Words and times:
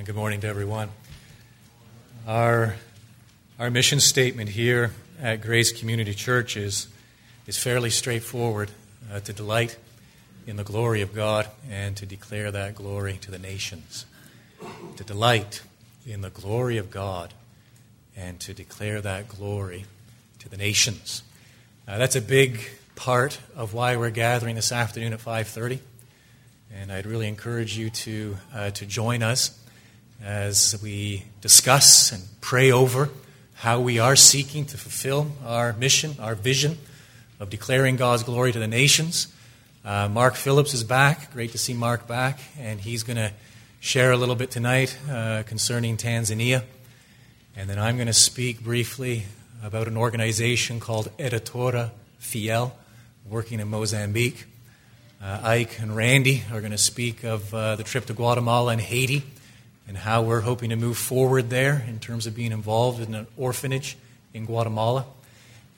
and 0.00 0.06
good 0.06 0.16
morning 0.16 0.40
to 0.40 0.46
everyone. 0.46 0.88
Our, 2.26 2.76
our 3.58 3.70
mission 3.70 4.00
statement 4.00 4.48
here 4.48 4.92
at 5.20 5.42
Grace 5.42 5.78
Community 5.78 6.14
Church 6.14 6.56
is, 6.56 6.88
is 7.46 7.58
fairly 7.58 7.90
straightforward 7.90 8.70
uh, 9.12 9.20
to 9.20 9.34
delight 9.34 9.76
in 10.46 10.56
the 10.56 10.64
glory 10.64 11.02
of 11.02 11.12
God 11.12 11.48
and 11.70 11.98
to 11.98 12.06
declare 12.06 12.50
that 12.50 12.76
glory 12.76 13.18
to 13.20 13.30
the 13.30 13.38
nations. 13.38 14.06
To 14.96 15.04
delight 15.04 15.60
in 16.06 16.22
the 16.22 16.30
glory 16.30 16.78
of 16.78 16.90
God 16.90 17.34
and 18.16 18.40
to 18.40 18.54
declare 18.54 19.02
that 19.02 19.28
glory 19.28 19.84
to 20.38 20.48
the 20.48 20.56
nations. 20.56 21.22
Uh, 21.86 21.98
that's 21.98 22.16
a 22.16 22.22
big 22.22 22.58
part 22.96 23.38
of 23.54 23.74
why 23.74 23.98
we're 23.98 24.08
gathering 24.08 24.54
this 24.54 24.72
afternoon 24.72 25.12
at 25.12 25.20
5:30, 25.20 25.78
and 26.74 26.90
I'd 26.90 27.04
really 27.04 27.28
encourage 27.28 27.76
you 27.76 27.90
to 27.90 28.36
uh, 28.54 28.70
to 28.70 28.86
join 28.86 29.22
us 29.22 29.59
as 30.22 30.78
we 30.82 31.24
discuss 31.40 32.12
and 32.12 32.22
pray 32.40 32.70
over 32.70 33.08
how 33.54 33.80
we 33.80 33.98
are 33.98 34.16
seeking 34.16 34.64
to 34.66 34.76
fulfill 34.76 35.32
our 35.44 35.72
mission, 35.74 36.14
our 36.20 36.34
vision 36.34 36.78
of 37.38 37.50
declaring 37.50 37.96
God's 37.96 38.22
glory 38.22 38.52
to 38.52 38.58
the 38.58 38.66
nations. 38.66 39.28
Uh, 39.84 40.08
Mark 40.08 40.34
Phillips 40.34 40.74
is 40.74 40.84
back. 40.84 41.32
Great 41.32 41.52
to 41.52 41.58
see 41.58 41.72
Mark 41.72 42.06
back, 42.06 42.38
and 42.58 42.80
he's 42.80 43.02
going 43.02 43.16
to 43.16 43.32
share 43.80 44.12
a 44.12 44.16
little 44.16 44.34
bit 44.34 44.50
tonight 44.50 44.96
uh, 45.10 45.42
concerning 45.46 45.96
Tanzania. 45.96 46.64
And 47.56 47.68
then 47.68 47.78
I'm 47.78 47.96
going 47.96 48.06
to 48.06 48.12
speak 48.12 48.62
briefly 48.62 49.24
about 49.62 49.88
an 49.88 49.96
organization 49.96 50.80
called 50.80 51.10
Editora 51.18 51.90
Fiel, 52.18 52.76
working 53.28 53.58
in 53.58 53.68
Mozambique. 53.68 54.44
Uh, 55.22 55.40
Ike 55.42 55.80
and 55.80 55.96
Randy 55.96 56.44
are 56.52 56.60
going 56.60 56.72
to 56.72 56.78
speak 56.78 57.24
of 57.24 57.52
uh, 57.54 57.76
the 57.76 57.84
trip 57.84 58.06
to 58.06 58.12
Guatemala 58.12 58.72
and 58.72 58.80
Haiti 58.80 59.22
and 59.90 59.98
how 59.98 60.22
we're 60.22 60.42
hoping 60.42 60.70
to 60.70 60.76
move 60.76 60.96
forward 60.96 61.50
there 61.50 61.84
in 61.88 61.98
terms 61.98 62.28
of 62.28 62.32
being 62.36 62.52
involved 62.52 63.00
in 63.00 63.12
an 63.12 63.26
orphanage 63.36 63.96
in 64.32 64.46
Guatemala. 64.46 65.04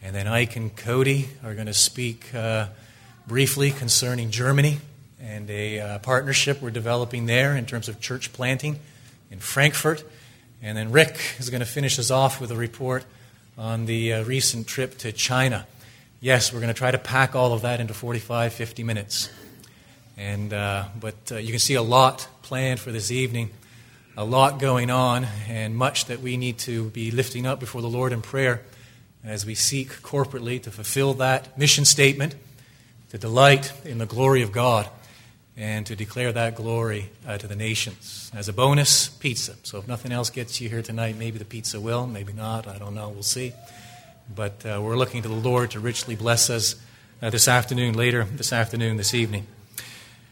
And 0.02 0.14
then 0.14 0.28
Ike 0.28 0.54
and 0.56 0.76
Cody 0.76 1.30
are 1.42 1.54
going 1.54 1.66
to 1.66 1.72
speak 1.72 2.34
uh, 2.34 2.66
briefly 3.26 3.70
concerning 3.70 4.30
Germany 4.30 4.80
and 5.18 5.48
a 5.48 5.80
uh, 5.80 5.98
partnership 6.00 6.60
we're 6.60 6.68
developing 6.68 7.24
there 7.24 7.56
in 7.56 7.64
terms 7.64 7.88
of 7.88 8.00
church 8.00 8.34
planting 8.34 8.78
in 9.30 9.38
Frankfurt. 9.38 10.04
And 10.60 10.76
then 10.76 10.92
Rick 10.92 11.18
is 11.38 11.48
going 11.48 11.60
to 11.60 11.66
finish 11.66 11.98
us 11.98 12.10
off 12.10 12.38
with 12.38 12.50
a 12.50 12.56
report 12.56 13.06
on 13.56 13.86
the 13.86 14.12
uh, 14.12 14.24
recent 14.24 14.66
trip 14.66 14.98
to 14.98 15.12
China. 15.12 15.66
Yes, 16.20 16.52
we're 16.52 16.60
going 16.60 16.68
to 16.68 16.78
try 16.78 16.90
to 16.90 16.98
pack 16.98 17.34
all 17.34 17.54
of 17.54 17.62
that 17.62 17.80
into 17.80 17.94
45, 17.94 18.52
50 18.52 18.84
minutes. 18.84 19.30
And, 20.18 20.52
uh, 20.52 20.84
but 21.00 21.32
uh, 21.32 21.36
you 21.36 21.48
can 21.48 21.58
see 21.58 21.76
a 21.76 21.82
lot 21.82 22.28
planned 22.42 22.78
for 22.78 22.92
this 22.92 23.10
evening 23.10 23.48
a 24.16 24.24
lot 24.24 24.58
going 24.58 24.90
on 24.90 25.26
and 25.48 25.74
much 25.74 26.06
that 26.06 26.20
we 26.20 26.36
need 26.36 26.58
to 26.58 26.90
be 26.90 27.10
lifting 27.10 27.46
up 27.46 27.58
before 27.58 27.80
the 27.80 27.88
Lord 27.88 28.12
in 28.12 28.20
prayer 28.20 28.62
as 29.24 29.46
we 29.46 29.54
seek 29.54 29.88
corporately 30.02 30.62
to 30.62 30.70
fulfill 30.70 31.14
that 31.14 31.56
mission 31.56 31.84
statement, 31.84 32.34
to 33.10 33.18
delight 33.18 33.72
in 33.84 33.98
the 33.98 34.06
glory 34.06 34.42
of 34.42 34.52
God, 34.52 34.88
and 35.56 35.86
to 35.86 35.96
declare 35.96 36.32
that 36.32 36.56
glory 36.56 37.10
uh, 37.26 37.38
to 37.38 37.46
the 37.46 37.56
nations. 37.56 38.30
As 38.34 38.48
a 38.48 38.52
bonus, 38.52 39.08
pizza. 39.08 39.54
So 39.62 39.78
if 39.78 39.88
nothing 39.88 40.12
else 40.12 40.28
gets 40.28 40.60
you 40.60 40.68
here 40.68 40.82
tonight, 40.82 41.16
maybe 41.16 41.38
the 41.38 41.44
pizza 41.44 41.80
will, 41.80 42.06
maybe 42.06 42.32
not. 42.32 42.66
I 42.66 42.78
don't 42.78 42.94
know. 42.94 43.08
We'll 43.08 43.22
see. 43.22 43.52
But 44.34 44.64
uh, 44.66 44.80
we're 44.82 44.96
looking 44.96 45.22
to 45.22 45.28
the 45.28 45.34
Lord 45.34 45.70
to 45.72 45.80
richly 45.80 46.16
bless 46.16 46.50
us 46.50 46.76
uh, 47.22 47.30
this 47.30 47.48
afternoon, 47.48 47.94
later 47.94 48.24
this 48.24 48.52
afternoon, 48.52 48.96
this 48.96 49.14
evening. 49.14 49.46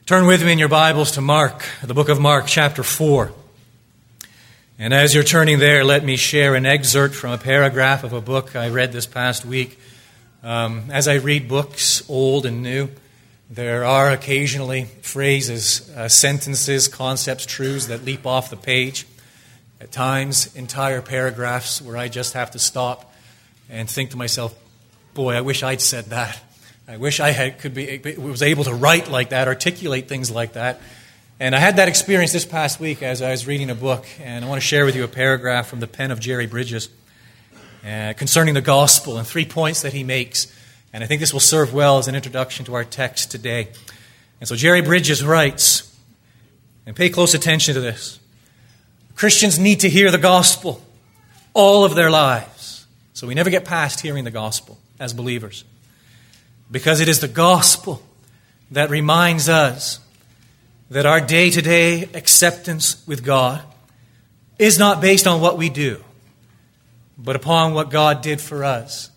Turn 0.04 0.26
with 0.26 0.44
me 0.44 0.52
in 0.52 0.58
your 0.58 0.68
Bibles 0.68 1.12
to 1.12 1.20
Mark, 1.20 1.64
the 1.82 1.94
book 1.94 2.08
of 2.08 2.20
Mark, 2.20 2.46
chapter 2.46 2.82
4. 2.82 3.32
And 4.82 4.94
as 4.94 5.14
you're 5.14 5.24
turning 5.24 5.58
there, 5.58 5.84
let 5.84 6.02
me 6.02 6.16
share 6.16 6.54
an 6.54 6.64
excerpt 6.64 7.14
from 7.14 7.32
a 7.32 7.36
paragraph 7.36 8.02
of 8.02 8.14
a 8.14 8.20
book 8.22 8.56
I 8.56 8.70
read 8.70 8.92
this 8.92 9.04
past 9.04 9.44
week. 9.44 9.78
Um, 10.42 10.84
as 10.90 11.06
I 11.06 11.16
read 11.16 11.48
books, 11.48 12.02
old 12.08 12.46
and 12.46 12.62
new, 12.62 12.88
there 13.50 13.84
are 13.84 14.10
occasionally 14.10 14.86
phrases, 15.02 15.94
uh, 15.94 16.08
sentences, 16.08 16.88
concepts, 16.88 17.44
truths 17.44 17.88
that 17.88 18.06
leap 18.06 18.24
off 18.24 18.48
the 18.48 18.56
page. 18.56 19.06
At 19.82 19.92
times, 19.92 20.56
entire 20.56 21.02
paragraphs 21.02 21.82
where 21.82 21.98
I 21.98 22.08
just 22.08 22.32
have 22.32 22.52
to 22.52 22.58
stop 22.58 23.12
and 23.68 23.86
think 23.86 24.12
to 24.12 24.16
myself, 24.16 24.54
boy, 25.12 25.34
I 25.34 25.42
wish 25.42 25.62
I'd 25.62 25.82
said 25.82 26.06
that. 26.06 26.40
I 26.88 26.96
wish 26.96 27.20
I 27.20 27.32
had, 27.32 27.58
could 27.58 27.74
be, 27.74 27.98
was 28.16 28.40
able 28.40 28.64
to 28.64 28.72
write 28.72 29.10
like 29.10 29.28
that, 29.28 29.46
articulate 29.46 30.08
things 30.08 30.30
like 30.30 30.54
that. 30.54 30.80
And 31.42 31.54
I 31.54 31.58
had 31.58 31.76
that 31.76 31.88
experience 31.88 32.32
this 32.32 32.44
past 32.44 32.80
week 32.80 33.02
as 33.02 33.22
I 33.22 33.30
was 33.30 33.46
reading 33.46 33.70
a 33.70 33.74
book, 33.74 34.06
and 34.22 34.44
I 34.44 34.48
want 34.48 34.60
to 34.60 34.66
share 34.66 34.84
with 34.84 34.94
you 34.94 35.04
a 35.04 35.08
paragraph 35.08 35.68
from 35.68 35.80
the 35.80 35.86
pen 35.86 36.10
of 36.10 36.20
Jerry 36.20 36.46
Bridges 36.46 36.90
uh, 37.82 38.12
concerning 38.14 38.52
the 38.52 38.60
gospel 38.60 39.16
and 39.16 39.26
three 39.26 39.46
points 39.46 39.80
that 39.80 39.94
he 39.94 40.04
makes. 40.04 40.52
And 40.92 41.02
I 41.02 41.06
think 41.06 41.18
this 41.18 41.32
will 41.32 41.40
serve 41.40 41.72
well 41.72 41.96
as 41.96 42.08
an 42.08 42.14
introduction 42.14 42.66
to 42.66 42.74
our 42.74 42.84
text 42.84 43.30
today. 43.30 43.68
And 44.38 44.46
so 44.46 44.54
Jerry 44.54 44.82
Bridges 44.82 45.24
writes, 45.24 45.98
and 46.84 46.94
pay 46.94 47.08
close 47.08 47.32
attention 47.32 47.72
to 47.72 47.80
this 47.80 48.20
Christians 49.14 49.58
need 49.58 49.80
to 49.80 49.88
hear 49.88 50.10
the 50.10 50.18
gospel 50.18 50.82
all 51.54 51.86
of 51.86 51.94
their 51.94 52.10
lives. 52.10 52.86
So 53.14 53.26
we 53.26 53.34
never 53.34 53.48
get 53.48 53.64
past 53.64 54.00
hearing 54.00 54.24
the 54.24 54.30
gospel 54.30 54.76
as 54.98 55.14
believers. 55.14 55.64
Because 56.70 57.00
it 57.00 57.08
is 57.08 57.20
the 57.20 57.28
gospel 57.28 58.02
that 58.70 58.90
reminds 58.90 59.48
us 59.48 60.00
that 60.90 61.06
our 61.06 61.20
day 61.20 61.50
to 61.50 61.62
day 61.62 62.02
acceptance 62.14 63.02
with 63.06 63.24
God 63.24 63.62
is 64.58 64.78
not 64.78 65.00
based 65.00 65.26
on 65.26 65.40
what 65.40 65.56
we 65.56 65.70
do, 65.70 66.02
but 67.16 67.36
upon 67.36 67.74
what 67.74 67.90
God 67.90 68.22
did 68.22 68.40
for 68.40 68.64
us 68.64 69.10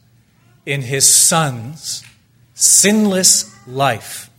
in 0.65 0.81
His 0.81 1.05
Son's 1.05 2.03
sinless 2.53 3.51
life 3.67 4.29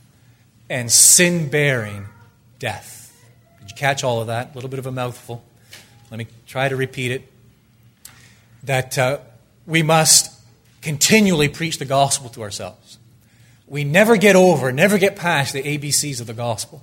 and 0.71 0.91
sin 0.91 1.51
bearing 1.51 2.07
death. 2.59 3.13
Did 3.61 3.71
you 3.71 3.77
catch 3.77 4.05
all 4.05 4.21
of 4.21 4.29
that? 4.29 4.53
A 4.53 4.55
little 4.55 4.71
bit 4.71 4.79
of 4.79 4.87
a 4.87 4.93
mouthful. 4.93 5.45
Let 6.11 6.19
me 6.19 6.29
try 6.47 6.69
to 6.69 6.77
repeat 6.77 7.11
it. 7.11 7.31
That 8.63 8.97
uh, 8.97 9.19
we 9.67 9.83
must 9.83 10.33
continually 10.81 11.49
preach 11.49 11.79
the 11.79 11.85
gospel 11.85 12.31
to 12.31 12.43
ourselves. 12.43 12.99
We 13.67 13.83
never 13.85 14.17
get 14.17 14.37
over, 14.37 14.71
never 14.71 14.99
get 14.99 15.17
past 15.17 15.53
the 15.53 15.63
ABCs 15.63 16.21
of 16.21 16.27
the 16.27 16.35
gospel. 16.35 16.83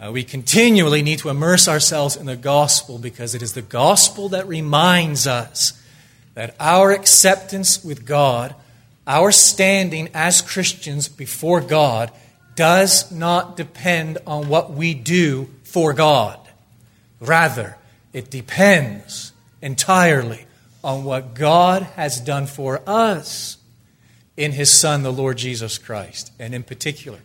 Uh, 0.00 0.10
we 0.10 0.24
continually 0.24 1.02
need 1.02 1.18
to 1.18 1.28
immerse 1.28 1.68
ourselves 1.68 2.16
in 2.16 2.24
the 2.24 2.36
gospel 2.36 2.96
because 2.96 3.34
it 3.34 3.42
is 3.42 3.52
the 3.52 3.60
gospel 3.60 4.30
that 4.30 4.48
reminds 4.48 5.26
us 5.26 5.78
that 6.32 6.56
our 6.58 6.90
acceptance 6.90 7.84
with 7.84 8.06
God, 8.06 8.54
our 9.06 9.30
standing 9.30 10.08
as 10.14 10.40
Christians 10.40 11.06
before 11.06 11.60
God, 11.60 12.10
does 12.56 13.12
not 13.12 13.58
depend 13.58 14.16
on 14.26 14.48
what 14.48 14.72
we 14.72 14.94
do 14.94 15.50
for 15.64 15.92
God. 15.92 16.38
Rather, 17.20 17.76
it 18.14 18.30
depends 18.30 19.32
entirely 19.60 20.46
on 20.82 21.04
what 21.04 21.34
God 21.34 21.82
has 21.96 22.20
done 22.20 22.46
for 22.46 22.80
us 22.86 23.58
in 24.34 24.52
His 24.52 24.72
Son, 24.72 25.02
the 25.02 25.12
Lord 25.12 25.36
Jesus 25.36 25.76
Christ, 25.76 26.32
and 26.38 26.54
in 26.54 26.62
particular, 26.62 27.18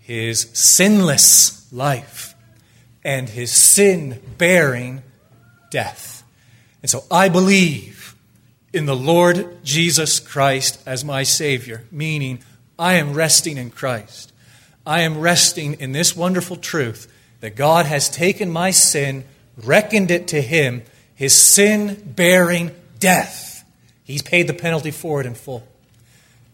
His 0.00 0.50
sinless 0.52 1.63
life 1.74 2.34
and 3.02 3.28
his 3.28 3.52
sin 3.52 4.20
bearing 4.38 5.02
death. 5.70 6.22
And 6.82 6.90
so 6.90 7.04
I 7.10 7.28
believe 7.28 8.14
in 8.72 8.86
the 8.86 8.96
Lord 8.96 9.64
Jesus 9.64 10.18
Christ 10.20 10.80
as 10.86 11.04
my 11.04 11.22
Savior, 11.22 11.84
meaning 11.90 12.40
I 12.78 12.94
am 12.94 13.14
resting 13.14 13.56
in 13.56 13.70
Christ. 13.70 14.32
I 14.86 15.02
am 15.02 15.20
resting 15.20 15.74
in 15.74 15.92
this 15.92 16.16
wonderful 16.16 16.56
truth 16.56 17.10
that 17.40 17.56
God 17.56 17.86
has 17.86 18.08
taken 18.08 18.50
my 18.50 18.70
sin, 18.70 19.24
reckoned 19.56 20.10
it 20.10 20.28
to 20.28 20.40
Him, 20.40 20.82
His 21.14 21.34
sin 21.34 22.02
bearing 22.16 22.70
death. 22.98 23.64
He's 24.02 24.22
paid 24.22 24.46
the 24.46 24.54
penalty 24.54 24.90
for 24.90 25.20
it 25.20 25.26
in 25.26 25.34
full. 25.34 25.66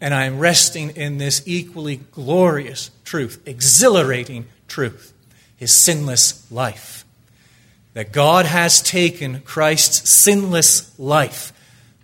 And 0.01 0.15
I 0.15 0.25
am 0.25 0.39
resting 0.39 0.91
in 0.91 1.19
this 1.19 1.43
equally 1.47 1.97
glorious 2.13 2.91
truth, 3.05 3.43
exhilarating 3.47 4.47
truth, 4.71 5.13
his 5.57 5.73
sinless 5.73 6.51
life. 6.51 7.05
That 7.93 8.13
God 8.13 8.47
has 8.47 8.81
taken 8.81 9.41
Christ's 9.41 10.09
sinless 10.09 10.99
life, 10.99 11.53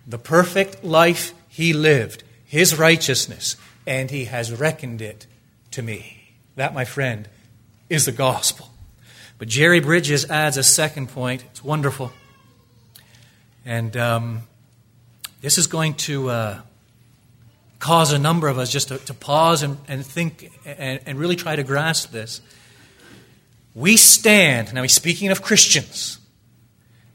the 0.05 0.19
perfect 0.19 0.83
life 0.83 1.33
he 1.47 1.73
lived, 1.73 2.23
his 2.45 2.77
righteousness, 2.77 3.55
and 3.87 4.11
he 4.11 4.25
has 4.25 4.51
reckoned 4.51 5.01
it 5.01 5.25
to 5.71 5.81
me. 5.81 6.33
That, 6.55 6.73
my 6.73 6.85
friend, 6.85 7.27
is 7.89 8.05
the 8.05 8.11
gospel. 8.11 8.69
But 9.37 9.47
Jerry 9.47 9.79
Bridges 9.79 10.29
adds 10.29 10.57
a 10.57 10.63
second 10.63 11.09
point. 11.09 11.43
It's 11.45 11.63
wonderful. 11.63 12.11
And 13.65 13.95
um, 13.95 14.41
this 15.41 15.57
is 15.57 15.67
going 15.67 15.93
to 15.95 16.29
uh, 16.29 16.61
cause 17.79 18.11
a 18.11 18.19
number 18.19 18.47
of 18.47 18.57
us 18.57 18.71
just 18.71 18.87
to, 18.87 18.97
to 18.97 19.13
pause 19.13 19.63
and, 19.63 19.77
and 19.87 20.05
think 20.05 20.51
and, 20.65 20.99
and 21.05 21.19
really 21.19 21.35
try 21.35 21.55
to 21.55 21.63
grasp 21.63 22.11
this. 22.11 22.41
We 23.77 23.95
stand, 23.95 24.73
now 24.73 24.81
he's 24.81 24.95
speaking 24.95 25.29
of 25.29 25.43
Christians, 25.43 26.17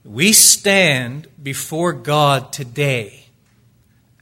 we 0.04 0.32
stand 0.32 1.26
before 1.42 1.92
God 1.92 2.52
today 2.52 3.24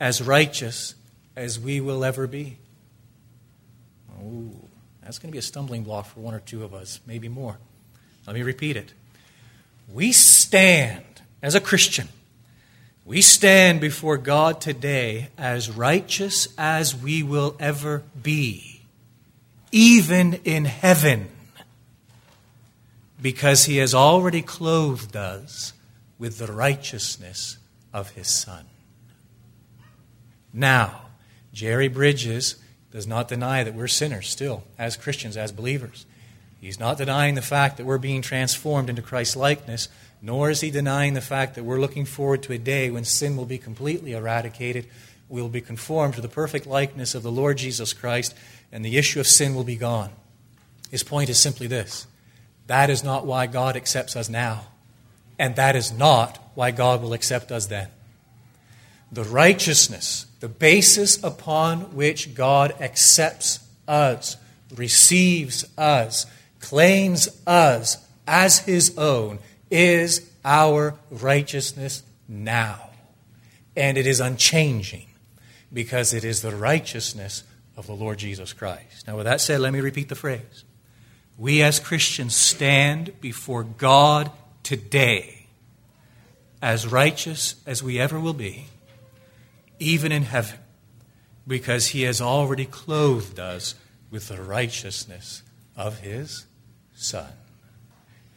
as 0.01 0.23
righteous 0.23 0.95
as 1.37 1.61
we 1.61 1.83
will 1.83 2.03
ever 2.03 2.27
be. 2.27 2.57
Oh, 4.19 4.53
that's 5.03 5.19
going 5.19 5.29
to 5.29 5.33
be 5.33 5.39
a 5.39 5.43
stumbling 5.43 5.83
block 5.83 6.07
for 6.07 6.21
one 6.21 6.33
or 6.33 6.41
two 6.41 6.65
of 6.65 6.73
us, 6.73 7.01
maybe 7.07 7.29
more. 7.29 7.59
Let 8.27 8.35
me 8.35 8.43
repeat 8.43 8.75
it. 8.75 8.95
We 9.93 10.11
stand 10.13 11.05
as 11.43 11.55
a 11.55 11.61
Christian. 11.61 12.09
We 13.05 13.21
stand 13.21 13.83
before 13.83 14.17
God 14.17 14.63
today 14.63 15.29
as 15.37 15.69
righteous 15.69 16.49
as 16.57 16.97
we 16.97 17.23
will 17.23 17.55
ever 17.61 18.03
be, 18.23 18.81
even 19.73 20.41
in 20.47 20.65
heaven, 20.65 21.29
because 23.21 23.65
He 23.65 23.79
has 23.79 23.95
already 23.95 24.43
clothed 24.43 25.17
us 25.17 25.73
with 26.19 26.39
the 26.39 26.53
righteousness 26.53 27.59
of 27.93 28.11
His 28.11 28.29
Son. 28.29 28.67
Now, 30.53 31.03
Jerry 31.53 31.89
Bridges 31.89 32.57
does 32.91 33.07
not 33.07 33.29
deny 33.29 33.63
that 33.63 33.75
we're 33.75 33.89
sinners 33.89 34.29
still, 34.29 34.65
as 34.79 34.97
Christians, 34.97 35.37
as 35.37 35.53
believers. 35.53 36.07
He's 36.61 36.81
not 36.81 36.99
denying 36.99 37.37
the 37.37 37.43
fact 37.43 37.77
that 37.77 37.87
we're 37.87 37.99
being 37.99 38.21
transformed 38.21 38.91
into 38.91 39.01
Christ's 39.01 39.37
likeness, 39.37 39.89
nor 40.21 40.51
is 40.51 40.61
he 40.61 40.71
denying 40.71 41.15
the 41.15 41.21
fact 41.21 41.55
that 41.55 41.65
we're 41.65 41.81
looking 41.81 42.05
forward 42.05 42.43
to 42.43 42.53
a 42.53 42.59
day 42.59 42.91
when 42.91 43.05
sin 43.05 43.37
will 43.37 43.47
be 43.47 43.59
completely 43.59 44.13
eradicated. 44.13 44.87
We'll 45.29 45.49
be 45.49 45.63
conformed 45.63 46.15
to 46.15 46.21
the 46.21 46.29
perfect 46.29 46.67
likeness 46.67 47.15
of 47.15 47.23
the 47.23 47.31
Lord 47.31 47.57
Jesus 47.57 47.93
Christ, 47.93 48.35
and 48.71 48.85
the 48.85 48.99
issue 48.99 49.21
of 49.21 49.27
sin 49.27 49.55
will 49.55 49.65
be 49.65 49.77
gone. 49.77 50.11
His 50.91 51.03
point 51.03 51.31
is 51.31 51.39
simply 51.39 51.67
this 51.67 52.07
that 52.71 52.89
is 52.89 53.03
not 53.03 53.27
why 53.27 53.47
God 53.47 53.77
accepts 53.77 54.15
us 54.15 54.29
now, 54.29 54.63
and 55.41 55.57
that 55.57 55.75
is 55.75 55.91
not 55.91 56.39
why 56.55 56.71
God 56.71 57.03
will 57.03 57.13
accept 57.13 57.51
us 57.51 57.67
then. 57.67 57.89
The 59.11 59.25
righteousness, 59.25 60.27
the 60.39 60.49
basis 60.49 61.23
upon 61.25 61.97
which 61.97 62.35
God 62.35 62.73
accepts 62.81 63.59
us, 63.89 64.37
receives 64.77 65.65
us, 65.77 66.27
claims 66.61 67.29
us 67.45 67.97
as 68.29 68.61
his 68.61 68.97
own 68.97 69.41
is 69.69 70.31
our 70.45 70.95
righteousness 71.11 72.05
now. 72.29 72.91
And 73.77 73.99
it 73.99 74.07
is 74.07 74.21
unchanging 74.21 75.09
because 75.73 76.13
it 76.15 76.23
is 76.25 76.43
the 76.43 76.55
righteousness 76.55 77.43
of 77.77 77.89
the 77.89 77.95
Lord 77.95 78.19
Jesus 78.19 78.53
Christ. 78.53 79.09
Now, 79.09 79.17
with 79.17 79.27
that 79.27 79.41
said, 79.41 79.61
let 79.61 79.73
me 79.73 79.81
repeat 79.81 80.09
the 80.09 80.15
phrase. 80.15 80.65
We 81.41 81.63
as 81.63 81.81
Christians 81.81 82.37
stand 82.37 83.19
before 83.23 83.65
God 83.65 84.31
today 84.63 85.47
as 86.61 86.87
righteous 86.87 87.55
as 87.65 87.83
we 87.83 87.99
ever 87.99 88.21
will 88.21 88.35
be, 88.35 88.67
even 89.79 90.13
in 90.13 90.25
heaven, 90.25 90.59
because 91.49 91.89
He 91.89 92.03
has 92.03 92.21
already 92.21 92.67
clothed 92.67 93.41
us 93.41 93.75
with 94.11 94.29
the 94.29 94.43
righteousness 94.43 95.43
of 95.79 96.01
His 96.01 96.45
Son. 96.95 97.33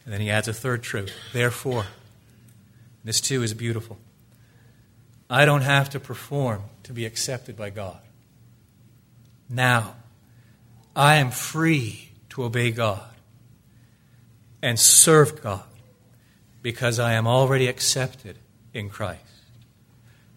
And 0.06 0.14
then 0.14 0.22
he 0.22 0.30
adds 0.30 0.48
a 0.48 0.54
third 0.54 0.82
truth. 0.82 1.12
Therefore, 1.34 1.84
this 3.04 3.20
too 3.20 3.42
is 3.42 3.52
beautiful. 3.52 3.98
I 5.28 5.44
don't 5.44 5.60
have 5.60 5.90
to 5.90 6.00
perform 6.00 6.62
to 6.84 6.94
be 6.94 7.04
accepted 7.04 7.54
by 7.54 7.68
God. 7.68 8.00
Now, 9.50 9.96
I 10.96 11.16
am 11.16 11.30
free 11.30 12.12
to 12.34 12.42
obey 12.42 12.72
God 12.72 13.00
and 14.60 14.78
serve 14.78 15.40
God 15.40 15.62
because 16.62 16.98
I 16.98 17.12
am 17.12 17.28
already 17.28 17.68
accepted 17.68 18.38
in 18.72 18.90
Christ. 18.90 19.20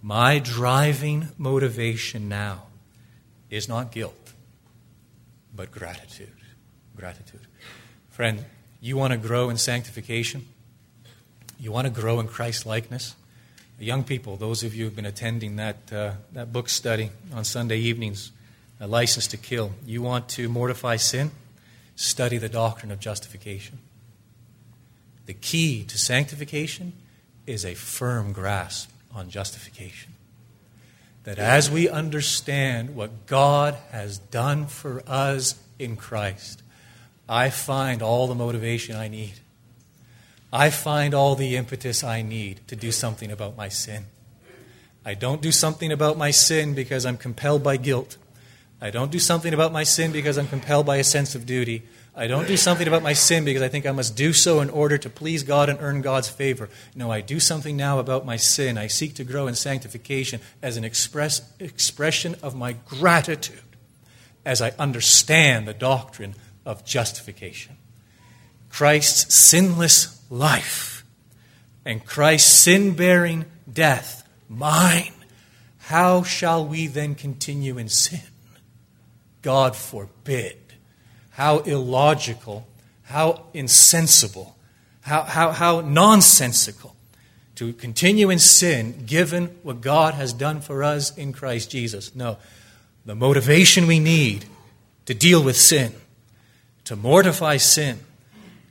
My 0.03 0.37
driving 0.37 1.29
motivation 1.39 2.29
now 2.29 2.67
is 3.49 3.67
not 3.67 3.91
guilt, 3.91 4.33
but 5.55 5.71
gratitude. 5.71 6.29
Gratitude. 6.95 7.41
Friend, 8.11 8.45
you 8.79 8.95
want 8.95 9.13
to 9.13 9.17
grow 9.17 9.49
in 9.49 9.57
sanctification? 9.57 10.45
You 11.59 11.71
want 11.71 11.87
to 11.87 11.91
grow 11.91 12.19
in 12.19 12.27
Christ 12.27 12.67
likeness? 12.67 13.15
Young 13.79 14.03
people, 14.03 14.37
those 14.37 14.61
of 14.61 14.75
you 14.75 14.81
who 14.81 14.89
have 14.89 14.95
been 14.95 15.05
attending 15.07 15.55
that, 15.55 15.91
uh, 15.91 16.11
that 16.33 16.53
book 16.53 16.69
study 16.69 17.09
on 17.33 17.43
Sunday 17.43 17.79
evenings, 17.79 18.31
A 18.79 18.85
License 18.85 19.25
to 19.27 19.37
Kill, 19.37 19.71
you 19.83 20.03
want 20.03 20.29
to 20.29 20.47
mortify 20.47 20.97
sin? 20.97 21.31
Study 21.97 22.37
the 22.37 22.47
doctrine 22.47 22.91
of 22.91 22.99
justification. 22.99 23.79
The 25.25 25.33
key 25.33 25.83
to 25.83 25.97
sanctification 25.97 26.93
is 27.47 27.65
a 27.65 27.73
firm 27.73 28.33
grasp 28.33 28.91
on 29.13 29.29
justification. 29.31 30.13
That 31.23 31.39
as 31.39 31.71
we 31.71 31.89
understand 31.89 32.95
what 32.95 33.25
God 33.25 33.75
has 33.91 34.19
done 34.19 34.67
for 34.67 35.01
us 35.07 35.55
in 35.79 35.97
Christ, 35.97 36.61
I 37.27 37.49
find 37.49 38.03
all 38.03 38.27
the 38.27 38.35
motivation 38.35 38.95
I 38.95 39.07
need. 39.07 39.33
I 40.53 40.69
find 40.69 41.15
all 41.15 41.35
the 41.35 41.55
impetus 41.55 42.03
I 42.03 42.21
need 42.21 42.61
to 42.67 42.75
do 42.75 42.91
something 42.91 43.31
about 43.31 43.57
my 43.57 43.69
sin. 43.69 44.05
I 45.03 45.15
don't 45.15 45.41
do 45.41 45.51
something 45.51 45.91
about 45.91 46.15
my 46.15 46.29
sin 46.29 46.75
because 46.75 47.07
I'm 47.07 47.17
compelled 47.17 47.63
by 47.63 47.77
guilt. 47.77 48.17
I 48.79 48.91
don't 48.91 49.11
do 49.11 49.19
something 49.19 49.53
about 49.53 49.71
my 49.71 49.83
sin 49.83 50.11
because 50.11 50.37
I'm 50.37 50.47
compelled 50.47 50.85
by 50.85 50.97
a 50.97 51.03
sense 51.03 51.33
of 51.33 51.45
duty. 51.45 51.83
I 52.15 52.27
don't 52.27 52.47
do 52.47 52.57
something 52.57 52.87
about 52.87 53.03
my 53.03 53.13
sin 53.13 53.45
because 53.45 53.61
I 53.61 53.67
think 53.67 53.85
I 53.85 53.91
must 53.91 54.15
do 54.15 54.33
so 54.33 54.59
in 54.61 54.69
order 54.69 54.97
to 54.97 55.09
please 55.09 55.43
God 55.43 55.69
and 55.69 55.79
earn 55.81 56.01
God's 56.01 56.29
favor. 56.29 56.69
No, 56.95 57.11
I 57.11 57.21
do 57.21 57.39
something 57.39 57.77
now 57.77 57.99
about 57.99 58.25
my 58.25 58.37
sin. 58.37 58.77
I 58.77 58.87
seek 58.87 59.15
to 59.15 59.23
grow 59.23 59.47
in 59.47 59.55
sanctification 59.55 60.41
as 60.61 60.77
an 60.77 60.83
express, 60.83 61.41
expression 61.59 62.35
of 62.41 62.55
my 62.55 62.73
gratitude 62.73 63.61
as 64.45 64.61
I 64.61 64.73
understand 64.79 65.67
the 65.67 65.73
doctrine 65.73 66.35
of 66.65 66.85
justification. 66.85 67.77
Christ's 68.69 69.33
sinless 69.35 70.21
life 70.29 71.03
and 71.85 72.05
Christ's 72.05 72.51
sin 72.51 72.95
bearing 72.95 73.45
death, 73.71 74.27
mine. 74.49 75.13
How 75.77 76.23
shall 76.23 76.65
we 76.65 76.87
then 76.87 77.15
continue 77.15 77.77
in 77.77 77.89
sin? 77.89 78.21
God 79.41 79.75
forbid. 79.75 80.57
How 81.31 81.59
illogical, 81.59 82.67
how 83.03 83.45
insensible, 83.53 84.55
how, 85.01 85.23
how, 85.23 85.51
how 85.51 85.81
nonsensical 85.81 86.95
to 87.55 87.73
continue 87.73 88.29
in 88.29 88.39
sin 88.39 89.05
given 89.05 89.47
what 89.63 89.81
God 89.81 90.13
has 90.13 90.33
done 90.33 90.61
for 90.61 90.83
us 90.83 91.15
in 91.17 91.33
Christ 91.33 91.71
Jesus. 91.71 92.15
No, 92.15 92.37
the 93.05 93.15
motivation 93.15 93.87
we 93.87 93.99
need 93.99 94.45
to 95.05 95.13
deal 95.13 95.43
with 95.43 95.57
sin 95.57 95.93
to 96.87 96.95
mortify 96.95 97.57
sin, 97.57 97.99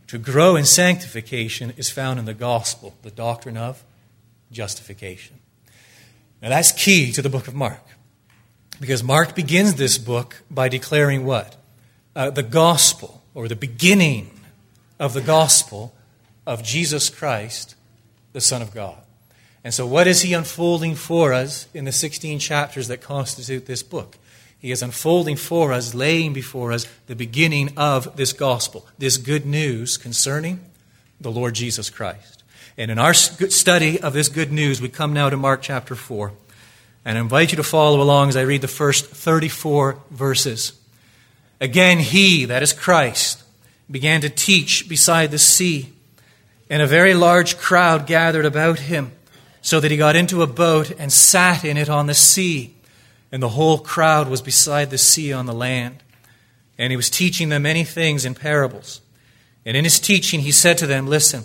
to 0.07 0.17
grow 0.17 0.57
in 0.57 0.65
sanctification 0.65 1.75
is 1.77 1.91
found 1.91 2.19
in 2.19 2.25
the 2.25 2.33
gospel, 2.33 2.95
the 3.03 3.11
doctrine 3.11 3.59
of 3.59 3.85
justification. 4.51 5.37
Now 6.41 6.49
that's 6.49 6.73
key 6.73 7.13
to 7.13 7.21
the 7.21 7.29
book 7.29 7.47
of 7.47 7.55
Mark. 7.55 7.83
Because 8.81 9.03
Mark 9.03 9.35
begins 9.35 9.75
this 9.75 9.99
book 9.99 10.43
by 10.51 10.69
declaring 10.69 11.25
what? 11.25 11.57
Uh, 12.15 12.31
the 12.31 12.43
gospel, 12.43 13.23
or 13.35 13.49
the 13.49 13.57
beginning 13.57 14.31
of 14.99 15.13
the 15.13 15.21
gospel 15.21 15.95
of 16.47 16.63
Jesus 16.63 17.11
Christ, 17.11 17.75
the 18.33 18.41
Son 18.41 18.63
of 18.63 18.73
God. 18.73 18.99
And 19.65 19.75
so, 19.75 19.87
what 19.87 20.07
is 20.07 20.23
he 20.23 20.33
unfolding 20.33 20.95
for 20.95 21.33
us 21.33 21.69
in 21.75 21.85
the 21.85 21.93
16 21.93 22.39
chapters 22.39 22.89
that 22.89 23.01
constitute 23.01 23.67
this 23.67 23.83
book? 23.83 24.17
He 24.59 24.71
is 24.71 24.83
unfolding 24.83 25.37
for 25.37 25.73
us, 25.73 25.95
laying 25.95 26.33
before 26.33 26.73
us 26.73 26.87
the 27.07 27.17
beginning 27.17 27.73
of 27.77 28.17
this 28.17 28.33
gospel, 28.33 28.87
this 28.99 29.17
good 29.17 29.45
news 29.45 29.97
concerning 29.97 30.61
the 31.21 31.31
Lord 31.31 31.55
Jesus 31.55 31.91
Christ. 31.91 32.45
And 32.79 32.91
in 32.91 32.99
our 32.99 33.15
study 33.15 34.01
of 34.01 34.13
this 34.13 34.29
good 34.29 34.53
news, 34.53 34.81
we 34.81 34.89
come 34.89 35.13
now 35.13 35.31
to 35.31 35.37
Mark 35.37 35.63
chapter 35.63 35.95
4. 35.95 36.33
And 37.07 37.17
I 37.17 37.23
invite 37.23 37.53
you 37.53 37.57
to 37.57 37.63
follow 37.63 38.03
along 38.03 38.29
as 38.29 38.37
I 38.37 38.43
read 38.43 38.61
the 38.61 38.69
first 38.69 39.07
34 39.07 39.99
verses. 40.11 40.79
Again, 41.59 41.99
he, 41.99 42.45
that 42.45 42.63
is 42.63 42.75
Christ, 42.75 43.43
began 43.91 44.21
to 44.21 44.29
teach 44.29 44.87
beside 44.91 45.31
the 45.31 45.39
sea, 45.39 45.91
and 46.69 46.83
a 46.83 46.87
very 46.87 47.15
large 47.15 47.57
crowd 47.57 48.07
gathered 48.07 48.45
about 48.45 48.81
him, 48.81 49.13
so 49.63 49.81
that 49.81 49.91
he 49.91 49.97
got 49.97 50.17
into 50.17 50.43
a 50.43 50.47
boat 50.47 50.93
and 50.99 51.11
sat 51.11 51.65
in 51.65 51.79
it 51.79 51.89
on 51.89 52.07
the 52.07 52.15
sea 52.15 52.77
and 53.33 53.43
the 53.43 53.51
whole 53.51 53.79
crowd 53.79 54.29
was 54.29 54.41
beside 54.41 54.91
the 54.91 54.99
sea 54.99 55.33
on 55.33 55.47
the 55.47 55.53
land. 55.53 56.03
And 56.79 56.91
he 56.91 56.97
was 56.97 57.11
teaching 57.11 57.49
them 57.49 57.63
many 57.63 57.85
things 57.85 58.25
in 58.25 58.35
parables. 58.35 59.01
And 59.65 59.77
in 59.77 59.85
his 59.85 59.99
teaching, 59.99 60.41
he 60.41 60.53
said 60.53 60.79
to 60.79 60.87
them, 60.87 61.07
Listen, 61.07 61.45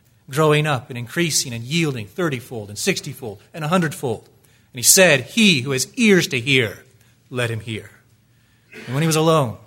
growing 0.31 0.65
up 0.65 0.89
and 0.89 0.97
increasing 0.97 1.53
and 1.53 1.63
yielding 1.63 2.07
thirtyfold 2.07 2.69
and 2.69 2.77
sixtyfold 2.77 3.41
and 3.53 3.63
a 3.63 3.67
hundredfold. 3.67 4.29
And 4.73 4.79
he 4.79 4.83
said, 4.83 5.21
He 5.21 5.61
who 5.61 5.71
has 5.71 5.93
ears 5.95 6.27
to 6.27 6.39
hear, 6.39 6.83
let 7.29 7.49
him 7.49 7.59
hear. 7.59 7.89
And 8.85 8.93
when 8.93 9.03
he 9.03 9.07
was 9.07 9.15
alone, 9.15 9.57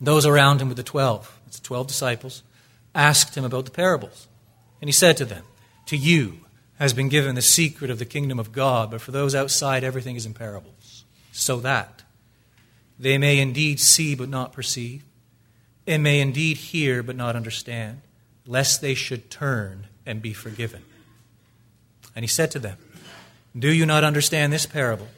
those 0.00 0.26
around 0.26 0.60
him 0.60 0.68
with 0.68 0.76
the 0.76 0.82
twelve, 0.82 1.38
it's 1.46 1.58
the 1.58 1.66
twelve 1.66 1.88
disciples, 1.88 2.42
asked 2.94 3.36
him 3.36 3.44
about 3.44 3.64
the 3.64 3.70
parables. 3.70 4.28
And 4.80 4.88
he 4.88 4.92
said 4.92 5.16
to 5.16 5.24
them, 5.24 5.44
To 5.86 5.96
you 5.96 6.40
has 6.78 6.92
been 6.92 7.08
given 7.08 7.34
the 7.34 7.42
secret 7.42 7.90
of 7.90 7.98
the 7.98 8.04
kingdom 8.04 8.38
of 8.38 8.52
God, 8.52 8.90
but 8.90 9.00
for 9.00 9.10
those 9.10 9.34
outside, 9.34 9.82
everything 9.82 10.16
is 10.16 10.26
in 10.26 10.34
parables, 10.34 11.04
so 11.32 11.58
that 11.60 12.02
they 12.98 13.18
may 13.18 13.40
indeed 13.40 13.80
see 13.80 14.14
but 14.14 14.28
not 14.28 14.52
perceive, 14.52 15.04
and 15.86 16.02
may 16.02 16.20
indeed 16.20 16.56
hear 16.56 17.02
but 17.02 17.16
not 17.16 17.36
understand, 17.36 18.00
lest 18.46 18.80
they 18.80 18.94
should 18.94 19.30
turn 19.30 19.86
and 20.06 20.20
be 20.20 20.32
forgiven. 20.32 20.82
And 22.14 22.22
he 22.22 22.28
said 22.28 22.50
to 22.52 22.58
them, 22.58 22.78
Do 23.58 23.72
you 23.72 23.86
not 23.86 24.04
understand 24.04 24.52
this 24.52 24.66
parable? 24.66 25.08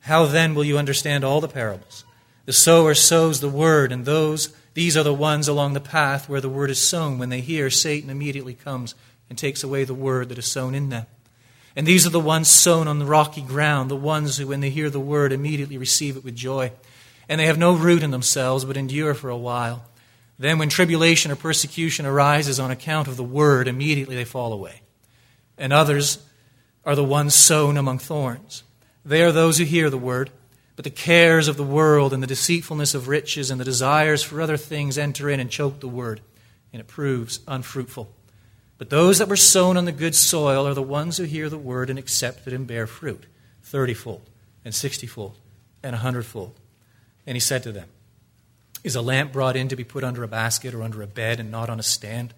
How 0.00 0.26
then 0.26 0.54
will 0.54 0.64
you 0.64 0.78
understand 0.78 1.24
all 1.24 1.40
the 1.40 1.48
parables? 1.48 2.04
The 2.44 2.52
sower 2.52 2.94
sows 2.94 3.40
the 3.40 3.48
word, 3.48 3.90
and 3.90 4.04
those 4.04 4.54
these 4.74 4.96
are 4.96 5.04
the 5.04 5.14
ones 5.14 5.46
along 5.46 5.72
the 5.72 5.80
path 5.80 6.28
where 6.28 6.40
the 6.40 6.48
word 6.48 6.68
is 6.68 6.80
sown. 6.80 7.18
When 7.18 7.28
they 7.28 7.40
hear, 7.40 7.70
Satan 7.70 8.10
immediately 8.10 8.54
comes 8.54 8.96
and 9.30 9.38
takes 9.38 9.62
away 9.62 9.84
the 9.84 9.94
word 9.94 10.28
that 10.28 10.38
is 10.38 10.46
sown 10.46 10.74
in 10.74 10.88
them. 10.88 11.06
And 11.76 11.86
these 11.86 12.06
are 12.06 12.10
the 12.10 12.20
ones 12.20 12.48
sown 12.48 12.86
on 12.86 12.98
the 12.98 13.06
rocky 13.06 13.40
ground, 13.40 13.90
the 13.90 13.96
ones 13.96 14.36
who, 14.36 14.48
when 14.48 14.60
they 14.60 14.70
hear 14.70 14.90
the 14.90 15.00
word, 15.00 15.32
immediately 15.32 15.78
receive 15.78 16.16
it 16.16 16.24
with 16.24 16.36
joy. 16.36 16.72
And 17.28 17.40
they 17.40 17.46
have 17.46 17.58
no 17.58 17.74
root 17.74 18.02
in 18.02 18.10
themselves, 18.10 18.64
but 18.64 18.76
endure 18.76 19.14
for 19.14 19.30
a 19.30 19.36
while. 19.36 19.84
Then, 20.38 20.58
when 20.58 20.68
tribulation 20.68 21.30
or 21.30 21.36
persecution 21.36 22.06
arises 22.06 22.58
on 22.58 22.70
account 22.70 23.08
of 23.08 23.16
the 23.16 23.22
word, 23.22 23.68
immediately 23.68 24.16
they 24.16 24.24
fall 24.24 24.52
away. 24.52 24.82
And 25.56 25.72
others 25.72 26.18
are 26.84 26.96
the 26.96 27.04
ones 27.04 27.34
sown 27.34 27.76
among 27.76 27.98
thorns. 28.00 28.64
They 29.04 29.22
are 29.22 29.32
those 29.32 29.58
who 29.58 29.64
hear 29.64 29.90
the 29.90 29.98
word, 29.98 30.30
but 30.76 30.84
the 30.84 30.90
cares 30.90 31.46
of 31.46 31.56
the 31.56 31.62
world 31.62 32.12
and 32.12 32.22
the 32.22 32.26
deceitfulness 32.26 32.94
of 32.94 33.06
riches 33.06 33.50
and 33.50 33.60
the 33.60 33.64
desires 33.64 34.22
for 34.22 34.40
other 34.40 34.56
things 34.56 34.98
enter 34.98 35.30
in 35.30 35.38
and 35.38 35.50
choke 35.50 35.80
the 35.80 35.88
word, 35.88 36.20
and 36.72 36.80
it 36.80 36.88
proves 36.88 37.40
unfruitful. 37.46 38.12
But 38.76 38.90
those 38.90 39.18
that 39.18 39.28
were 39.28 39.36
sown 39.36 39.76
on 39.76 39.84
the 39.84 39.92
good 39.92 40.16
soil 40.16 40.66
are 40.66 40.74
the 40.74 40.82
ones 40.82 41.16
who 41.16 41.24
hear 41.24 41.48
the 41.48 41.58
word 41.58 41.90
and 41.90 41.98
accept 41.98 42.46
it 42.48 42.52
and 42.52 42.66
bear 42.66 42.88
fruit, 42.88 43.26
thirtyfold, 43.64 44.22
and 44.64 44.74
sixtyfold, 44.74 45.38
and 45.82 45.94
a 45.94 45.98
hundredfold. 45.98 46.58
And 47.24 47.36
he 47.36 47.40
said 47.40 47.62
to 47.62 47.72
them, 47.72 47.88
Is 48.84 48.94
a 48.94 49.00
lamp 49.00 49.32
brought 49.32 49.56
in 49.56 49.68
to 49.68 49.76
be 49.76 49.82
put 49.82 50.04
under 50.04 50.22
a 50.22 50.28
basket 50.28 50.74
or 50.74 50.82
under 50.82 51.02
a 51.02 51.06
bed 51.06 51.40
and 51.40 51.50
not 51.50 51.70
on 51.70 51.80
a 51.80 51.82
stand? 51.82 52.34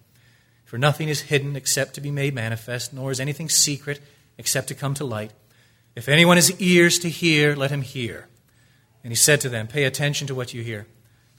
For 0.63 0.77
nothing 0.77 1.09
is 1.09 1.21
hidden 1.21 1.55
except 1.55 1.93
to 1.95 2.01
be 2.01 2.09
made 2.09 2.33
manifest, 2.33 2.93
nor 2.93 3.11
is 3.11 3.19
anything 3.19 3.49
secret 3.49 3.99
except 4.37 4.69
to 4.69 4.75
come 4.75 4.93
to 4.95 5.05
light. 5.05 5.31
If 5.95 6.07
anyone 6.07 6.37
has 6.37 6.59
ears 6.59 6.99
to 6.99 7.09
hear, 7.09 7.55
let 7.55 7.71
him 7.71 7.81
hear. 7.81 8.27
And 9.03 9.11
he 9.11 9.15
said 9.15 9.41
to 9.41 9.49
them, 9.49 9.67
Pay 9.67 9.83
attention 9.83 10.25
to 10.27 10.35
what 10.35 10.53
you 10.53 10.63
hear. 10.63 10.87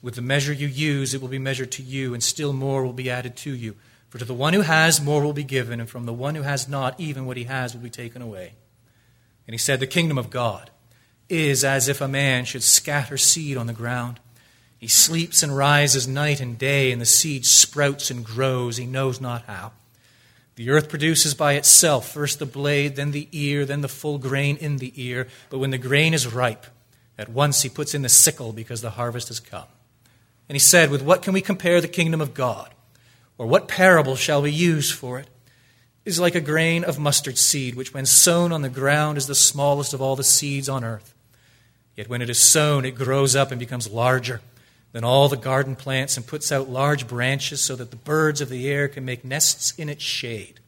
With 0.02 0.14
the 0.14 0.22
measure 0.22 0.52
you 0.52 0.66
use, 0.66 1.14
it 1.14 1.20
will 1.20 1.28
be 1.28 1.38
measured 1.38 1.72
to 1.72 1.82
you, 1.82 2.12
and 2.12 2.22
still 2.22 2.52
more 2.52 2.84
will 2.84 2.92
be 2.92 3.10
added 3.10 3.36
to 3.38 3.54
you. 3.54 3.76
For 4.08 4.18
to 4.18 4.24
the 4.24 4.34
one 4.34 4.52
who 4.52 4.60
has, 4.60 5.00
more 5.00 5.22
will 5.22 5.32
be 5.32 5.44
given, 5.44 5.80
and 5.80 5.88
from 5.88 6.06
the 6.06 6.12
one 6.12 6.34
who 6.34 6.42
has 6.42 6.68
not, 6.68 6.98
even 7.00 7.26
what 7.26 7.36
he 7.36 7.44
has 7.44 7.74
will 7.74 7.82
be 7.82 7.90
taken 7.90 8.22
away. 8.22 8.54
And 9.46 9.54
he 9.54 9.58
said, 9.58 9.80
The 9.80 9.86
kingdom 9.86 10.18
of 10.18 10.30
God 10.30 10.70
is 11.28 11.64
as 11.64 11.88
if 11.88 12.00
a 12.00 12.08
man 12.08 12.44
should 12.44 12.62
scatter 12.62 13.18
seed 13.18 13.56
on 13.56 13.66
the 13.66 13.72
ground. 13.72 14.20
He 14.78 14.86
sleeps 14.86 15.42
and 15.42 15.56
rises 15.56 16.06
night 16.06 16.40
and 16.40 16.56
day, 16.56 16.92
and 16.92 17.00
the 17.00 17.06
seed 17.06 17.44
sprouts 17.44 18.10
and 18.10 18.24
grows, 18.24 18.76
he 18.76 18.86
knows 18.86 19.20
not 19.20 19.44
how. 19.46 19.72
The 20.54 20.70
earth 20.70 20.88
produces 20.88 21.34
by 21.34 21.54
itself 21.54 22.08
first 22.08 22.38
the 22.38 22.46
blade, 22.46 22.96
then 22.96 23.10
the 23.10 23.28
ear, 23.32 23.64
then 23.64 23.80
the 23.80 23.88
full 23.88 24.18
grain 24.18 24.56
in 24.56 24.78
the 24.78 24.92
ear. 24.96 25.28
But 25.50 25.58
when 25.58 25.70
the 25.70 25.78
grain 25.78 26.14
is 26.14 26.32
ripe, 26.32 26.66
at 27.16 27.28
once 27.28 27.62
he 27.62 27.68
puts 27.68 27.94
in 27.94 28.02
the 28.02 28.08
sickle 28.08 28.52
because 28.52 28.80
the 28.80 28.90
harvest 28.90 29.28
has 29.28 29.40
come. 29.40 29.66
And 30.48 30.54
he 30.54 30.60
said, 30.60 30.90
With 30.90 31.02
what 31.02 31.22
can 31.22 31.32
we 31.32 31.40
compare 31.40 31.80
the 31.80 31.88
kingdom 31.88 32.20
of 32.20 32.34
God? 32.34 32.72
Or 33.36 33.46
what 33.46 33.68
parable 33.68 34.16
shall 34.16 34.42
we 34.42 34.50
use 34.50 34.90
for 34.90 35.18
it? 35.18 35.28
It 36.04 36.10
is 36.10 36.20
like 36.20 36.34
a 36.34 36.40
grain 36.40 36.84
of 36.84 36.98
mustard 36.98 37.38
seed, 37.38 37.74
which 37.74 37.92
when 37.92 38.06
sown 38.06 38.52
on 38.52 38.62
the 38.62 38.68
ground 38.68 39.18
is 39.18 39.26
the 39.26 39.34
smallest 39.34 39.92
of 39.92 40.00
all 40.00 40.16
the 40.16 40.24
seeds 40.24 40.68
on 40.68 40.84
earth. 40.84 41.14
Yet 41.96 42.08
when 42.08 42.22
it 42.22 42.30
is 42.30 42.38
sown, 42.38 42.84
it 42.84 42.92
grows 42.92 43.36
up 43.36 43.50
and 43.50 43.60
becomes 43.60 43.90
larger 43.90 44.40
than 44.92 45.04
all 45.04 45.28
the 45.28 45.36
garden 45.36 45.76
plants 45.76 46.16
and 46.16 46.26
puts 46.26 46.50
out 46.50 46.68
large 46.68 47.06
branches 47.06 47.62
so 47.62 47.76
that 47.76 47.90
the 47.90 47.96
birds 47.96 48.40
of 48.40 48.48
the 48.48 48.68
air 48.68 48.88
can 48.88 49.04
make 49.04 49.24
nests 49.24 49.72
in 49.78 49.88
its 49.88 50.02
shade. 50.02 50.60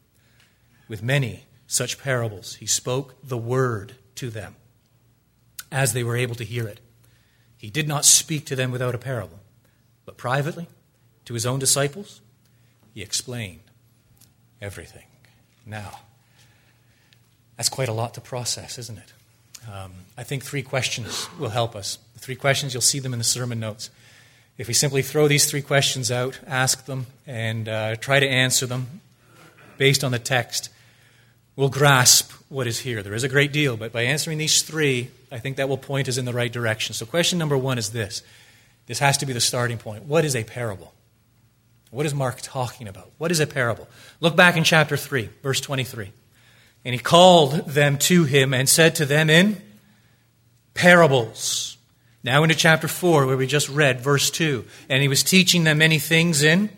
With 0.88 1.02
many 1.02 1.44
such 1.66 2.02
parables, 2.02 2.56
he 2.56 2.66
spoke 2.66 3.14
the 3.22 3.38
word 3.38 3.94
to 4.16 4.28
them 4.30 4.56
as 5.72 5.92
they 5.92 6.04
were 6.04 6.16
able 6.16 6.34
to 6.34 6.44
hear 6.44 6.66
it. 6.66 6.80
He 7.56 7.70
did 7.70 7.86
not 7.86 8.04
speak 8.04 8.44
to 8.46 8.56
them 8.56 8.70
without 8.70 8.94
a 8.94 8.98
parable, 8.98 9.40
but 10.04 10.16
privately, 10.16 10.66
to 11.26 11.34
his 11.34 11.46
own 11.46 11.58
disciples, 11.58 12.20
he 12.92 13.02
explained 13.02 13.60
everything. 14.60 15.04
Now, 15.64 16.00
that's 17.56 17.68
quite 17.68 17.88
a 17.88 17.92
lot 17.92 18.14
to 18.14 18.20
process, 18.20 18.78
isn't 18.78 18.98
it? 18.98 19.12
Um, 19.70 19.92
I 20.16 20.24
think 20.24 20.42
three 20.42 20.62
questions 20.62 21.28
will 21.38 21.50
help 21.50 21.76
us. 21.76 21.98
Three 22.16 22.34
questions, 22.34 22.74
you'll 22.74 22.80
see 22.80 22.98
them 22.98 23.12
in 23.12 23.18
the 23.18 23.24
sermon 23.24 23.60
notes. 23.60 23.90
If 24.60 24.68
we 24.68 24.74
simply 24.74 25.00
throw 25.00 25.26
these 25.26 25.50
three 25.50 25.62
questions 25.62 26.10
out, 26.10 26.38
ask 26.46 26.84
them, 26.84 27.06
and 27.26 27.66
uh, 27.66 27.96
try 27.96 28.20
to 28.20 28.28
answer 28.28 28.66
them 28.66 29.00
based 29.78 30.04
on 30.04 30.12
the 30.12 30.18
text, 30.18 30.68
we'll 31.56 31.70
grasp 31.70 32.30
what 32.50 32.66
is 32.66 32.80
here. 32.80 33.02
There 33.02 33.14
is 33.14 33.24
a 33.24 33.28
great 33.30 33.52
deal, 33.52 33.78
but 33.78 33.90
by 33.90 34.02
answering 34.02 34.36
these 34.36 34.60
three, 34.60 35.08
I 35.32 35.38
think 35.38 35.56
that 35.56 35.70
will 35.70 35.78
point 35.78 36.10
us 36.10 36.18
in 36.18 36.26
the 36.26 36.34
right 36.34 36.52
direction. 36.52 36.92
So, 36.92 37.06
question 37.06 37.38
number 37.38 37.56
one 37.56 37.78
is 37.78 37.92
this 37.92 38.22
this 38.86 38.98
has 38.98 39.16
to 39.16 39.24
be 39.24 39.32
the 39.32 39.40
starting 39.40 39.78
point. 39.78 40.04
What 40.04 40.26
is 40.26 40.36
a 40.36 40.44
parable? 40.44 40.92
What 41.90 42.04
is 42.04 42.12
Mark 42.12 42.40
talking 42.42 42.86
about? 42.86 43.10
What 43.16 43.30
is 43.30 43.40
a 43.40 43.46
parable? 43.46 43.88
Look 44.20 44.36
back 44.36 44.58
in 44.58 44.64
chapter 44.64 44.98
3, 44.98 45.30
verse 45.42 45.62
23. 45.62 46.12
And 46.84 46.94
he 46.94 46.98
called 46.98 47.66
them 47.66 47.96
to 47.96 48.24
him 48.24 48.52
and 48.52 48.68
said 48.68 48.96
to 48.96 49.06
them 49.06 49.30
in 49.30 49.56
parables. 50.74 51.78
Now 52.22 52.42
into 52.42 52.54
chapter 52.54 52.86
4, 52.86 53.26
where 53.26 53.36
we 53.36 53.46
just 53.46 53.68
read, 53.68 54.00
verse 54.00 54.30
2. 54.30 54.64
And 54.88 55.00
he 55.00 55.08
was 55.08 55.22
teaching 55.22 55.64
them 55.64 55.78
many 55.78 55.98
things 55.98 56.42
in 56.42 56.70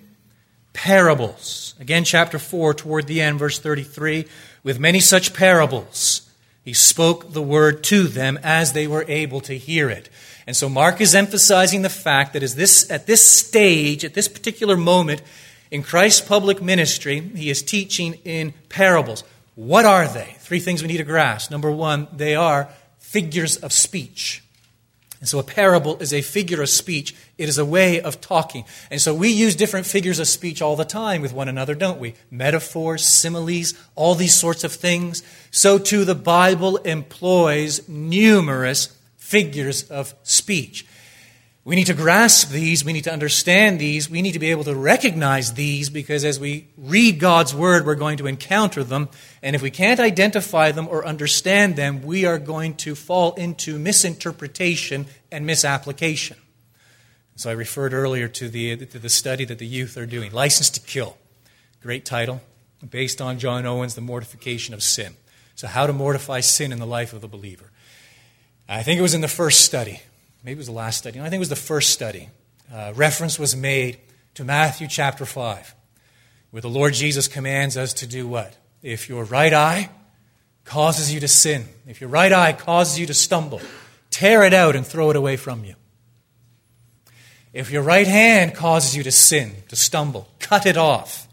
parables. 0.73 1.75
Again, 1.81 2.05
chapter 2.05 2.39
4, 2.39 2.75
toward 2.75 3.07
the 3.07 3.21
end, 3.21 3.39
verse 3.39 3.59
33. 3.59 4.27
With 4.63 4.79
many 4.79 5.01
such 5.01 5.35
parables, 5.35 6.31
he 6.65 6.73
spoke 6.73 7.33
the 7.33 7.43
word 7.43 7.83
to 7.85 8.05
them 8.05 8.39
as 8.43 8.73
they 8.73 8.87
were 8.87 9.05
able 9.09 9.41
to 9.43 9.59
hear 9.59 9.91
it. 9.91 10.09
And 10.47 10.57
so 10.57 10.69
Mark 10.69 11.01
is 11.01 11.15
emphasizing 11.15 11.83
the 11.83 11.91
fact 11.91 12.33
that 12.33 12.43
this, 12.43 12.91
at 12.91 13.07
this 13.07 13.25
stage, 13.27 14.05
at 14.05 14.15
this 14.15 14.29
particular 14.29 14.77
moment 14.77 15.23
in 15.71 15.83
Christ's 15.83 16.21
public 16.21 16.63
ministry, 16.63 17.21
he 17.21 17.51
is 17.51 17.63
teaching 17.63 18.15
in 18.25 18.55
parables. 18.69 19.25
What 19.55 19.85
are 19.85 20.07
they? 20.07 20.37
Three 20.39 20.61
things 20.61 20.83
we 20.83 20.89
need 20.89 20.99
to 20.99 21.05
grasp. 21.05 21.51
Number 21.51 21.71
one, 21.71 22.09
they 22.13 22.35
are 22.35 22.69
figures 22.99 23.57
of 23.57 23.73
speech. 23.73 24.42
And 25.23 25.29
so 25.29 25.38
a 25.38 25.45
parable 25.45 25.99
is 25.99 26.12
a 26.12 26.21
figure 26.21 26.61
of 26.62 26.69
speech. 26.69 27.14
It 27.38 27.49
is 27.49 27.57
a 27.57 27.64
way 27.64 28.00
of 28.00 28.21
talking. 28.21 28.64
And 28.91 29.00
so 29.00 29.14
we 29.14 29.29
use 29.29 29.55
different 29.55 29.87
figures 29.87 30.19
of 30.19 30.26
speech 30.26 30.61
all 30.61 30.75
the 30.75 30.85
time 30.85 31.23
with 31.23 31.33
one 31.33 31.49
another, 31.49 31.76
don't 31.76 32.00
we? 32.00 32.14
Metaphors, 32.29 33.07
similes, 33.07 33.75
all 33.95 34.17
these 34.17 34.35
sorts 34.35 34.64
of 34.64 34.73
things. 34.73 35.23
So 35.52 35.79
too 35.79 36.05
the 36.05 36.17
Bible 36.17 36.79
employs 36.79 37.88
numerous 37.88 38.99
figures 39.17 39.85
of 39.85 40.12
speech. 40.25 40.85
We 41.64 41.76
need 41.76 41.87
to 41.87 41.95
grasp 41.95 42.50
these. 42.50 42.85
We 42.85 42.92
need 42.92 43.04
to 43.04 43.12
understand 43.12 43.78
these. 43.78 44.11
We 44.11 44.21
need 44.21 44.33
to 44.33 44.40
be 44.40 44.50
able 44.50 44.64
to 44.64 44.75
recognize 44.75 45.54
these 45.54 45.90
because 45.90 46.25
as 46.25 46.40
we 46.40 46.66
read 46.76 47.21
God's 47.21 47.54
Word, 47.54 47.87
we're 47.87 47.95
going 47.95 48.19
to 48.19 48.26
encounter 48.26 48.83
them. 48.83 49.09
And 49.42 49.54
if 49.54 49.62
we 49.62 49.71
can't 49.71 50.00
identify 50.00 50.73
them 50.73 50.88
or 50.88 51.07
understand 51.07 51.76
them, 51.76 52.02
we 52.02 52.25
are 52.25 52.38
going 52.38 52.75
to 52.78 52.97
fall 52.97 53.35
into 53.35 53.78
misinterpretation 53.78 55.07
and 55.31 55.47
misapplication. 55.47 56.37
So 57.37 57.49
I 57.49 57.54
referred 57.54 57.95
earlier 57.95 58.26
to 58.26 58.49
the, 58.49 58.76
to 58.85 58.99
the 58.99 59.09
study 59.09 59.45
that 59.45 59.59
the 59.59 59.66
youth 59.66 59.97
are 59.97 60.07
doing 60.07 60.33
License 60.33 60.69
to 60.71 60.81
Kill. 60.81 61.16
Great 61.81 62.04
title, 62.04 62.40
based 62.90 63.21
on 63.21 63.38
John 63.38 63.66
Owen's 63.66 63.95
The 63.95 64.00
Mortification 64.00 64.75
of 64.75 64.83
Sin. 64.83 65.14
So, 65.54 65.66
how 65.66 65.87
to 65.87 65.92
mortify 65.92 66.40
sin 66.40 66.73
in 66.73 66.78
the 66.78 66.87
life 66.87 67.12
of 67.12 67.21
the 67.21 67.28
believer. 67.28 67.71
I 68.69 68.83
think 68.83 68.99
it 68.99 69.02
was 69.02 69.14
in 69.14 69.21
the 69.21 69.28
first 69.28 69.64
study. 69.64 70.00
Maybe 70.45 70.55
it 70.55 70.59
was 70.59 70.67
the 70.67 70.73
last 70.73 70.99
study. 70.99 71.19
No, 71.19 71.25
I 71.25 71.29
think 71.29 71.39
it 71.39 71.41
was 71.41 71.49
the 71.49 71.57
first 71.57 71.91
study. 71.91 72.29
Uh, 72.73 72.93
reference 72.97 73.39
was 73.39 73.55
made 73.55 73.99
to 74.35 74.45
Matthew 74.45 74.89
chapter 74.89 75.25
5, 75.25 75.75
where 76.51 76.63
the 76.63 76.69
Lord 76.69 76.95
Jesus 76.95 77.29
commands 77.29 77.77
us 77.77 77.93
to 77.95 78.07
do 78.07 78.27
what? 78.27 78.57
If 78.83 79.09
your 79.09 79.25
right 79.25 79.53
eye 79.53 79.91
causes 80.65 81.13
you 81.13 81.21
to 81.21 81.29
sin, 81.29 81.67
if 81.87 82.01
your 82.01 82.11
right 82.11 82.33
eye 82.33 82.53
causes 82.53 82.99
you 82.99 83.07
to 83.07 83.15
stumble, 83.15 83.61
tear 84.11 84.43
it 84.43 84.55
out 84.55 84.75
and 84.75 84.87
throw 84.87 85.11
it 85.11 85.17
away 85.17 85.37
from 85.37 85.65
you. 85.65 85.75
If 87.53 87.71
your 87.71 87.83
right 87.83 88.07
hand 88.07 88.55
causes 88.55 88.97
you 88.97 89.03
to 89.03 89.13
sin, 89.13 89.53
to 89.69 89.77
stumble, 89.77 90.29
cut 90.39 90.65
it 90.65 90.77
off 90.77 91.29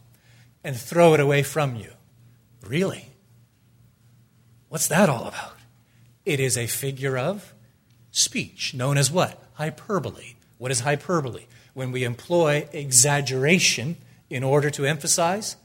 and 0.63 0.75
throw 0.75 1.13
it 1.13 1.19
away 1.19 1.43
from 1.43 1.75
you. 1.75 1.91
Really? 2.65 3.05
What's 4.67 4.87
that 4.89 5.09
all 5.09 5.27
about? 5.27 5.55
It 6.25 6.39
is 6.39 6.57
a 6.57 6.67
figure 6.67 7.17
of 7.17 7.53
speech, 8.19 8.73
known 8.73 8.97
as 8.97 9.11
what? 9.11 9.41
Hyperbole. 9.53 10.35
What 10.57 10.71
is 10.71 10.81
hyperbole? 10.81 11.45
When 11.73 11.91
we 11.91 12.03
employ 12.03 12.67
exaggeration 12.73 13.97
in 14.29 14.43
order 14.43 14.69
to 14.71 14.85
emphasize 14.85 15.55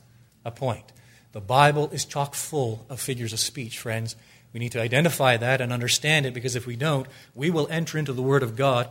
a 0.44 0.50
point. 0.50 0.92
The 1.32 1.40
Bible 1.40 1.90
is 1.90 2.04
chock 2.04 2.34
full 2.34 2.86
of 2.88 3.00
figures 3.00 3.32
of 3.32 3.40
speech, 3.40 3.78
friends. 3.78 4.14
We 4.52 4.60
need 4.60 4.72
to 4.72 4.80
identify 4.80 5.36
that 5.36 5.60
and 5.60 5.72
understand 5.72 6.26
it 6.26 6.34
because 6.34 6.54
if 6.54 6.66
we 6.66 6.76
don't, 6.76 7.08
we 7.34 7.50
will 7.50 7.66
enter 7.70 7.98
into 7.98 8.12
the 8.12 8.22
Word 8.22 8.42
of 8.42 8.56
God 8.56 8.88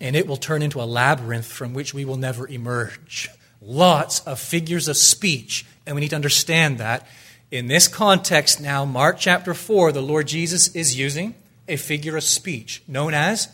and 0.00 0.16
it 0.16 0.26
will 0.26 0.36
turn 0.36 0.62
into 0.62 0.80
a 0.80 0.84
labyrinth 0.84 1.46
from 1.46 1.74
which 1.74 1.94
we 1.94 2.04
will 2.04 2.16
never 2.16 2.48
emerge. 2.48 3.28
Lots 3.60 4.20
of 4.20 4.38
figures 4.38 4.88
of 4.88 4.96
speech, 4.96 5.64
and 5.86 5.94
we 5.94 6.00
need 6.00 6.10
to 6.10 6.16
understand 6.16 6.78
that. 6.78 7.06
In 7.50 7.66
this 7.68 7.88
context 7.88 8.60
now, 8.60 8.84
Mark 8.84 9.18
chapter 9.18 9.54
4, 9.54 9.92
the 9.92 10.02
Lord 10.02 10.28
Jesus 10.28 10.68
is 10.74 10.98
using 10.98 11.34
a 11.68 11.76
figure 11.76 12.16
of 12.16 12.24
speech 12.24 12.82
known 12.86 13.14
as 13.14 13.48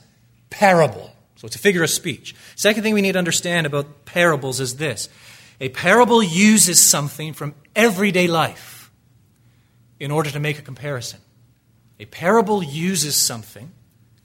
parable. 0.51 1.11
So 1.37 1.47
it's 1.47 1.57
a 1.57 1.61
figure 1.61 1.83
of 1.83 1.91
speech. 1.91 2.35
Second 2.57 2.83
thing 2.83 2.95
we 2.95 3.03
need 3.03 3.13
to 3.13 3.19
understand 3.19 3.67
about 3.67 4.05
parables 4.05 4.61
is 4.61 4.77
this 4.77 5.09
a 5.61 5.69
parable 5.69 6.23
uses 6.23 6.81
something 6.81 7.33
from 7.33 7.55
everyday 7.75 8.27
life 8.27 8.91
in 10.01 10.11
order 10.11 10.31
to 10.31 10.41
make 10.41 10.59
a 10.59 10.63
comparison. 10.63 11.21
A 12.01 12.07
parable 12.07 12.63
uses 12.63 13.15
something 13.15 13.71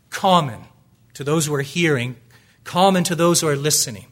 common 0.10 0.62
to 1.14 1.24
those 1.24 1.46
who 1.46 1.54
are 1.54 1.62
hearing, 1.62 2.16
common 2.64 3.04
to 3.04 3.14
those 3.14 3.42
who 3.42 3.48
are 3.48 3.56
listening. 3.56 4.07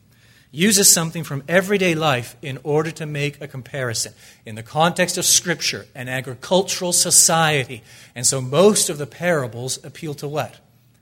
Uses 0.56 0.90
something 0.90 1.26
from 1.26 1.44
everyday 1.50 1.96
life 1.96 2.38
in 2.42 2.60
order 2.64 2.90
to 2.92 3.06
make 3.06 3.42
a 3.42 3.48
comparison 3.48 4.14
in 4.46 4.56
the 4.56 4.64
context 4.64 5.18
of 5.18 5.26
Scripture, 5.26 5.86
an 5.94 6.08
agricultural 6.08 6.94
society. 6.94 7.84
And 8.16 8.26
so 8.26 8.40
most 8.40 8.90
of 8.90 8.98
the 8.98 9.06
parables 9.06 9.84
appeal 9.84 10.14
to 10.14 10.30
what? 10.30 10.56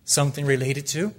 Something 0.06 0.48
related 0.48 0.88
to 0.88 1.14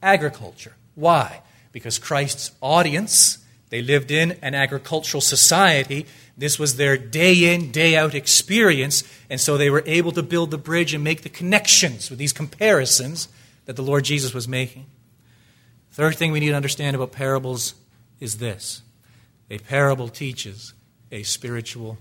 agriculture. 0.00 0.76
Why? 0.94 1.42
Because 1.72 1.98
Christ's 1.98 2.52
audience, 2.60 3.38
they 3.70 3.82
lived 3.82 4.12
in 4.12 4.38
an 4.42 4.54
agricultural 4.54 5.20
society. 5.20 6.06
This 6.38 6.60
was 6.60 6.76
their 6.76 6.96
day 6.96 7.52
in, 7.52 7.72
day 7.72 7.96
out 7.96 8.14
experience. 8.14 9.02
And 9.28 9.40
so 9.40 9.56
they 9.56 9.70
were 9.70 9.82
able 9.86 10.12
to 10.12 10.22
build 10.22 10.52
the 10.52 10.56
bridge 10.56 10.94
and 10.94 11.02
make 11.02 11.22
the 11.22 11.28
connections 11.28 12.10
with 12.10 12.20
these 12.20 12.32
comparisons 12.32 13.26
that 13.64 13.74
the 13.74 13.82
Lord 13.82 14.04
Jesus 14.04 14.32
was 14.32 14.46
making. 14.46 14.86
Third 15.96 16.16
thing 16.16 16.30
we 16.30 16.40
need 16.40 16.50
to 16.50 16.54
understand 16.54 16.94
about 16.94 17.12
parables 17.12 17.72
is 18.20 18.36
this 18.36 18.82
a 19.48 19.56
parable 19.56 20.08
teaches 20.08 20.74
a 21.10 21.22
spiritual 21.22 21.96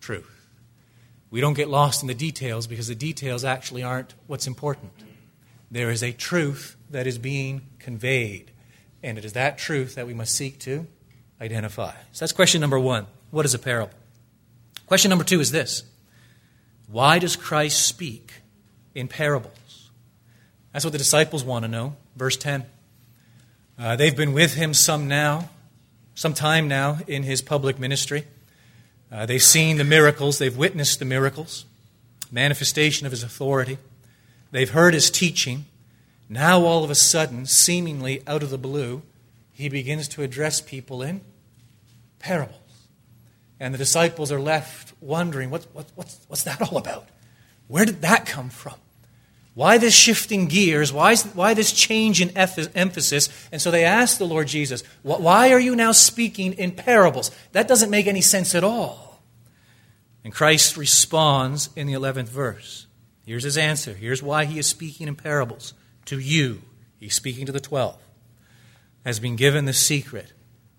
truth. 0.00 0.48
We 1.30 1.42
don't 1.42 1.52
get 1.52 1.68
lost 1.68 2.00
in 2.00 2.08
the 2.08 2.14
details 2.14 2.66
because 2.66 2.88
the 2.88 2.94
details 2.94 3.44
actually 3.44 3.82
aren't 3.82 4.14
what's 4.26 4.46
important. 4.46 4.92
There 5.70 5.90
is 5.90 6.02
a 6.02 6.12
truth 6.12 6.76
that 6.88 7.06
is 7.06 7.18
being 7.18 7.66
conveyed, 7.78 8.52
and 9.02 9.18
it 9.18 9.26
is 9.26 9.34
that 9.34 9.58
truth 9.58 9.96
that 9.96 10.06
we 10.06 10.14
must 10.14 10.34
seek 10.34 10.58
to 10.60 10.86
identify. 11.42 11.92
So 12.12 12.24
that's 12.24 12.32
question 12.32 12.62
number 12.62 12.78
one. 12.78 13.06
What 13.30 13.44
is 13.44 13.52
a 13.52 13.58
parable? 13.58 13.92
Question 14.86 15.10
number 15.10 15.24
two 15.24 15.40
is 15.40 15.50
this 15.50 15.82
Why 16.90 17.18
does 17.18 17.36
Christ 17.36 17.84
speak 17.84 18.40
in 18.94 19.08
parables? 19.08 19.90
That's 20.72 20.86
what 20.86 20.92
the 20.92 20.98
disciples 20.98 21.44
want 21.44 21.66
to 21.66 21.68
know. 21.68 21.96
Verse 22.16 22.38
10. 22.38 22.64
Uh, 23.80 23.96
they've 23.96 24.16
been 24.16 24.34
with 24.34 24.54
him 24.54 24.74
some 24.74 25.08
now, 25.08 25.48
some 26.14 26.34
time 26.34 26.68
now 26.68 26.98
in 27.06 27.22
his 27.22 27.40
public 27.40 27.78
ministry. 27.78 28.24
Uh, 29.10 29.24
they've 29.24 29.42
seen 29.42 29.78
the 29.78 29.84
miracles, 29.84 30.38
they've 30.38 30.58
witnessed 30.58 30.98
the 30.98 31.04
miracles, 31.06 31.64
manifestation 32.30 33.06
of 33.06 33.10
his 33.10 33.22
authority. 33.22 33.78
They've 34.50 34.68
heard 34.68 34.92
his 34.92 35.10
teaching. 35.10 35.64
Now, 36.28 36.60
all 36.60 36.84
of 36.84 36.90
a 36.90 36.94
sudden, 36.94 37.46
seemingly 37.46 38.22
out 38.26 38.42
of 38.42 38.50
the 38.50 38.58
blue, 38.58 39.00
he 39.54 39.70
begins 39.70 40.08
to 40.08 40.22
address 40.22 40.60
people 40.60 41.00
in 41.00 41.22
parables. 42.18 42.56
And 43.58 43.72
the 43.72 43.78
disciples 43.78 44.30
are 44.30 44.40
left 44.40 44.92
wondering, 45.00 45.48
what, 45.48 45.66
what, 45.72 45.86
what's, 45.94 46.20
what's 46.28 46.42
that 46.42 46.60
all 46.60 46.76
about? 46.76 47.08
Where 47.66 47.86
did 47.86 48.02
that 48.02 48.26
come 48.26 48.50
from? 48.50 48.74
Why 49.54 49.78
this 49.78 49.94
shifting 49.94 50.46
gears? 50.46 50.92
Why, 50.92 51.12
is, 51.12 51.24
why 51.24 51.54
this 51.54 51.72
change 51.72 52.20
in 52.20 52.30
emphasis? 52.36 53.28
And 53.50 53.60
so 53.60 53.70
they 53.70 53.84
ask 53.84 54.18
the 54.18 54.26
Lord 54.26 54.46
Jesus, 54.46 54.82
Why 55.02 55.52
are 55.52 55.58
you 55.58 55.74
now 55.74 55.92
speaking 55.92 56.52
in 56.52 56.72
parables? 56.72 57.30
That 57.52 57.68
doesn't 57.68 57.90
make 57.90 58.06
any 58.06 58.20
sense 58.20 58.54
at 58.54 58.64
all. 58.64 59.22
And 60.22 60.32
Christ 60.32 60.76
responds 60.76 61.70
in 61.74 61.86
the 61.86 61.94
11th 61.94 62.28
verse. 62.28 62.86
Here's 63.24 63.44
his 63.44 63.58
answer. 63.58 63.94
Here's 63.94 64.22
why 64.22 64.44
he 64.44 64.58
is 64.58 64.66
speaking 64.66 65.08
in 65.08 65.16
parables. 65.16 65.74
To 66.06 66.18
you, 66.18 66.62
he's 66.98 67.14
speaking 67.14 67.46
to 67.46 67.52
the 67.52 67.60
12, 67.60 67.96
has 69.04 69.18
been 69.18 69.36
given 69.36 69.64
the 69.64 69.72
secret 69.72 70.32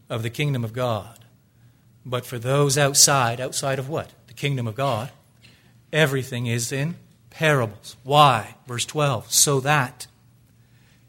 of 0.10 0.24
the 0.24 0.30
kingdom 0.30 0.64
of 0.64 0.74
God. 0.74 1.20
But 2.06 2.26
for 2.26 2.40
those 2.40 2.78
outside, 2.78 3.40
outside 3.40 3.80
of 3.80 3.90
what? 3.90 4.12
The 4.28 4.34
kingdom 4.34 4.68
of 4.68 4.76
God, 4.76 5.12
everything 5.94 6.48
is 6.48 6.72
in 6.72 6.96
parables. 7.32 7.96
Why? 8.04 8.56
Verse 8.68 8.86
12. 8.86 9.32
So 9.32 9.60
that 9.62 10.06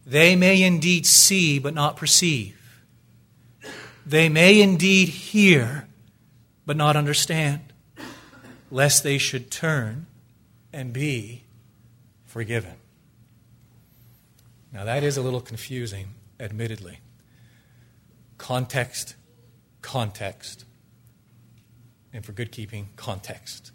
they 0.07 0.35
may 0.35 0.63
indeed 0.63 1.07
see 1.07 1.59
but 1.59 1.75
not 1.75 1.97
perceive. 1.97 2.59
They 4.07 4.29
may 4.29 4.61
indeed 4.61 5.09
hear 5.09 5.87
but 6.65 6.77
not 6.77 6.97
understand, 6.97 7.61
lest 8.71 9.05
they 9.05 9.19
should 9.19 9.51
turn 9.51 10.07
and 10.73 10.93
be 10.93 11.43
forgiven. 12.25 12.75
Now, 14.73 14.85
that 14.85 15.03
is 15.03 15.17
a 15.17 15.23
little 15.23 15.41
confusing, 15.41 16.15
admittedly. 16.41 17.01
Context, 18.39 19.17
context. 19.83 20.65
And 22.13 22.25
for 22.25 22.33
good 22.33 22.51
keeping, 22.51 22.89
context. 22.97 23.71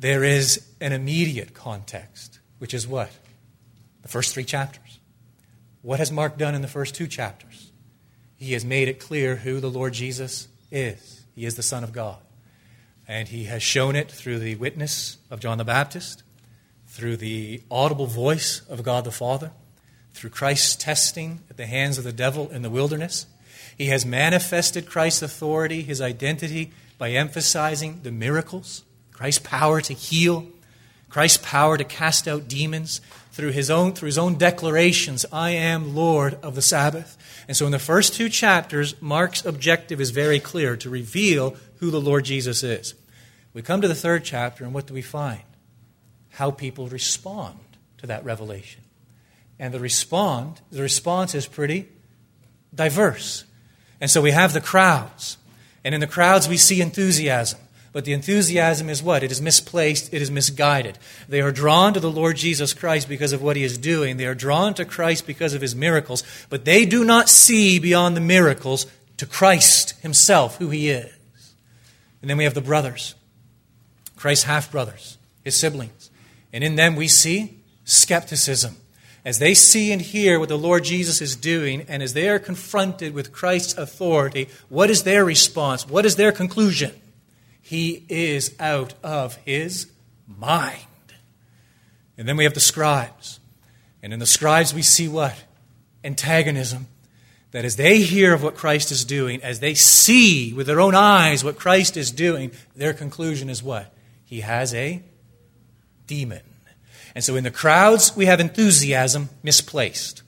There 0.00 0.24
is 0.24 0.66
an 0.80 0.94
immediate 0.94 1.52
context, 1.52 2.40
which 2.56 2.72
is 2.72 2.88
what? 2.88 3.10
The 4.00 4.08
first 4.08 4.32
three 4.32 4.44
chapters. 4.44 4.98
What 5.82 5.98
has 5.98 6.10
Mark 6.10 6.38
done 6.38 6.54
in 6.54 6.62
the 6.62 6.68
first 6.68 6.94
two 6.94 7.06
chapters? 7.06 7.70
He 8.36 8.54
has 8.54 8.64
made 8.64 8.88
it 8.88 8.98
clear 8.98 9.36
who 9.36 9.60
the 9.60 9.68
Lord 9.68 9.92
Jesus 9.92 10.48
is. 10.70 11.26
He 11.34 11.44
is 11.44 11.56
the 11.56 11.62
Son 11.62 11.84
of 11.84 11.92
God. 11.92 12.16
And 13.06 13.28
he 13.28 13.44
has 13.44 13.62
shown 13.62 13.94
it 13.94 14.10
through 14.10 14.38
the 14.38 14.54
witness 14.54 15.18
of 15.30 15.40
John 15.40 15.58
the 15.58 15.64
Baptist, 15.64 16.22
through 16.86 17.18
the 17.18 17.62
audible 17.70 18.06
voice 18.06 18.62
of 18.70 18.82
God 18.82 19.04
the 19.04 19.12
Father, 19.12 19.52
through 20.14 20.30
Christ's 20.30 20.76
testing 20.76 21.40
at 21.50 21.58
the 21.58 21.66
hands 21.66 21.98
of 21.98 22.04
the 22.04 22.12
devil 22.12 22.48
in 22.48 22.62
the 22.62 22.70
wilderness. 22.70 23.26
He 23.76 23.88
has 23.88 24.06
manifested 24.06 24.88
Christ's 24.88 25.20
authority, 25.20 25.82
his 25.82 26.00
identity, 26.00 26.72
by 26.96 27.10
emphasizing 27.10 28.00
the 28.02 28.10
miracles 28.10 28.84
Christ's 29.20 29.46
power 29.46 29.82
to 29.82 29.92
heal, 29.92 30.46
Christ's 31.10 31.36
power 31.42 31.76
to 31.76 31.84
cast 31.84 32.26
out 32.26 32.48
demons 32.48 33.02
through 33.32 33.50
his 33.50 33.68
own 33.68 33.92
through 33.92 34.06
his 34.06 34.16
own 34.16 34.38
declarations, 34.38 35.26
I 35.30 35.50
am 35.50 35.94
Lord 35.94 36.38
of 36.42 36.54
the 36.54 36.62
Sabbath. 36.62 37.18
And 37.46 37.54
so 37.54 37.66
in 37.66 37.70
the 37.70 37.78
first 37.78 38.14
two 38.14 38.30
chapters, 38.30 38.94
Mark's 39.02 39.44
objective 39.44 40.00
is 40.00 40.08
very 40.08 40.40
clear 40.40 40.74
to 40.78 40.88
reveal 40.88 41.54
who 41.80 41.90
the 41.90 42.00
Lord 42.00 42.24
Jesus 42.24 42.62
is. 42.62 42.94
We 43.52 43.60
come 43.60 43.82
to 43.82 43.88
the 43.88 43.94
third 43.94 44.24
chapter 44.24 44.64
and 44.64 44.72
what 44.72 44.86
do 44.86 44.94
we 44.94 45.02
find? 45.02 45.42
How 46.30 46.50
people 46.50 46.88
respond 46.88 47.58
to 47.98 48.06
that 48.06 48.24
revelation. 48.24 48.80
And 49.58 49.74
the 49.74 49.80
respond, 49.80 50.62
the 50.72 50.80
response 50.80 51.34
is 51.34 51.46
pretty 51.46 51.88
diverse. 52.74 53.44
And 54.00 54.10
so 54.10 54.22
we 54.22 54.30
have 54.30 54.54
the 54.54 54.62
crowds. 54.62 55.36
And 55.84 55.94
in 55.94 56.00
the 56.00 56.06
crowds 56.06 56.48
we 56.48 56.56
see 56.56 56.80
enthusiasm. 56.80 57.60
But 57.92 58.04
the 58.04 58.12
enthusiasm 58.12 58.88
is 58.88 59.02
what? 59.02 59.24
It 59.24 59.32
is 59.32 59.42
misplaced, 59.42 60.14
it 60.14 60.22
is 60.22 60.30
misguided. 60.30 60.96
They 61.28 61.40
are 61.40 61.50
drawn 61.50 61.92
to 61.94 62.00
the 62.00 62.10
Lord 62.10 62.36
Jesus 62.36 62.72
Christ 62.72 63.08
because 63.08 63.32
of 63.32 63.42
what 63.42 63.56
he 63.56 63.64
is 63.64 63.76
doing. 63.76 64.16
They 64.16 64.26
are 64.26 64.34
drawn 64.34 64.74
to 64.74 64.84
Christ 64.84 65.26
because 65.26 65.54
of 65.54 65.60
his 65.60 65.74
miracles, 65.74 66.22
but 66.48 66.64
they 66.64 66.86
do 66.86 67.04
not 67.04 67.28
see 67.28 67.80
beyond 67.80 68.16
the 68.16 68.20
miracles 68.20 68.86
to 69.16 69.26
Christ 69.26 70.00
himself, 70.02 70.58
who 70.58 70.70
he 70.70 70.88
is. 70.88 71.12
And 72.22 72.30
then 72.30 72.36
we 72.36 72.44
have 72.44 72.54
the 72.54 72.60
brothers, 72.60 73.16
Christ's 74.14 74.44
half 74.44 74.70
brothers, 74.70 75.18
his 75.42 75.56
siblings. 75.56 76.10
And 76.52 76.62
in 76.62 76.76
them 76.76 76.94
we 76.94 77.08
see 77.08 77.58
skepticism. 77.84 78.76
as 79.24 79.38
they 79.38 79.54
see 79.54 79.92
and 79.92 80.00
hear 80.00 80.38
what 80.38 80.48
the 80.48 80.58
Lord 80.58 80.84
Jesus 80.84 81.20
is 81.20 81.36
doing, 81.36 81.84
and 81.88 82.02
as 82.02 82.14
they 82.14 82.28
are 82.28 82.38
confronted 82.38 83.14
with 83.14 83.32
Christ's 83.32 83.76
authority, 83.76 84.48
what 84.68 84.90
is 84.90 85.02
their 85.02 85.24
response? 85.24 85.86
What 85.86 86.06
is 86.06 86.16
their 86.16 86.32
conclusion? 86.32 86.92
He 87.70 88.04
is 88.08 88.52
out 88.58 88.94
of 89.04 89.36
his 89.44 89.86
mind. 90.26 90.80
And 92.18 92.28
then 92.28 92.36
we 92.36 92.42
have 92.42 92.54
the 92.54 92.58
scribes. 92.58 93.38
And 94.02 94.12
in 94.12 94.18
the 94.18 94.26
scribes, 94.26 94.74
we 94.74 94.82
see 94.82 95.06
what? 95.06 95.36
Antagonism. 96.02 96.88
That 97.52 97.64
as 97.64 97.76
they 97.76 98.00
hear 98.00 98.34
of 98.34 98.42
what 98.42 98.56
Christ 98.56 98.90
is 98.90 99.04
doing, 99.04 99.40
as 99.44 99.60
they 99.60 99.74
see 99.74 100.52
with 100.52 100.66
their 100.66 100.80
own 100.80 100.96
eyes 100.96 101.44
what 101.44 101.60
Christ 101.60 101.96
is 101.96 102.10
doing, 102.10 102.50
their 102.74 102.92
conclusion 102.92 103.48
is 103.48 103.62
what? 103.62 103.94
He 104.24 104.40
has 104.40 104.74
a 104.74 105.00
demon. 106.08 106.42
And 107.14 107.22
so 107.22 107.36
in 107.36 107.44
the 107.44 107.52
crowds, 107.52 108.16
we 108.16 108.26
have 108.26 108.40
enthusiasm 108.40 109.28
misplaced. 109.44 110.24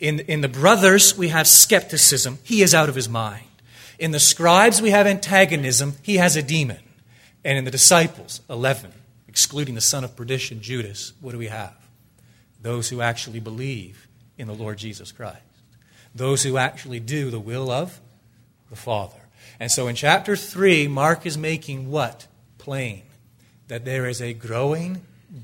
In, 0.00 0.18
in 0.18 0.40
the 0.40 0.48
brothers, 0.48 1.16
we 1.16 1.28
have 1.28 1.46
skepticism. 1.46 2.40
He 2.42 2.62
is 2.62 2.74
out 2.74 2.88
of 2.88 2.96
his 2.96 3.08
mind. 3.08 3.44
In 4.00 4.12
the 4.12 4.18
scribes, 4.18 4.80
we 4.80 4.90
have 4.90 5.06
antagonism. 5.06 5.94
He 6.02 6.16
has 6.16 6.34
a 6.34 6.42
demon. 6.42 6.80
And 7.44 7.58
in 7.58 7.66
the 7.66 7.70
disciples, 7.70 8.40
11, 8.48 8.92
excluding 9.28 9.74
the 9.74 9.82
son 9.82 10.04
of 10.04 10.16
perdition, 10.16 10.62
Judas, 10.62 11.12
what 11.20 11.32
do 11.32 11.38
we 11.38 11.48
have? 11.48 11.76
Those 12.62 12.88
who 12.88 13.02
actually 13.02 13.40
believe 13.40 14.08
in 14.38 14.46
the 14.46 14.54
Lord 14.54 14.78
Jesus 14.78 15.12
Christ. 15.12 15.42
Those 16.14 16.42
who 16.42 16.56
actually 16.56 16.98
do 16.98 17.30
the 17.30 17.38
will 17.38 17.70
of 17.70 18.00
the 18.70 18.76
Father. 18.76 19.20
And 19.60 19.70
so 19.70 19.86
in 19.86 19.96
chapter 19.96 20.34
3, 20.34 20.88
Mark 20.88 21.26
is 21.26 21.36
making 21.36 21.90
what? 21.90 22.26
Plain. 22.56 23.02
That 23.68 23.84
there 23.84 24.06
is 24.06 24.22
a 24.22 24.32
growing 24.32 25.02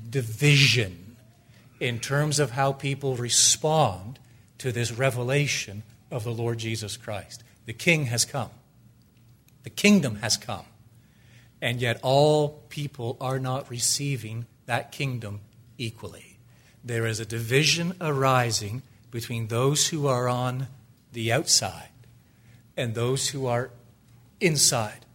division 0.09 1.15
in 1.79 1.99
terms 1.99 2.39
of 2.39 2.51
how 2.51 2.73
people 2.73 3.15
respond 3.15 4.17
to 4.57 4.71
this 4.71 4.91
revelation 4.91 5.83
of 6.09 6.23
the 6.23 6.33
Lord 6.33 6.57
Jesus 6.57 6.97
Christ. 6.97 7.43
The 7.67 7.73
King 7.73 8.05
has 8.05 8.23
come, 8.25 8.49
the 9.63 9.69
kingdom 9.69 10.15
has 10.15 10.37
come, 10.37 10.65
and 11.61 11.81
yet 11.81 11.99
all 12.01 12.63
people 12.69 13.17
are 13.19 13.39
not 13.39 13.69
receiving 13.69 14.45
that 14.67 14.93
kingdom 14.93 15.41
equally. 15.77 16.37
There 16.81 17.05
is 17.05 17.19
a 17.19 17.25
division 17.25 17.93
arising 17.99 18.83
between 19.11 19.47
those 19.47 19.89
who 19.89 20.07
are 20.07 20.29
on 20.29 20.67
the 21.11 21.33
outside 21.33 21.89
and 22.77 22.95
those 22.95 23.29
who 23.29 23.47
are 23.47 23.69
inside, 24.39 25.05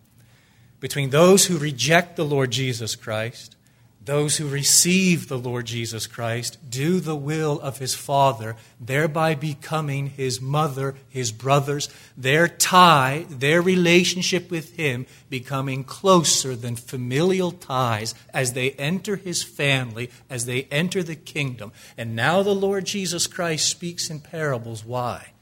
between 0.78 1.08
those 1.08 1.46
who 1.46 1.56
reject 1.56 2.16
the 2.16 2.24
Lord 2.24 2.50
Jesus 2.50 2.96
Christ 2.96 3.56
those 4.04 4.36
who 4.36 4.48
receive 4.48 5.28
the 5.28 5.38
Lord 5.38 5.66
Jesus 5.66 6.08
Christ 6.08 6.58
do 6.68 6.98
the 6.98 7.14
will 7.14 7.60
of 7.60 7.78
his 7.78 7.94
Father, 7.94 8.56
thereby 8.80 9.36
becoming 9.36 10.08
his 10.08 10.40
mother, 10.40 10.96
his 11.08 11.30
brothers, 11.30 11.88
their 12.16 12.48
tie, 12.48 13.26
their 13.28 13.62
relationship 13.62 14.50
with 14.50 14.76
him 14.76 15.06
becoming 15.30 15.84
closer 15.84 16.56
than 16.56 16.74
familial 16.74 17.52
ties 17.52 18.14
as 18.34 18.54
they 18.54 18.72
enter 18.72 19.14
his 19.16 19.44
family, 19.44 20.10
as 20.28 20.46
they 20.46 20.64
enter 20.64 21.04
the 21.04 21.16
kingdom. 21.16 21.70
And 21.96 22.16
now 22.16 22.42
the 22.42 22.54
Lord 22.54 22.86
Jesus 22.86 23.28
Christ 23.28 23.68
speaks 23.68 24.10
in 24.10 24.18
parables. 24.20 24.84
Why? 24.84 25.32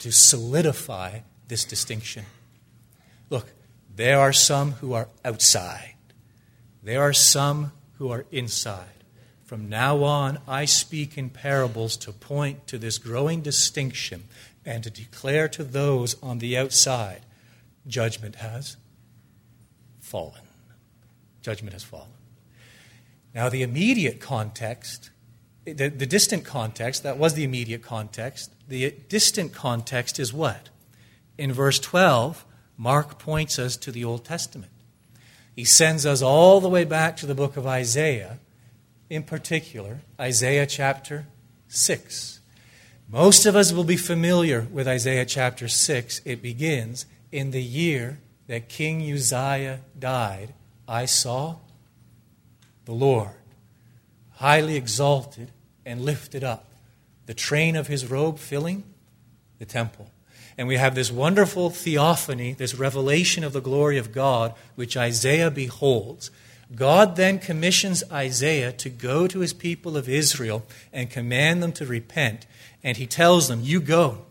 To 0.00 0.12
solidify 0.12 1.20
this 1.48 1.64
distinction. 1.64 2.26
Look, 3.28 3.50
there 3.96 4.20
are 4.20 4.32
some 4.32 4.72
who 4.72 4.92
are 4.92 5.08
outside. 5.24 5.94
There 6.84 7.02
are 7.02 7.12
some 7.12 7.72
who 7.98 8.10
are 8.10 8.24
inside. 8.30 9.04
From 9.44 9.68
now 9.68 10.04
on, 10.04 10.38
I 10.46 10.64
speak 10.64 11.16
in 11.16 11.30
parables 11.30 11.96
to 11.98 12.12
point 12.12 12.66
to 12.68 12.78
this 12.78 12.98
growing 12.98 13.40
distinction 13.40 14.24
and 14.64 14.84
to 14.84 14.90
declare 14.90 15.48
to 15.48 15.64
those 15.64 16.20
on 16.22 16.38
the 16.38 16.56
outside 16.56 17.22
judgment 17.86 18.36
has 18.36 18.76
fallen. 20.00 20.42
Judgment 21.42 21.72
has 21.72 21.82
fallen. 21.82 22.08
Now, 23.34 23.48
the 23.48 23.62
immediate 23.62 24.20
context, 24.20 25.10
the, 25.64 25.88
the 25.88 26.06
distant 26.06 26.44
context, 26.44 27.02
that 27.02 27.18
was 27.18 27.34
the 27.34 27.44
immediate 27.44 27.82
context. 27.82 28.52
The 28.68 28.94
distant 29.08 29.52
context 29.52 30.18
is 30.18 30.32
what? 30.32 30.68
In 31.36 31.52
verse 31.52 31.78
12, 31.78 32.44
Mark 32.76 33.18
points 33.18 33.58
us 33.58 33.76
to 33.78 33.92
the 33.92 34.04
Old 34.04 34.24
Testament. 34.24 34.72
He 35.58 35.64
sends 35.64 36.06
us 36.06 36.22
all 36.22 36.60
the 36.60 36.68
way 36.68 36.84
back 36.84 37.16
to 37.16 37.26
the 37.26 37.34
book 37.34 37.56
of 37.56 37.66
Isaiah, 37.66 38.38
in 39.10 39.24
particular, 39.24 40.02
Isaiah 40.20 40.66
chapter 40.66 41.26
6. 41.66 42.38
Most 43.10 43.44
of 43.44 43.56
us 43.56 43.72
will 43.72 43.82
be 43.82 43.96
familiar 43.96 44.68
with 44.70 44.86
Isaiah 44.86 45.26
chapter 45.26 45.66
6. 45.66 46.20
It 46.24 46.42
begins 46.42 47.06
In 47.32 47.50
the 47.50 47.60
year 47.60 48.20
that 48.46 48.68
King 48.68 49.02
Uzziah 49.02 49.80
died, 49.98 50.54
I 50.86 51.06
saw 51.06 51.56
the 52.84 52.94
Lord 52.94 53.34
highly 54.34 54.76
exalted 54.76 55.50
and 55.84 56.02
lifted 56.02 56.44
up, 56.44 56.66
the 57.26 57.34
train 57.34 57.74
of 57.74 57.88
his 57.88 58.08
robe 58.08 58.38
filling 58.38 58.84
the 59.58 59.66
temple. 59.66 60.08
And 60.58 60.66
we 60.66 60.76
have 60.76 60.96
this 60.96 61.12
wonderful 61.12 61.70
theophany, 61.70 62.52
this 62.52 62.74
revelation 62.74 63.44
of 63.44 63.52
the 63.52 63.60
glory 63.60 63.96
of 63.96 64.10
God, 64.10 64.54
which 64.74 64.96
Isaiah 64.96 65.52
beholds. 65.52 66.32
God 66.74 67.14
then 67.14 67.38
commissions 67.38 68.02
Isaiah 68.10 68.72
to 68.72 68.90
go 68.90 69.28
to 69.28 69.38
his 69.38 69.52
people 69.52 69.96
of 69.96 70.08
Israel 70.08 70.64
and 70.92 71.08
command 71.08 71.62
them 71.62 71.70
to 71.72 71.86
repent. 71.86 72.44
And 72.82 72.96
he 72.96 73.06
tells 73.06 73.46
them, 73.46 73.60
You 73.62 73.80
go, 73.80 74.26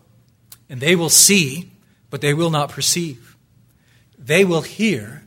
and 0.68 0.80
they 0.80 0.94
will 0.94 1.08
see, 1.08 1.70
but 2.10 2.20
they 2.20 2.34
will 2.34 2.50
not 2.50 2.70
perceive. 2.70 3.34
They 4.18 4.44
will 4.44 4.62
hear, 4.62 5.24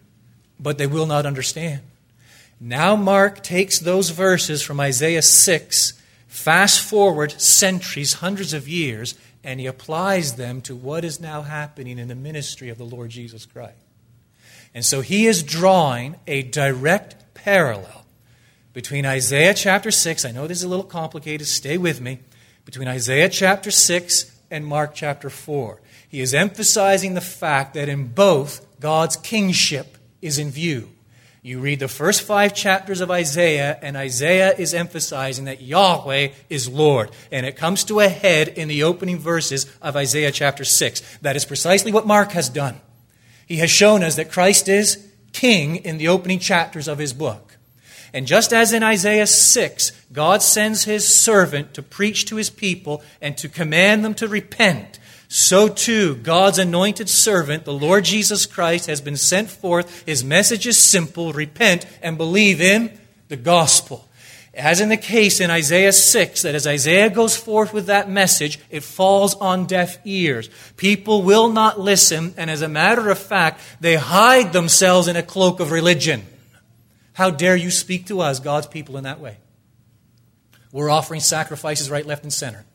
but 0.59 0.77
they 0.77 0.87
will 0.87 1.07
not 1.07 1.25
understand. 1.25 1.81
Now, 2.59 2.95
Mark 2.95 3.41
takes 3.41 3.79
those 3.79 4.11
verses 4.11 4.61
from 4.61 4.79
Isaiah 4.79 5.23
6, 5.23 5.93
fast 6.27 6.79
forward 6.79 7.41
centuries, 7.41 8.13
hundreds 8.13 8.53
of 8.53 8.67
years, 8.67 9.15
and 9.43 9.59
he 9.59 9.65
applies 9.65 10.35
them 10.35 10.61
to 10.61 10.75
what 10.75 11.03
is 11.03 11.19
now 11.19 11.41
happening 11.41 11.97
in 11.99 12.07
the 12.07 12.15
ministry 12.15 12.69
of 12.69 12.77
the 12.77 12.83
Lord 12.83 13.09
Jesus 13.09 13.45
Christ. 13.45 13.75
And 14.73 14.85
so 14.85 15.01
he 15.01 15.27
is 15.27 15.43
drawing 15.43 16.15
a 16.27 16.43
direct 16.43 17.33
parallel 17.33 18.01
between 18.73 19.05
Isaiah 19.05 19.53
chapter 19.53 19.91
6, 19.91 20.23
I 20.23 20.31
know 20.31 20.47
this 20.47 20.59
is 20.59 20.63
a 20.63 20.69
little 20.69 20.85
complicated, 20.85 21.45
stay 21.47 21.77
with 21.77 21.99
me, 21.99 22.19
between 22.63 22.87
Isaiah 22.87 23.27
chapter 23.27 23.69
6 23.69 24.31
and 24.49 24.65
Mark 24.65 24.95
chapter 24.95 25.29
4. 25.29 25.81
He 26.07 26.21
is 26.21 26.33
emphasizing 26.33 27.13
the 27.13 27.21
fact 27.21 27.73
that 27.73 27.89
in 27.89 28.07
both, 28.07 28.65
God's 28.79 29.17
kingship 29.17 29.97
is 30.21 30.37
in 30.37 30.51
view. 30.51 30.89
You 31.43 31.59
read 31.59 31.79
the 31.79 31.87
first 31.87 32.21
five 32.21 32.53
chapters 32.53 33.01
of 33.01 33.09
Isaiah, 33.09 33.75
and 33.81 33.97
Isaiah 33.97 34.53
is 34.55 34.75
emphasizing 34.75 35.45
that 35.45 35.59
Yahweh 35.59 36.29
is 36.49 36.69
Lord. 36.69 37.09
And 37.31 37.47
it 37.47 37.55
comes 37.55 37.83
to 37.85 37.99
a 37.99 38.09
head 38.09 38.47
in 38.49 38.67
the 38.67 38.83
opening 38.83 39.17
verses 39.17 39.65
of 39.81 39.95
Isaiah 39.95 40.31
chapter 40.31 40.63
6. 40.63 41.17
That 41.21 41.35
is 41.35 41.45
precisely 41.45 41.91
what 41.91 42.05
Mark 42.05 42.33
has 42.33 42.47
done. 42.47 42.79
He 43.47 43.57
has 43.57 43.71
shown 43.71 44.03
us 44.03 44.17
that 44.17 44.31
Christ 44.31 44.69
is 44.69 45.03
king 45.33 45.77
in 45.77 45.97
the 45.97 46.09
opening 46.09 46.37
chapters 46.37 46.87
of 46.87 46.99
his 46.99 47.11
book. 47.11 47.57
And 48.13 48.27
just 48.27 48.53
as 48.53 48.71
in 48.71 48.83
Isaiah 48.83 49.25
6, 49.25 49.91
God 50.13 50.43
sends 50.43 50.83
his 50.83 51.07
servant 51.07 51.73
to 51.73 51.81
preach 51.81 52.25
to 52.25 52.35
his 52.35 52.51
people 52.51 53.01
and 53.19 53.35
to 53.37 53.49
command 53.49 54.05
them 54.05 54.13
to 54.15 54.27
repent, 54.27 54.99
so 55.33 55.69
too 55.69 56.15
God's 56.15 56.59
anointed 56.59 57.07
servant, 57.07 57.63
the 57.63 57.71
Lord 57.71 58.03
Jesus 58.03 58.45
Christ, 58.45 58.87
has 58.87 58.99
been 58.99 59.15
sent 59.15 59.49
forth. 59.49 60.03
His 60.05 60.25
message 60.25 60.67
is 60.67 60.77
simple 60.77 61.31
repent 61.31 61.85
and 62.01 62.17
believe 62.17 62.59
in 62.59 62.99
the 63.29 63.37
gospel. 63.37 64.09
As 64.53 64.81
in 64.81 64.89
the 64.89 64.97
case 64.97 65.39
in 65.39 65.49
Isaiah 65.49 65.93
6, 65.93 66.41
that 66.41 66.53
as 66.53 66.67
Isaiah 66.67 67.09
goes 67.09 67.37
forth 67.37 67.71
with 67.71 67.85
that 67.85 68.09
message, 68.09 68.59
it 68.69 68.83
falls 68.83 69.33
on 69.35 69.67
deaf 69.67 69.99
ears. 70.03 70.49
People 70.75 71.21
will 71.21 71.47
not 71.47 71.79
listen, 71.79 72.33
and 72.35 72.51
as 72.51 72.61
a 72.61 72.67
matter 72.67 73.09
of 73.09 73.17
fact, 73.17 73.61
they 73.79 73.95
hide 73.95 74.51
themselves 74.51 75.07
in 75.07 75.15
a 75.15 75.23
cloak 75.23 75.61
of 75.61 75.71
religion. 75.71 76.25
How 77.13 77.29
dare 77.29 77.55
you 77.55 77.71
speak 77.71 78.07
to 78.07 78.19
us, 78.19 78.41
God's 78.41 78.67
people, 78.67 78.97
in 78.97 79.05
that 79.05 79.21
way? 79.21 79.37
We're 80.73 80.89
offering 80.89 81.21
sacrifices 81.21 81.89
right, 81.89 82.05
left, 82.05 82.23
and 82.23 82.33
center. 82.33 82.65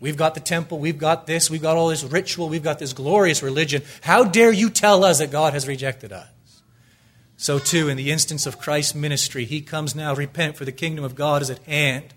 We've 0.00 0.16
got 0.16 0.34
the 0.34 0.40
temple, 0.40 0.78
we've 0.78 0.98
got 0.98 1.26
this, 1.26 1.50
we've 1.50 1.62
got 1.62 1.76
all 1.76 1.88
this 1.88 2.04
ritual, 2.04 2.48
we've 2.48 2.62
got 2.62 2.78
this 2.78 2.92
glorious 2.92 3.42
religion. 3.42 3.82
How 4.00 4.22
dare 4.24 4.52
you 4.52 4.70
tell 4.70 5.04
us 5.04 5.18
that 5.18 5.32
God 5.32 5.54
has 5.54 5.66
rejected 5.66 6.12
us? 6.12 6.28
So, 7.36 7.58
too, 7.58 7.88
in 7.88 7.96
the 7.96 8.10
instance 8.10 8.46
of 8.46 8.58
Christ's 8.58 8.94
ministry, 8.94 9.44
he 9.44 9.60
comes 9.60 9.94
now, 9.94 10.14
repent, 10.14 10.56
for 10.56 10.64
the 10.64 10.72
kingdom 10.72 11.04
of 11.04 11.14
God 11.14 11.42
is 11.42 11.50
at 11.50 11.62
hand. 11.64 12.14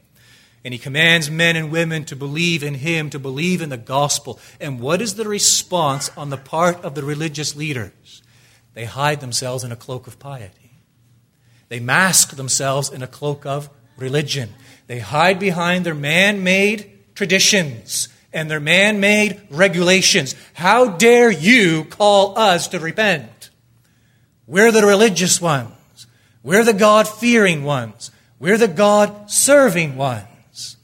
And 0.63 0.73
he 0.73 0.79
commands 0.79 1.29
men 1.29 1.55
and 1.55 1.71
women 1.71 2.05
to 2.05 2.15
believe 2.15 2.63
in 2.63 2.75
him, 2.75 3.09
to 3.11 3.19
believe 3.19 3.61
in 3.61 3.69
the 3.69 3.77
gospel. 3.77 4.39
And 4.59 4.79
what 4.79 5.01
is 5.01 5.15
the 5.15 5.27
response 5.27 6.09
on 6.15 6.29
the 6.29 6.37
part 6.37 6.83
of 6.83 6.93
the 6.93 7.03
religious 7.03 7.55
leaders? 7.55 8.21
They 8.73 8.85
hide 8.85 9.21
themselves 9.21 9.63
in 9.63 9.71
a 9.71 9.75
cloak 9.75 10.05
of 10.05 10.19
piety. 10.19 10.71
They 11.69 11.79
mask 11.79 12.35
themselves 12.35 12.89
in 12.89 13.01
a 13.01 13.07
cloak 13.07 13.45
of 13.45 13.69
religion. 13.97 14.49
They 14.87 14.99
hide 14.99 15.39
behind 15.39 15.85
their 15.85 15.95
man 15.95 16.43
made 16.43 17.00
traditions 17.21 18.09
and 18.33 18.49
their 18.49 18.59
man 18.59 18.99
made 18.99 19.39
regulations. 19.51 20.33
How 20.55 20.87
dare 20.87 21.29
you 21.29 21.85
call 21.85 22.35
us 22.35 22.69
to 22.69 22.79
repent? 22.79 23.51
We're 24.47 24.71
the 24.71 24.83
religious 24.83 25.39
ones. 25.39 26.07
We're 26.41 26.63
the 26.63 26.73
God 26.73 27.07
fearing 27.07 27.63
ones. 27.63 28.09
We're 28.39 28.57
the 28.57 28.67
God 28.67 29.29
serving 29.29 29.97
ones. 29.97 30.77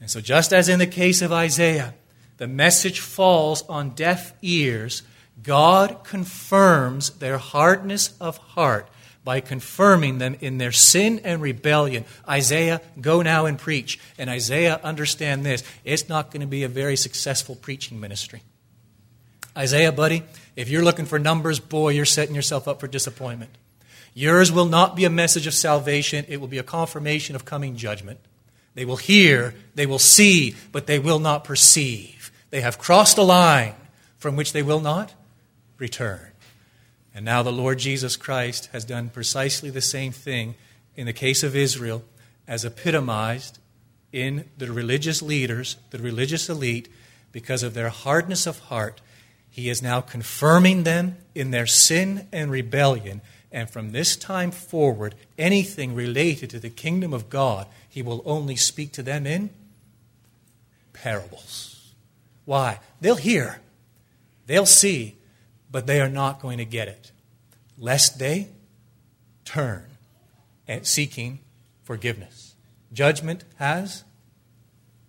And 0.00 0.10
so, 0.10 0.20
just 0.20 0.52
as 0.52 0.68
in 0.68 0.80
the 0.80 0.86
case 0.88 1.22
of 1.22 1.30
Isaiah, 1.30 1.94
the 2.38 2.48
message 2.48 2.98
falls 2.98 3.62
on 3.68 3.90
deaf 3.90 4.32
ears, 4.42 5.04
God 5.44 6.02
confirms 6.02 7.10
their 7.10 7.38
hardness 7.38 8.14
of 8.20 8.36
heart 8.38 8.88
by 9.24 9.40
confirming 9.40 10.18
them 10.18 10.36
in 10.40 10.58
their 10.58 10.72
sin 10.72 11.20
and 11.24 11.40
rebellion. 11.40 12.04
Isaiah, 12.28 12.80
go 13.00 13.22
now 13.22 13.46
and 13.46 13.58
preach. 13.58 13.98
And 14.18 14.28
Isaiah, 14.28 14.80
understand 14.82 15.46
this 15.46 15.62
it's 15.84 16.08
not 16.08 16.30
going 16.30 16.40
to 16.40 16.46
be 16.46 16.64
a 16.64 16.68
very 16.68 16.96
successful 16.96 17.54
preaching 17.54 18.00
ministry. 18.00 18.42
Isaiah, 19.56 19.92
buddy, 19.92 20.22
if 20.56 20.68
you're 20.68 20.84
looking 20.84 21.06
for 21.06 21.18
numbers, 21.18 21.60
boy, 21.60 21.90
you're 21.90 22.04
setting 22.04 22.34
yourself 22.34 22.66
up 22.66 22.80
for 22.80 22.88
disappointment. 22.88 23.50
Yours 24.14 24.50
will 24.50 24.66
not 24.66 24.96
be 24.96 25.04
a 25.04 25.10
message 25.10 25.46
of 25.46 25.54
salvation, 25.54 26.24
it 26.28 26.40
will 26.40 26.48
be 26.48 26.58
a 26.58 26.62
confirmation 26.62 27.36
of 27.36 27.44
coming 27.44 27.76
judgment. 27.76 28.18
They 28.74 28.84
will 28.84 28.96
hear, 28.96 29.54
they 29.74 29.86
will 29.86 29.98
see, 29.98 30.54
but 30.70 30.86
they 30.86 30.98
will 30.98 31.18
not 31.18 31.44
perceive. 31.44 32.30
They 32.50 32.60
have 32.62 32.78
crossed 32.78 33.18
a 33.18 33.22
line 33.22 33.74
from 34.18 34.36
which 34.36 34.52
they 34.52 34.62
will 34.62 34.80
not 34.80 35.14
return. 35.78 36.31
And 37.14 37.24
now 37.24 37.42
the 37.42 37.52
Lord 37.52 37.78
Jesus 37.78 38.16
Christ 38.16 38.70
has 38.72 38.84
done 38.84 39.10
precisely 39.10 39.70
the 39.70 39.80
same 39.80 40.12
thing 40.12 40.54
in 40.96 41.06
the 41.06 41.12
case 41.12 41.42
of 41.42 41.56
Israel, 41.56 42.04
as 42.46 42.64
epitomized 42.64 43.58
in 44.12 44.48
the 44.58 44.72
religious 44.72 45.22
leaders, 45.22 45.76
the 45.90 45.98
religious 45.98 46.48
elite, 46.48 46.88
because 47.32 47.62
of 47.62 47.74
their 47.74 47.88
hardness 47.88 48.46
of 48.46 48.58
heart. 48.60 49.00
He 49.50 49.68
is 49.68 49.82
now 49.82 50.00
confirming 50.00 50.82
them 50.82 51.16
in 51.34 51.50
their 51.50 51.66
sin 51.66 52.28
and 52.32 52.50
rebellion 52.50 53.20
and 53.52 53.68
from 53.68 53.92
this 53.92 54.16
time 54.16 54.50
forward, 54.50 55.14
anything 55.36 55.94
related 55.94 56.48
to 56.50 56.58
the 56.58 56.70
kingdom 56.70 57.12
of 57.12 57.28
God, 57.28 57.66
he 57.86 58.00
will 58.00 58.22
only 58.24 58.56
speak 58.56 58.92
to 58.92 59.02
them 59.02 59.26
in 59.26 59.50
parables. 60.94 61.92
Why? 62.46 62.80
They'll 63.00 63.16
hear, 63.16 63.60
they'll 64.46 64.66
see, 64.66 65.16
but 65.72 65.86
they 65.86 66.00
are 66.00 66.08
not 66.08 66.40
going 66.40 66.58
to 66.58 66.64
get 66.64 66.86
it, 66.86 67.10
lest 67.76 68.18
they 68.18 68.48
turn 69.44 69.86
and 70.68 70.86
seeking 70.86 71.40
forgiveness. 71.82 72.54
Judgment 72.92 73.44
has 73.56 74.04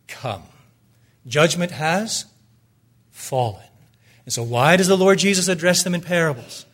come. 0.07 0.43
Judgment 1.27 1.71
has 1.71 2.25
fallen. 3.11 3.61
And 4.25 4.33
so, 4.33 4.41
why 4.41 4.77
does 4.77 4.87
the 4.87 4.97
Lord 4.97 5.19
Jesus 5.19 5.47
address 5.47 5.83
them 5.83 5.93
in 5.93 6.01
parables? 6.01 6.65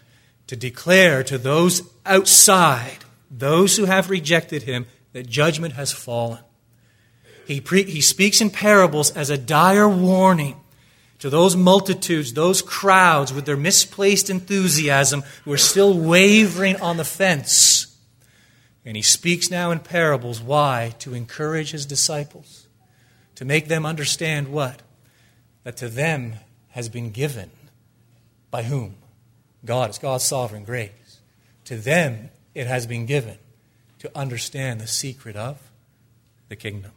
to 0.49 0.55
declare 0.55 1.23
to 1.23 1.37
those 1.37 1.83
outside, 2.07 2.97
those 3.29 3.77
who 3.77 3.85
have 3.85 4.09
rejected 4.09 4.63
him, 4.63 4.87
that 5.13 5.29
judgment 5.29 5.75
has 5.75 5.91
fallen. 5.91 6.39
He, 7.45 7.61
pre- 7.61 7.83
he 7.83 8.01
speaks 8.01 8.41
in 8.41 8.49
parables 8.49 9.11
as 9.11 9.29
a 9.29 9.37
dire 9.37 9.87
warning 9.87 10.59
to 11.19 11.29
those 11.29 11.55
multitudes, 11.55 12.33
those 12.33 12.61
crowds 12.61 13.33
with 13.33 13.45
their 13.45 13.57
misplaced 13.57 14.29
enthusiasm 14.29 15.23
who 15.43 15.51
are 15.51 15.57
still 15.57 15.97
wavering 15.97 16.77
on 16.77 16.97
the 16.97 17.05
fence. 17.05 17.97
And 18.85 18.95
he 18.95 19.03
speaks 19.03 19.51
now 19.51 19.71
in 19.71 19.79
parables. 19.79 20.41
Why? 20.41 20.93
To 20.99 21.13
encourage 21.13 21.71
his 21.71 21.85
disciples, 21.85 22.67
to 23.35 23.45
make 23.45 23.67
them 23.67 23.85
understand 23.85 24.47
what? 24.47 24.81
That 25.63 25.77
to 25.77 25.89
them 25.89 26.35
has 26.69 26.87
been 26.89 27.11
given. 27.11 27.51
By 28.49 28.63
whom? 28.63 28.95
God. 29.65 29.89
It's 29.89 29.99
God's 29.99 30.23
sovereign 30.23 30.63
grace. 30.63 31.19
To 31.65 31.75
them, 31.75 32.29
it 32.55 32.65
has 32.65 32.87
been 32.87 33.05
given 33.05 33.37
to 33.99 34.17
understand 34.17 34.79
the 34.79 34.87
secret 34.87 35.35
of 35.35 35.59
the 36.47 36.55
kingdom. 36.55 36.91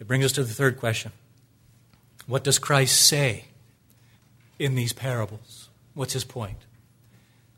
It 0.00 0.06
brings 0.06 0.24
us 0.24 0.32
to 0.32 0.44
the 0.44 0.52
third 0.52 0.78
question 0.78 1.12
What 2.26 2.44
does 2.44 2.58
Christ 2.58 3.00
say 3.00 3.46
in 4.58 4.74
these 4.74 4.92
parables? 4.92 5.68
What's 5.94 6.12
his 6.12 6.24
point? 6.24 6.58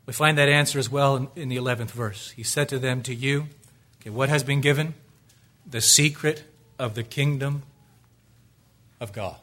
We 0.05 0.13
find 0.13 0.37
that 0.37 0.49
answer 0.49 0.79
as 0.79 0.89
well 0.89 1.15
in, 1.15 1.27
in 1.35 1.49
the 1.49 1.57
11th 1.57 1.91
verse. 1.91 2.31
He 2.31 2.43
said 2.43 2.69
to 2.69 2.79
them, 2.79 3.01
To 3.03 3.13
you, 3.13 3.47
okay, 4.01 4.09
what 4.09 4.29
has 4.29 4.43
been 4.43 4.61
given? 4.61 4.95
The 5.69 5.81
secret 5.81 6.43
of 6.77 6.95
the 6.95 7.03
kingdom 7.03 7.63
of 8.99 9.13
God. 9.13 9.37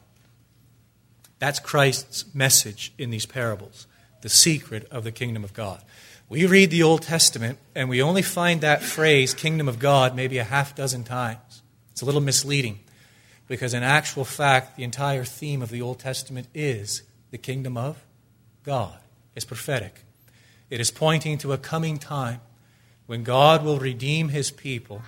That's 1.38 1.58
Christ's 1.58 2.26
message 2.34 2.92
in 2.98 3.10
these 3.10 3.26
parables 3.26 3.86
the 4.20 4.28
secret 4.28 4.86
of 4.90 5.02
the 5.02 5.12
kingdom 5.12 5.44
of 5.44 5.54
God. 5.54 5.82
We 6.28 6.44
read 6.46 6.70
the 6.70 6.82
Old 6.82 7.02
Testament 7.02 7.58
and 7.74 7.88
we 7.88 8.02
only 8.02 8.22
find 8.22 8.60
that 8.60 8.82
phrase, 8.82 9.32
kingdom 9.32 9.68
of 9.68 9.78
God, 9.78 10.14
maybe 10.14 10.38
a 10.38 10.44
half 10.44 10.74
dozen 10.74 11.04
times. 11.04 11.62
It's 11.90 12.02
a 12.02 12.04
little 12.04 12.20
misleading 12.20 12.80
because, 13.50 13.74
in 13.74 13.82
actual 13.82 14.24
fact, 14.24 14.76
the 14.76 14.84
entire 14.84 15.24
theme 15.24 15.60
of 15.60 15.70
the 15.70 15.82
Old 15.82 15.98
Testament 15.98 16.46
is 16.54 17.02
the 17.32 17.36
kingdom 17.36 17.76
of 17.76 18.00
God. 18.62 18.96
It's 19.34 19.44
prophetic, 19.44 20.04
it 20.70 20.80
is 20.80 20.92
pointing 20.92 21.36
to 21.38 21.52
a 21.52 21.58
coming 21.58 21.98
time 21.98 22.42
when 23.06 23.24
God 23.24 23.64
will 23.64 23.80
redeem 23.80 24.28
his 24.28 24.52
people, 24.52 25.02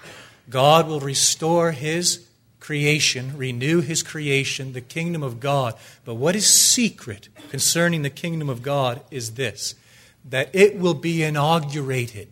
God 0.50 0.88
will 0.88 0.98
restore 0.98 1.70
his 1.70 2.26
creation, 2.58 3.38
renew 3.38 3.80
his 3.80 4.02
creation, 4.02 4.72
the 4.72 4.80
kingdom 4.80 5.22
of 5.22 5.38
God. 5.38 5.76
But 6.04 6.16
what 6.16 6.34
is 6.34 6.48
secret 6.48 7.28
concerning 7.48 8.02
the 8.02 8.10
kingdom 8.10 8.50
of 8.50 8.60
God 8.60 9.02
is 9.12 9.34
this 9.34 9.76
that 10.24 10.50
it 10.52 10.80
will 10.80 10.94
be 10.94 11.22
inaugurated 11.22 12.28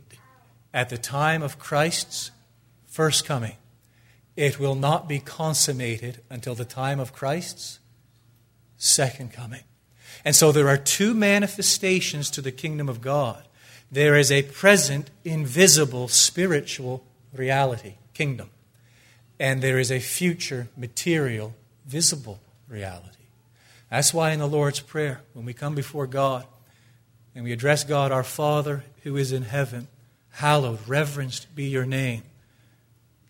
at 0.74 0.88
the 0.88 0.98
time 0.98 1.42
of 1.42 1.60
Christ's 1.60 2.32
first 2.88 3.24
coming. 3.24 3.54
It 4.40 4.58
will 4.58 4.74
not 4.74 5.08
be 5.08 5.20
consummated 5.20 6.22
until 6.30 6.54
the 6.54 6.64
time 6.64 6.98
of 6.98 7.12
Christ's 7.12 7.78
second 8.76 9.32
coming. 9.32 9.64
And 10.24 10.34
so 10.34 10.50
there 10.50 10.68
are 10.68 10.76
two 10.76 11.12
manifestations 11.14 12.30
to 12.30 12.40
the 12.40 12.52
kingdom 12.52 12.88
of 12.88 13.00
God. 13.00 13.46
There 13.92 14.16
is 14.16 14.32
a 14.32 14.42
present, 14.42 15.10
invisible, 15.24 16.08
spiritual 16.08 17.04
reality, 17.32 17.94
kingdom 18.14 18.50
and 19.40 19.62
there 19.62 19.78
is 19.78 19.90
a 19.90 19.98
future, 19.98 20.68
material, 20.76 21.54
visible 21.86 22.38
reality. 22.68 23.08
That's 23.90 24.12
why 24.12 24.32
in 24.32 24.38
the 24.38 24.46
Lord's 24.46 24.80
Prayer, 24.80 25.22
when 25.32 25.46
we 25.46 25.54
come 25.54 25.74
before 25.74 26.06
God 26.06 26.46
and 27.34 27.42
we 27.42 27.52
address 27.52 27.82
God, 27.82 28.12
our 28.12 28.22
Father 28.22 28.84
who 29.02 29.16
is 29.16 29.32
in 29.32 29.42
heaven, 29.42 29.88
hallowed, 30.32 30.86
reverenced 30.86 31.52
be 31.56 31.64
your 31.64 31.86
name. 31.86 32.22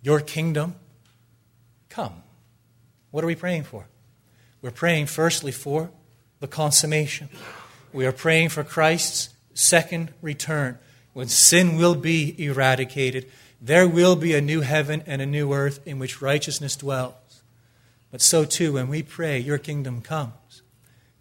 Your 0.02 0.18
kingdom 0.20 0.74
come. 1.90 2.22
What 3.10 3.22
are 3.22 3.26
we 3.26 3.34
praying 3.34 3.64
for? 3.64 3.86
We're 4.62 4.70
praying 4.70 5.06
firstly 5.06 5.52
for 5.52 5.90
the 6.40 6.48
consummation. 6.48 7.28
We 7.92 8.06
are 8.06 8.12
praying 8.12 8.48
for 8.48 8.64
Christ's 8.64 9.30
second 9.52 10.14
return 10.22 10.78
when 11.12 11.28
sin 11.28 11.76
will 11.76 11.94
be 11.94 12.34
eradicated 12.42 13.26
there 13.60 13.86
will 13.86 14.16
be 14.16 14.34
a 14.34 14.40
new 14.40 14.62
heaven 14.62 15.02
and 15.06 15.20
a 15.20 15.26
new 15.26 15.52
earth 15.52 15.86
in 15.86 15.98
which 15.98 16.22
righteousness 16.22 16.76
dwells. 16.76 17.42
But 18.10 18.22
so 18.22 18.44
too, 18.44 18.72
when 18.72 18.88
we 18.88 19.02
pray, 19.02 19.38
Your 19.38 19.58
kingdom 19.58 20.00
comes, 20.00 20.62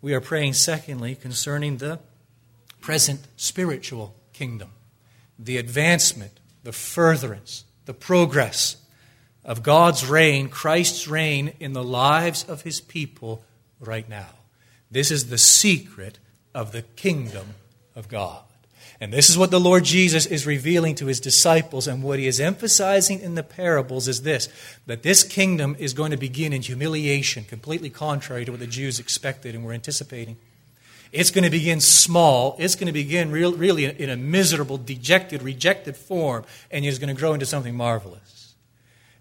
we 0.01 0.13
are 0.13 0.21
praying, 0.21 0.53
secondly, 0.53 1.15
concerning 1.15 1.77
the 1.77 1.99
present 2.79 3.19
spiritual 3.36 4.15
kingdom, 4.32 4.71
the 5.38 5.58
advancement, 5.58 6.39
the 6.63 6.71
furtherance, 6.71 7.65
the 7.86 7.93
progress 7.93 8.77
of 9.43 9.63
God's 9.63 10.06
reign, 10.06 10.49
Christ's 10.49 11.08
reign 11.08 11.54
in 11.60 11.73
the 11.73 11.84
lives 11.84 12.43
of 12.47 12.63
His 12.63 12.82
people 12.82 13.43
right 13.80 14.08
now. 14.08 14.30
This 14.91 15.12
is 15.12 15.30
the 15.30 15.38
secret 15.38 16.19
of 16.54 16.71
the 16.71 16.82
kingdom 16.82 17.56
of 17.95 18.08
God. 18.08 18.43
And 19.02 19.13
this 19.13 19.30
is 19.30 19.38
what 19.38 19.49
the 19.49 19.60
Lord 19.60 19.86
Jesus 19.86 20.25
is 20.25 20.45
revealing 20.45 20.95
to 20.95 21.06
his 21.06 21.21
disciples. 21.21 21.88
And 21.88 22.04
what 22.04 22.19
he 22.19 22.28
is 22.28 22.39
emphasizing 22.39 23.21
in 23.21 23.36
the 23.36 23.43
parables 23.43 24.10
is 24.10 24.23
this 24.23 24.49
that 24.88 25.04
this 25.04 25.23
kingdom 25.23 25.75
is 25.80 25.93
going 25.93 26.12
to 26.12 26.17
begin 26.17 26.52
in 26.52 26.62
humiliation, 26.62 27.45
completely 27.45 27.89
contrary 27.89 28.43
to 28.43 28.52
what 28.52 28.60
the 28.60 28.67
Jews 28.67 28.99
expected 28.99 29.56
and 29.56 29.63
were 29.63 29.73
anticipating. 29.73 30.36
It's 31.12 31.32
going 31.32 31.45
to 31.45 31.49
begin 31.49 31.80
small. 31.80 32.56
It's 32.60 32.75
going 32.75 32.88
to 32.88 32.93
begin 32.93 33.32
real, 33.32 33.54
really 33.56 33.86
in 33.86 34.10
a 34.10 34.17
miserable, 34.17 34.78
dejected, 34.78 35.41
rejected 35.41 35.95
form, 35.95 36.43
and 36.69 36.86
it's 36.86 36.99
going 36.99 37.13
to 37.13 37.19
grow 37.19 37.34
into 37.34 37.45
something 37.45 37.75
marvelous. 37.75 38.38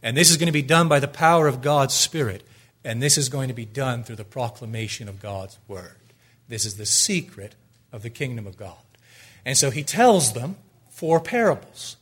And 0.02 0.16
this 0.16 0.30
is 0.30 0.36
going 0.36 0.46
to 0.46 0.52
be 0.52 0.62
done 0.62 0.88
by 0.88 1.00
the 1.00 1.08
power 1.08 1.48
of 1.48 1.60
God's 1.60 1.94
Spirit, 1.94 2.42
and 2.84 3.02
this 3.02 3.18
is 3.18 3.28
going 3.28 3.48
to 3.48 3.54
be 3.54 3.64
done 3.64 4.04
through 4.04 4.16
the 4.16 4.24
proclamation 4.24 5.08
of 5.08 5.20
God's 5.20 5.58
Word. 5.66 5.96
This 6.48 6.64
is 6.64 6.76
the 6.76 6.86
secret 6.86 7.54
of 7.92 8.02
the 8.02 8.10
kingdom 8.10 8.46
of 8.46 8.56
God. 8.56 8.76
And 9.44 9.56
so 9.56 9.70
he 9.70 9.82
tells 9.82 10.32
them 10.32 10.56
four 10.88 11.20
parables. 11.20 11.96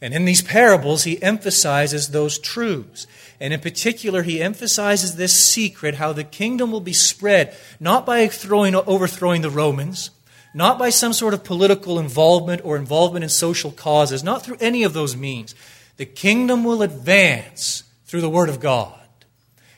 And 0.00 0.12
in 0.12 0.24
these 0.24 0.42
parables, 0.42 1.04
he 1.04 1.22
emphasizes 1.22 2.10
those 2.10 2.38
truths. 2.38 3.06
And 3.40 3.54
in 3.54 3.60
particular, 3.60 4.22
he 4.22 4.42
emphasizes 4.42 5.16
this 5.16 5.32
secret 5.32 5.94
how 5.94 6.12
the 6.12 6.24
kingdom 6.24 6.70
will 6.70 6.80
be 6.80 6.92
spread, 6.92 7.56
not 7.80 8.04
by 8.04 8.26
throwing, 8.28 8.74
overthrowing 8.74 9.40
the 9.40 9.50
Romans, 9.50 10.10
not 10.52 10.78
by 10.78 10.90
some 10.90 11.12
sort 11.12 11.34
of 11.34 11.44
political 11.44 11.98
involvement 11.98 12.62
or 12.64 12.76
involvement 12.76 13.24
in 13.24 13.28
social 13.30 13.70
causes, 13.70 14.22
not 14.22 14.44
through 14.44 14.58
any 14.60 14.82
of 14.82 14.92
those 14.92 15.16
means. 15.16 15.54
The 15.96 16.06
kingdom 16.06 16.64
will 16.64 16.82
advance 16.82 17.84
through 18.04 18.20
the 18.20 18.30
Word 18.30 18.48
of 18.48 18.60
God. 18.60 18.92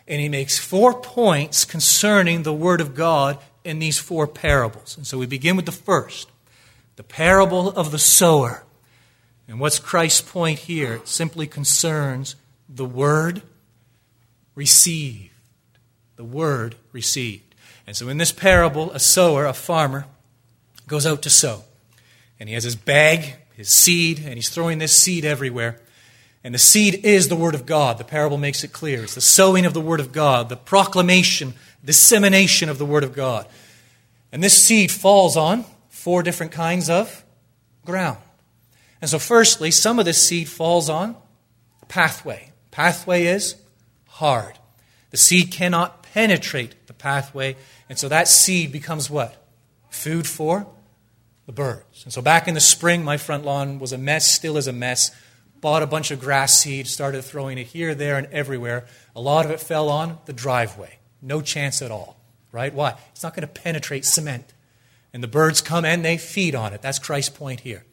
And 0.07 0.21
he 0.21 0.29
makes 0.29 0.59
four 0.59 0.95
points 0.95 1.65
concerning 1.65 2.43
the 2.43 2.53
Word 2.53 2.81
of 2.81 2.95
God 2.95 3.39
in 3.65 3.79
these 3.79 3.99
four 3.99 4.27
parables. 4.27 4.97
And 4.97 5.07
so 5.07 5.19
we 5.19 5.27
begin 5.27 5.57
with 5.57 5.67
the 5.67 5.73
first 5.73 6.29
the 6.97 7.05
parable 7.05 7.69
of 7.69 7.93
the 7.93 7.99
sower. 7.99 8.65
And 9.47 9.61
what's 9.61 9.79
Christ's 9.79 10.21
point 10.21 10.59
here? 10.59 10.95
It 10.95 11.07
simply 11.07 11.47
concerns 11.47 12.35
the 12.69 12.85
word 12.85 13.41
received. 14.57 15.31
The 16.17 16.25
word 16.25 16.75
received. 16.91 17.55
And 17.87 17.97
so 17.97 18.09
in 18.09 18.19
this 18.19 18.33
parable, 18.33 18.91
a 18.91 18.99
sower, 18.99 19.47
a 19.47 19.53
farmer, 19.53 20.07
goes 20.89 21.07
out 21.07 21.23
to 21.23 21.31
sow. 21.31 21.63
And 22.41 22.49
he 22.49 22.57
has 22.57 22.65
his 22.65 22.75
bag, 22.75 23.37
his 23.57 23.71
seed, 23.71 24.19
and 24.19 24.35
he's 24.35 24.49
throwing 24.49 24.79
this 24.79 24.97
seed 24.97 25.25
everywhere. 25.25 25.81
And 26.49 26.55
the 26.55 26.59
seed 26.59 27.05
is 27.05 27.29
the 27.29 27.37
Word 27.37 27.55
of 27.55 27.67
God. 27.67 27.99
The 27.99 28.05
parable 28.05 28.39
makes 28.39 28.65
it 28.65 28.73
clear. 28.73 29.03
It's 29.03 29.17
the 29.17 29.21
sowing 29.21 29.67
of 29.67 29.75
the 29.75 29.83
Word 29.83 30.01
of 30.01 30.13
God, 30.13 30.49
the 30.49 30.57
proclamation, 30.57 31.53
dissemination 31.85 32.71
of 32.71 32.79
the 32.79 32.87
Word 32.87 33.05
of 33.05 33.13
God. 33.15 33.47
And 34.33 34.43
this 34.43 34.57
seed 34.57 34.91
falls 34.91 35.37
on 35.37 35.67
four 35.91 36.23
different 36.23 36.53
kinds 36.53 36.89
of 36.89 37.23
ground. 37.85 38.17
And 39.03 39.11
so, 39.11 39.19
firstly, 39.19 39.71
some 39.71 39.99
of 39.99 40.07
this 40.07 40.23
seed 40.23 40.49
falls 40.49 40.89
on 40.89 41.17
pathway. 41.87 42.53
Pathway 42.71 43.25
is 43.27 43.57
hard. 44.07 44.59
The 45.11 45.19
seed 45.19 45.53
cannot 45.53 46.03
penetrate 46.03 46.87
the 46.87 46.95
pathway, 46.95 47.57
and 47.91 47.99
so 47.99 48.09
that 48.09 48.27
seed 48.27 48.73
becomes 48.73 49.11
what? 49.11 49.37
Food 49.91 50.27
for 50.27 50.67
the 51.45 51.53
birds. 51.53 52.05
And 52.05 52.13
so, 52.15 52.23
back 52.23 52.49
in 52.49 52.55
the 52.55 52.61
spring, 52.61 53.05
my 53.05 53.19
front 53.19 53.45
lawn 53.45 53.79
was 53.79 53.93
a 53.93 53.99
mess, 53.99 54.27
still 54.27 54.57
is 54.57 54.67
a 54.67 54.73
mess. 54.73 55.11
Bought 55.61 55.83
a 55.83 55.87
bunch 55.87 56.11
of 56.11 56.21
grass 56.21 56.59
seed, 56.59 56.87
started 56.87 57.23
throwing 57.23 57.59
it 57.59 57.69
here, 57.69 57.95
there, 57.95 58.17
and 58.17 58.27
everywhere. 58.29 58.87
A 59.17 59.21
lot 59.21 59.45
of 59.45 59.51
it 59.51 59.61
fell 59.61 59.89
on 59.89 60.19
the 60.27 60.33
driveway. 60.33 60.99
No 61.21 61.41
chance 61.41 61.83
at 61.83 61.91
all, 61.91 62.17
right? 62.53 62.73
Why? 62.73 62.95
It's 63.11 63.23
not 63.23 63.35
going 63.35 63.47
to 63.47 63.53
penetrate 63.53 64.05
cement. 64.05 64.53
And 65.13 65.23
the 65.23 65.29
birds 65.29 65.61
come 65.61 65.85
and 65.85 66.05
they 66.05 66.17
feed 66.17 66.55
on 66.55 66.73
it. 66.73 66.83
That's 66.83 66.99
Christ's 66.99 67.37
point 67.37 67.61
here. 67.61 67.85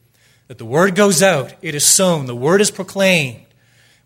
That 0.48 0.58
the 0.58 0.64
word 0.64 0.94
goes 0.94 1.22
out, 1.22 1.54
it 1.60 1.74
is 1.74 1.84
sown, 1.84 2.26
the 2.26 2.36
word 2.36 2.60
is 2.60 2.70
proclaimed. 2.70 3.46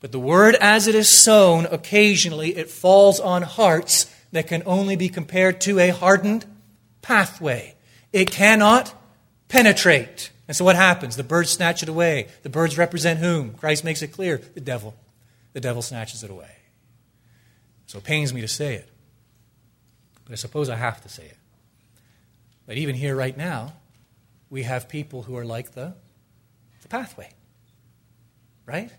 But 0.00 0.12
the 0.12 0.18
word, 0.18 0.54
as 0.54 0.86
it 0.86 0.94
is 0.94 1.08
sown, 1.08 1.66
occasionally 1.66 2.56
it 2.56 2.70
falls 2.70 3.20
on 3.20 3.42
hearts 3.42 4.06
that 4.32 4.46
can 4.46 4.62
only 4.64 4.96
be 4.96 5.10
compared 5.10 5.60
to 5.62 5.78
a 5.78 5.90
hardened 5.90 6.46
pathway. 7.02 7.74
It 8.12 8.30
cannot 8.30 8.94
penetrate. 9.48 10.30
And 10.50 10.56
so 10.56 10.64
what 10.64 10.74
happens? 10.74 11.14
The 11.14 11.22
birds 11.22 11.48
snatch 11.48 11.84
it 11.84 11.88
away. 11.88 12.26
The 12.42 12.48
birds 12.48 12.76
represent 12.76 13.20
whom? 13.20 13.54
Christ 13.54 13.84
makes 13.84 14.02
it 14.02 14.08
clear 14.08 14.38
the 14.38 14.60
devil. 14.60 14.96
The 15.52 15.60
devil 15.60 15.80
snatches 15.80 16.24
it 16.24 16.30
away. 16.30 16.50
So 17.86 17.98
it 17.98 18.04
pains 18.04 18.34
me 18.34 18.40
to 18.40 18.48
say 18.48 18.74
it. 18.74 18.88
But 20.24 20.32
I 20.32 20.34
suppose 20.34 20.68
I 20.68 20.74
have 20.74 21.00
to 21.02 21.08
say 21.08 21.22
it. 21.22 21.36
But 22.66 22.78
even 22.78 22.96
here 22.96 23.14
right 23.14 23.36
now, 23.36 23.74
we 24.50 24.64
have 24.64 24.88
people 24.88 25.22
who 25.22 25.36
are 25.36 25.44
like 25.44 25.74
the, 25.74 25.94
the 26.82 26.88
pathway. 26.88 27.30
Right? 28.66 28.90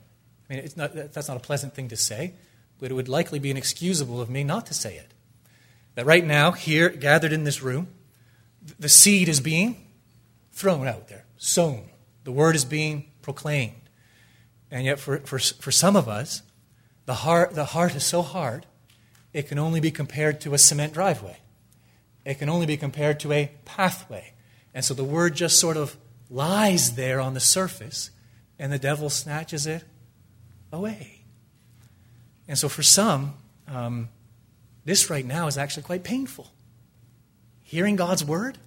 I 0.50 0.54
mean, 0.54 0.64
it's 0.64 0.78
not, 0.78 0.94
that's 0.94 1.28
not 1.28 1.36
a 1.36 1.42
pleasant 1.42 1.74
thing 1.74 1.90
to 1.90 1.98
say, 1.98 2.34
but 2.80 2.92
it 2.92 2.94
would 2.94 3.10
likely 3.10 3.40
be 3.40 3.52
inexcusable 3.52 4.22
of 4.22 4.30
me 4.30 4.46
not 4.46 4.68
to 4.68 4.74
say 4.74 4.96
it. 4.96 5.14
That 5.96 6.06
right 6.06 6.24
now, 6.24 6.54
here, 6.54 6.88
gathered 6.88 7.34
in 7.34 7.44
this 7.44 7.62
room, 7.62 7.90
the 8.80 8.88
seed 8.88 9.28
is 9.28 9.42
being 9.42 9.91
thrown 10.52 10.88
out 10.88 11.08
there, 11.08 11.26
sown. 11.38 11.90
The 12.24 12.32
word 12.32 12.56
is 12.56 12.66
being 12.66 13.12
proclaimed. 13.22 13.76
And 14.70 14.86
yet, 14.86 15.00
for, 15.00 15.20
for, 15.20 15.40
for 15.40 15.72
some 15.72 15.96
of 15.96 16.08
us, 16.08 16.44
the 17.06 17.16
heart, 17.16 17.56
the 17.56 17.66
heart 17.66 17.96
is 17.96 18.06
so 18.06 18.22
hard, 18.22 18.66
it 19.34 19.48
can 19.48 19.60
only 19.60 19.80
be 19.80 19.92
compared 19.92 20.42
to 20.42 20.54
a 20.54 20.58
cement 20.58 20.94
driveway. 20.94 21.38
It 22.26 22.36
can 22.36 22.50
only 22.50 22.66
be 22.66 22.78
compared 22.78 23.20
to 23.22 23.32
a 23.32 23.52
pathway. 23.66 24.34
And 24.74 24.86
so 24.86 24.94
the 24.94 25.04
word 25.04 25.36
just 25.36 25.60
sort 25.60 25.78
of 25.78 25.98
lies 26.30 26.96
there 26.96 27.20
on 27.20 27.34
the 27.34 27.40
surface, 27.40 28.12
and 28.58 28.72
the 28.72 28.80
devil 28.80 29.10
snatches 29.10 29.66
it 29.68 29.84
away. 30.72 31.24
And 32.48 32.58
so 32.58 32.70
for 32.70 32.84
some, 32.84 33.34
um, 33.68 34.10
this 34.86 35.10
right 35.10 35.26
now 35.26 35.48
is 35.48 35.58
actually 35.58 35.84
quite 35.84 36.04
painful. 36.04 36.52
Hearing 37.64 37.96
God's 37.96 38.24
word, 38.24 38.58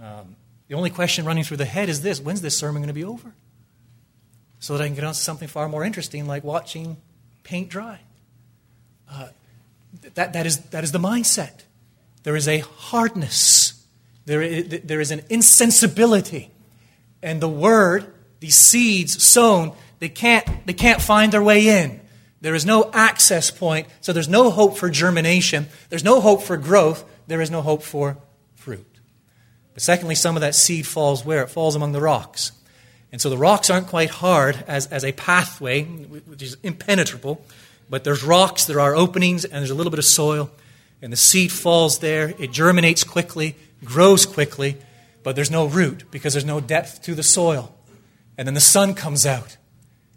um, 0.00 0.36
the 0.74 0.78
only 0.78 0.90
question 0.90 1.24
running 1.24 1.44
through 1.44 1.58
the 1.58 1.64
head 1.64 1.88
is 1.88 2.02
this 2.02 2.20
when's 2.20 2.40
this 2.40 2.58
sermon 2.58 2.82
going 2.82 2.88
to 2.88 2.94
be 2.94 3.04
over? 3.04 3.32
So 4.58 4.76
that 4.76 4.82
I 4.82 4.86
can 4.86 4.96
get 4.96 5.04
on 5.04 5.14
to 5.14 5.18
something 5.20 5.46
far 5.46 5.68
more 5.68 5.84
interesting 5.84 6.26
like 6.26 6.42
watching 6.42 6.96
paint 7.44 7.68
dry. 7.68 8.00
Uh, 9.08 9.28
that, 10.14 10.32
that, 10.32 10.46
is, 10.46 10.58
that 10.70 10.82
is 10.82 10.90
the 10.90 10.98
mindset. 10.98 11.62
There 12.24 12.34
is 12.34 12.48
a 12.48 12.58
hardness, 12.58 13.86
there 14.26 14.42
is, 14.42 14.80
there 14.82 15.00
is 15.00 15.12
an 15.12 15.20
insensibility. 15.30 16.50
And 17.22 17.40
the 17.40 17.48
word, 17.48 18.12
these 18.40 18.56
seeds 18.56 19.22
sown, 19.22 19.74
they 20.00 20.08
can't, 20.08 20.66
they 20.66 20.72
can't 20.72 21.00
find 21.00 21.30
their 21.30 21.42
way 21.42 21.68
in. 21.68 22.00
There 22.40 22.56
is 22.56 22.66
no 22.66 22.90
access 22.92 23.52
point, 23.52 23.86
so 24.00 24.12
there's 24.12 24.28
no 24.28 24.50
hope 24.50 24.76
for 24.76 24.90
germination. 24.90 25.68
There's 25.88 26.02
no 26.02 26.20
hope 26.20 26.42
for 26.42 26.56
growth. 26.56 27.04
There 27.28 27.40
is 27.40 27.52
no 27.52 27.62
hope 27.62 27.84
for. 27.84 28.16
But 29.74 29.82
secondly, 29.82 30.14
some 30.14 30.36
of 30.36 30.40
that 30.40 30.54
seed 30.54 30.86
falls 30.86 31.24
where? 31.24 31.42
It 31.42 31.50
falls 31.50 31.74
among 31.74 31.92
the 31.92 32.00
rocks. 32.00 32.52
And 33.12 33.20
so 33.20 33.28
the 33.28 33.36
rocks 33.36 33.70
aren't 33.70 33.88
quite 33.88 34.10
hard 34.10 34.64
as, 34.66 34.86
as 34.86 35.04
a 35.04 35.12
pathway, 35.12 35.84
which 35.84 36.42
is 36.42 36.56
impenetrable, 36.62 37.44
but 37.90 38.02
there's 38.02 38.24
rocks, 38.24 38.64
there 38.64 38.80
are 38.80 38.94
openings, 38.94 39.44
and 39.44 39.54
there's 39.54 39.70
a 39.70 39.74
little 39.74 39.90
bit 39.90 39.98
of 39.98 40.04
soil 40.04 40.50
and 41.04 41.12
the 41.12 41.18
seed 41.18 41.52
falls 41.52 41.98
there. 41.98 42.32
It 42.38 42.50
germinates 42.50 43.04
quickly, 43.04 43.56
grows 43.84 44.24
quickly, 44.24 44.78
but 45.22 45.36
there's 45.36 45.50
no 45.50 45.66
root 45.66 46.10
because 46.10 46.32
there's 46.32 46.46
no 46.46 46.60
depth 46.60 47.02
to 47.02 47.14
the 47.14 47.22
soil. 47.22 47.74
And 48.38 48.48
then 48.48 48.54
the 48.54 48.60
sun 48.60 48.94
comes 48.94 49.26
out. 49.26 49.58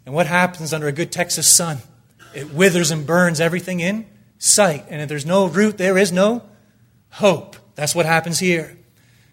And 0.06 0.14
what 0.14 0.26
happens 0.26 0.72
under 0.72 0.86
a 0.88 0.92
good 0.92 1.12
Texas 1.12 1.46
sun? 1.46 1.80
It 2.34 2.54
withers 2.54 2.90
and 2.90 3.06
burns 3.06 3.38
everything 3.38 3.80
in 3.80 4.06
sight. 4.38 4.86
And 4.88 5.02
if 5.02 5.10
there's 5.10 5.26
no 5.26 5.46
root, 5.46 5.76
there 5.76 5.98
is 5.98 6.10
no 6.10 6.42
hope. 7.10 7.56
That's 7.74 7.94
what 7.94 8.06
happens 8.06 8.38
here. 8.38 8.77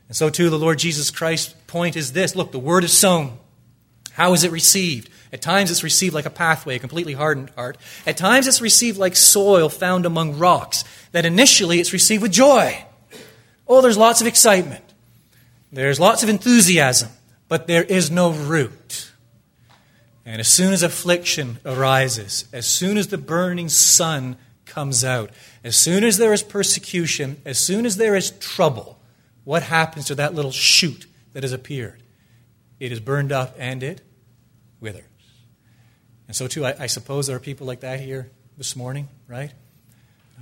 And 0.08 0.16
so, 0.16 0.30
too, 0.30 0.50
the 0.50 0.60
Lord 0.60 0.80
Jesus 0.80 1.12
Christ's 1.12 1.54
point 1.68 1.96
is 1.96 2.14
this 2.14 2.36
look, 2.36 2.52
the 2.52 2.60
word 2.60 2.84
is 2.84 2.94
sown. 2.94 3.38
How 4.12 4.34
is 4.34 4.44
it 4.44 4.52
received? 4.52 5.10
At 5.34 5.42
times 5.42 5.70
it's 5.70 5.84
received 5.84 6.16
like 6.16 6.26
a 6.26 6.30
pathway, 6.30 6.78
a 6.78 6.80
completely 6.80 7.14
hardened 7.14 7.50
heart. 7.52 7.78
At 8.08 8.16
times 8.16 8.48
it's 8.48 8.62
received 8.62 8.98
like 8.98 9.16
soil 9.16 9.68
found 9.68 10.06
among 10.06 10.38
rocks 10.38 10.86
that 11.12 11.26
initially 11.26 11.80
it's 11.80 11.92
received 11.92 12.22
with 12.22 12.32
joy. 12.32 12.86
Oh, 13.68 13.82
there's 13.82 13.98
lots 13.98 14.22
of 14.22 14.28
excitement. 14.28 14.84
There's 15.74 16.00
lots 16.00 16.24
of 16.24 16.30
enthusiasm, 16.30 17.10
but 17.50 17.68
there 17.68 17.84
is 17.84 18.10
no 18.10 18.32
root. 18.32 19.12
And 20.26 20.40
as 20.40 20.48
soon 20.48 20.72
as 20.72 20.84
affliction 20.84 21.60
arises, 21.66 22.46
as 22.54 22.66
soon 22.66 22.98
as 22.98 23.08
the 23.08 23.18
burning 23.18 23.68
sun 23.68 24.38
comes 24.66 25.04
out, 25.04 25.32
as 25.64 25.76
soon 25.76 26.04
as 26.04 26.18
there 26.18 26.32
is 26.32 26.44
persecution, 26.44 27.42
as 27.44 27.60
soon 27.60 27.86
as 27.86 27.98
there 27.98 28.16
is 28.16 28.32
trouble, 28.32 28.98
what 29.46 29.64
happens 29.64 30.06
to 30.06 30.16
that 30.16 30.34
little 30.34 30.52
shoot 30.52 31.06
that 31.32 31.44
has 31.44 31.54
appeared? 31.54 32.04
It 32.80 32.92
is 32.92 33.00
burned 33.00 33.32
up 33.32 33.56
and 33.58 33.82
it 33.82 34.02
withers. 34.82 35.04
And 36.28 36.36
so, 36.36 36.48
too, 36.48 36.66
I, 36.66 36.76
I 36.82 36.88
suppose 36.88 37.28
there 37.28 37.38
are 37.38 37.40
people 37.40 37.66
like 37.66 37.80
that 37.80 38.02
here 38.02 38.30
this 38.58 38.76
morning, 38.76 39.08
right? 39.28 39.52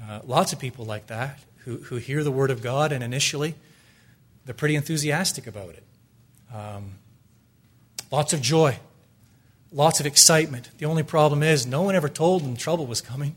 Uh, 0.10 0.22
lots 0.26 0.54
of 0.54 0.60
people 0.60 0.86
like 0.86 1.08
that 1.08 1.40
who, 1.58 1.78
who 1.78 1.98
hear 1.98 2.24
the 2.24 2.32
Word 2.32 2.50
of 2.50 2.64
God 2.64 2.92
and 2.92 3.04
initially 3.04 3.56
they're 4.46 4.56
pretty 4.56 4.76
enthusiastic 4.76 5.48
about 5.48 5.70
it. 5.70 5.84
Um, 6.54 6.96
lots 8.12 8.34
of 8.34 8.42
joy, 8.42 8.80
lots 9.72 10.00
of 10.00 10.06
excitement. 10.06 10.70
The 10.78 10.86
only 10.86 11.04
problem 11.04 11.44
is 11.44 11.66
no 11.66 11.82
one 11.82 11.96
ever 11.96 12.10
told 12.10 12.44
them 12.44 12.56
trouble 12.56 12.86
was 12.86 13.02
coming. 13.02 13.36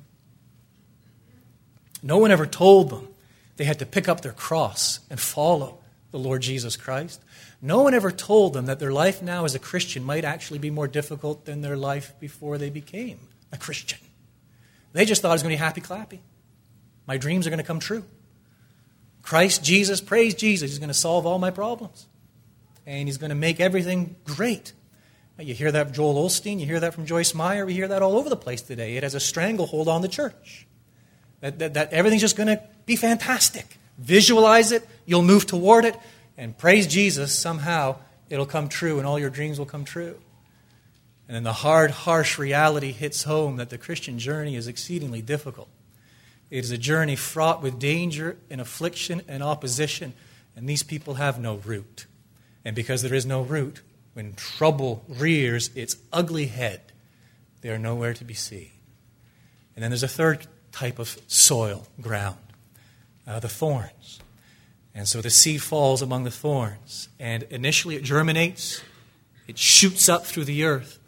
No 2.03 2.19
one 2.19 2.31
ever 2.31 2.47
told 2.47 2.91
them 2.91 3.09
they 3.57 3.65
had 3.65 3.79
to 3.79 3.87
pick 3.87 4.09
up 4.09 4.21
their 4.21 4.33
cross 4.33 5.01
and 5.11 5.19
follow 5.19 5.79
the 6.11 6.19
Lord 6.19 6.43
Jesus 6.43 6.77
Christ. 6.77 7.23
No 7.61 7.83
one 7.83 7.95
ever 7.95 8.11
told 8.11 8.53
them 8.53 8.67
that 8.67 8.79
their 8.79 8.93
life 8.93 9.23
now 9.23 9.45
as 9.45 9.55
a 9.55 9.59
Christian 9.59 10.05
might 10.05 10.25
actually 10.25 10.59
be 10.59 10.71
more 10.71 10.89
difficult 10.89 11.45
than 11.45 11.63
their 11.63 11.77
life 11.77 12.15
before 12.21 12.59
they 12.59 12.71
became 12.71 13.19
a 13.53 13.57
Christian. 13.57 13.99
They 14.93 15.05
just 15.05 15.23
thought 15.23 15.31
it 15.31 15.33
was 15.33 15.43
going 15.43 15.55
to 15.55 15.59
be 15.59 15.65
happy 15.65 15.81
clappy. 15.81 16.21
My 17.07 17.17
dreams 17.17 17.47
are 17.47 17.51
going 17.51 17.59
to 17.59 17.65
come 17.65 17.81
true. 17.81 18.05
Christ 19.23 19.65
Jesus, 19.65 20.01
praise 20.01 20.35
Jesus, 20.35 20.71
He's 20.71 20.79
going 20.79 20.89
to 20.89 20.95
solve 20.95 21.27
all 21.27 21.39
my 21.39 21.51
problems. 21.51 22.07
And 22.87 23.09
He's 23.09 23.19
going 23.19 23.31
to 23.31 23.37
make 23.37 23.61
everything 23.61 24.17
great. 24.25 24.73
You 25.39 25.53
hear 25.53 25.71
that 25.73 25.89
from 25.89 25.95
Joel 25.95 26.27
Osteen, 26.27 26.61
you 26.61 26.67
hear 26.67 26.81
that 26.81 26.95
from 26.95 27.05
Joyce 27.05 27.35
Meyer, 27.35 27.67
we 27.67 27.75
hear 27.75 27.89
that 27.89 28.01
all 28.01 28.17
over 28.17 28.31
the 28.31 28.37
place 28.37 28.63
today. 28.63 28.97
It 28.97 29.03
has 29.03 29.15
a 29.15 29.21
stranglehold 29.21 29.87
on 29.87 30.01
the 30.01 30.09
church. 30.09 30.67
That, 31.41 31.59
that, 31.59 31.75
that 31.75 31.93
everything's 31.93 32.23
just 32.23 32.37
going 32.37 32.47
to 32.47 32.63
be 32.87 32.97
fantastic. 32.97 33.79
Visualize 33.99 34.73
it, 34.73 34.87
you'll 35.05 35.23
move 35.23 35.47
toward 35.47 35.85
it, 35.85 35.97
and 36.37 36.57
praise 36.57 36.87
Jesus, 36.87 37.33
somehow 37.33 37.97
it'll 38.29 38.47
come 38.47 38.69
true 38.69 38.99
and 38.99 39.07
all 39.07 39.19
your 39.19 39.31
dreams 39.31 39.59
will 39.59 39.67
come 39.67 39.85
true. 39.85 40.17
And 41.29 41.35
then 41.35 41.43
the 41.43 41.53
hard, 41.53 41.91
harsh 41.91 42.39
reality 42.39 42.93
hits 42.93 43.25
home 43.25 43.57
that 43.57 43.71
the 43.71 43.79
Christian 43.79 44.19
journey 44.19 44.55
is 44.55 44.69
exceedingly 44.69 45.23
difficult. 45.23 45.69
It 46.51 46.65
is 46.65 46.71
a 46.71 46.79
journey 46.79 47.17
fraught 47.17 47.63
with 47.63 47.79
danger 47.79 48.37
and 48.49 48.61
affliction 48.61 49.23
and 49.27 49.43
opposition, 49.43 50.13
and 50.55 50.69
these 50.69 50.85
people 50.85 51.15
have 51.15 51.41
no 51.41 51.57
root. 51.57 52.07
And 52.65 52.77
because 52.77 53.03
there 53.03 53.15
is 53.15 53.27
no 53.27 53.43
root, 53.43 53.83
when 54.13 54.35
trouble 54.35 55.05
rears 55.09 55.71
its 55.75 55.97
ugly 56.13 56.47
head, 56.47 56.81
they 57.61 57.71
are 57.71 57.79
nowhere 57.79 58.15
to 58.15 58.25
be 58.25 58.35
seen. 58.35 58.71
And 59.75 59.83
then 59.83 59.91
there's 59.91 60.05
a 60.05 60.09
third 60.09 60.47
type 60.71 60.99
of 60.99 61.19
soil, 61.27 61.87
ground, 62.01 62.39
uh, 63.27 63.41
the 63.41 63.49
thorns. 63.49 64.21
And 64.95 65.07
so 65.07 65.21
the 65.21 65.31
seed 65.31 65.63
falls 65.63 66.01
among 66.01 66.25
the 66.25 66.31
thorns, 66.31 67.09
and 67.21 67.43
initially 67.45 67.97
it 67.97 68.03
germinates, 68.03 68.83
it 69.47 69.59
shoots 69.59 70.09
up 70.09 70.25
through 70.25 70.45
the 70.45 70.65
earth, 70.65 70.99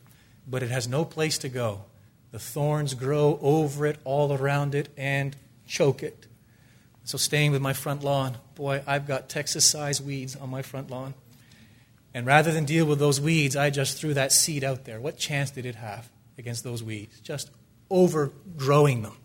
but 0.47 0.62
it 0.62 0.71
has 0.71 0.87
no 0.87 1.05
place 1.05 1.39
to 1.39 1.49
go. 1.49 1.83
The 2.31 2.39
thorns 2.39 2.95
grow 2.95 3.39
over 3.41 3.87
it, 3.87 3.99
all 4.05 4.33
around 4.33 4.75
it, 4.75 4.89
and 4.97 5.35
choke 5.66 6.03
it. 6.03 6.27
So, 7.05 7.16
staying 7.16 7.53
with 7.53 7.62
my 7.62 7.73
front 7.73 8.05
lawn, 8.05 8.37
boy, 8.55 8.83
I've 8.87 9.07
got 9.07 9.31
Texas 9.31 9.64
sized 9.64 10.05
weeds 10.05 10.37
on 10.37 10.51
my 10.51 10.61
front 10.61 10.91
lawn. 10.91 11.14
And 12.12 12.27
rather 12.27 12.53
than 12.53 12.66
deal 12.66 12.85
with 12.85 12.99
those 12.99 13.21
weeds, 13.21 13.57
I 13.57 13.71
just 13.71 13.97
threw 13.97 14.12
that 14.14 14.33
seed 14.33 14.64
out 14.64 14.85
there. 14.85 15.01
What 15.01 15.16
chance 15.16 15.51
did 15.51 15.64
it 15.64 15.77
have 15.77 16.11
against 16.37 16.64
those 16.64 16.83
weeds? 16.83 17.21
Just 17.21 17.51
overgrowing 17.91 19.03
them. 19.03 19.16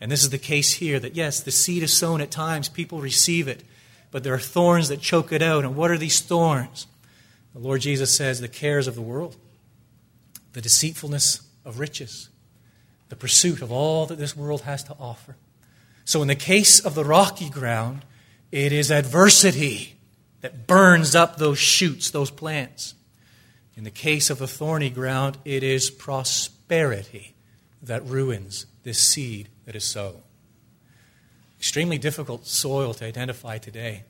And 0.00 0.10
this 0.10 0.22
is 0.22 0.30
the 0.30 0.38
case 0.38 0.74
here 0.74 0.98
that 0.98 1.14
yes, 1.14 1.40
the 1.40 1.50
seed 1.50 1.82
is 1.82 1.92
sown 1.92 2.20
at 2.20 2.30
times, 2.30 2.68
people 2.68 3.00
receive 3.00 3.48
it, 3.48 3.62
but 4.10 4.24
there 4.24 4.34
are 4.34 4.38
thorns 4.38 4.88
that 4.88 5.00
choke 5.00 5.32
it 5.32 5.42
out. 5.42 5.64
And 5.64 5.76
what 5.76 5.90
are 5.90 5.98
these 5.98 6.20
thorns? 6.20 6.86
The 7.52 7.60
Lord 7.60 7.82
Jesus 7.82 8.14
says 8.14 8.40
the 8.40 8.48
cares 8.48 8.86
of 8.86 8.94
the 8.94 9.02
world, 9.02 9.36
the 10.52 10.60
deceitfulness 10.60 11.42
of 11.64 11.78
riches, 11.78 12.28
the 13.08 13.16
pursuit 13.16 13.60
of 13.60 13.70
all 13.70 14.06
that 14.06 14.18
this 14.18 14.36
world 14.36 14.62
has 14.62 14.82
to 14.84 14.96
offer. 14.98 15.36
So, 16.04 16.22
in 16.22 16.28
the 16.28 16.34
case 16.34 16.80
of 16.80 16.94
the 16.94 17.04
rocky 17.04 17.50
ground, 17.50 18.04
it 18.50 18.72
is 18.72 18.90
adversity 18.90 19.96
that 20.40 20.66
burns 20.66 21.14
up 21.14 21.36
those 21.36 21.58
shoots, 21.58 22.10
those 22.10 22.30
plants. 22.30 22.94
In 23.76 23.84
the 23.84 23.90
case 23.90 24.30
of 24.30 24.38
the 24.38 24.48
thorny 24.48 24.90
ground, 24.90 25.38
it 25.44 25.62
is 25.62 25.90
prosperity 25.90 27.34
that 27.82 28.04
ruins 28.04 28.66
this 28.82 28.98
seed 28.98 29.48
that 29.70 29.76
is 29.76 29.84
so. 29.84 30.20
Extremely 31.56 31.96
difficult 31.96 32.44
soil 32.44 32.92
to 32.92 33.04
identify 33.04 33.56
today. 33.56 34.02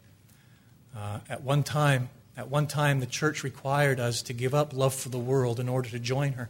Uh, 0.96 1.18
at 1.28 1.42
one 1.42 1.62
time, 1.62 2.08
at 2.34 2.48
one 2.48 2.66
time, 2.66 3.00
the 3.00 3.04
church 3.04 3.44
required 3.44 4.00
us 4.00 4.22
to 4.22 4.32
give 4.32 4.54
up 4.54 4.72
love 4.72 4.94
for 4.94 5.10
the 5.10 5.18
world 5.18 5.60
in 5.60 5.68
order 5.68 5.90
to 5.90 5.98
join 5.98 6.32
her. 6.32 6.48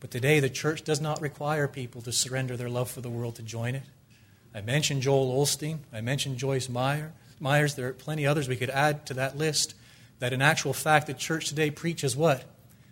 But 0.00 0.10
today, 0.10 0.38
the 0.38 0.50
church 0.50 0.84
does 0.84 1.00
not 1.00 1.22
require 1.22 1.66
people 1.66 2.02
to 2.02 2.12
surrender 2.12 2.58
their 2.58 2.68
love 2.68 2.90
for 2.90 3.00
the 3.00 3.08
world 3.08 3.36
to 3.36 3.42
join 3.42 3.74
it. 3.74 3.84
I 4.54 4.60
mentioned 4.60 5.00
Joel 5.00 5.42
Osteen. 5.42 5.78
I 5.90 6.02
mentioned 6.02 6.36
Joyce 6.36 6.68
Meyer. 6.68 7.14
Myers. 7.40 7.74
There 7.74 7.88
are 7.88 7.94
plenty 7.94 8.26
others 8.26 8.50
we 8.50 8.56
could 8.56 8.68
add 8.68 9.06
to 9.06 9.14
that 9.14 9.38
list. 9.38 9.74
That 10.18 10.34
in 10.34 10.42
actual 10.42 10.74
fact, 10.74 11.06
the 11.06 11.14
church 11.14 11.48
today 11.48 11.70
preaches 11.70 12.14
what? 12.14 12.44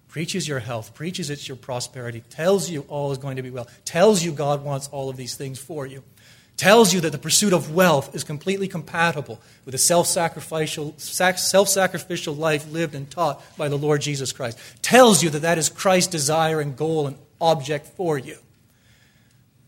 Preaches 0.09 0.49
your 0.49 0.59
health, 0.59 0.95
preaches 0.95 1.29
it's 1.29 1.47
your 1.47 1.57
prosperity, 1.57 2.23
tells 2.31 2.71
you 2.71 2.85
all 2.89 3.13
is 3.13 3.19
going 3.19 3.37
to 3.37 3.43
be 3.43 3.51
well, 3.51 3.69
tells 3.85 4.23
you 4.23 4.33
God 4.33 4.65
wants 4.65 4.89
all 4.89 5.11
of 5.11 5.17
these 5.17 5.35
things 5.35 5.59
for 5.59 5.87
you, 5.87 6.03
tells 6.57 6.95
you 6.95 7.01
that 7.03 7.13
the 7.13 7.19
pursuit 7.19 7.53
of 7.53 7.75
wealth 7.75 8.15
is 8.15 8.25
completely 8.25 8.69
compatible 8.69 9.39
with 9.67 9.75
a 9.75 9.79
self 9.79 10.07
sacrificial 10.07 10.95
self-sacrificial 10.97 12.35
life 12.35 12.71
lived 12.73 12.95
and 12.95 13.11
taught 13.11 13.43
by 13.59 13.69
the 13.69 13.77
Lord 13.77 14.01
Jesus 14.01 14.33
Christ, 14.33 14.59
tells 14.81 15.23
you 15.23 15.29
that 15.31 15.43
that 15.43 15.59
is 15.59 15.69
Christ's 15.69 16.11
desire 16.11 16.61
and 16.61 16.77
goal 16.77 17.07
and 17.07 17.19
object 17.41 17.87
for 17.89 18.17
you. 18.17 18.39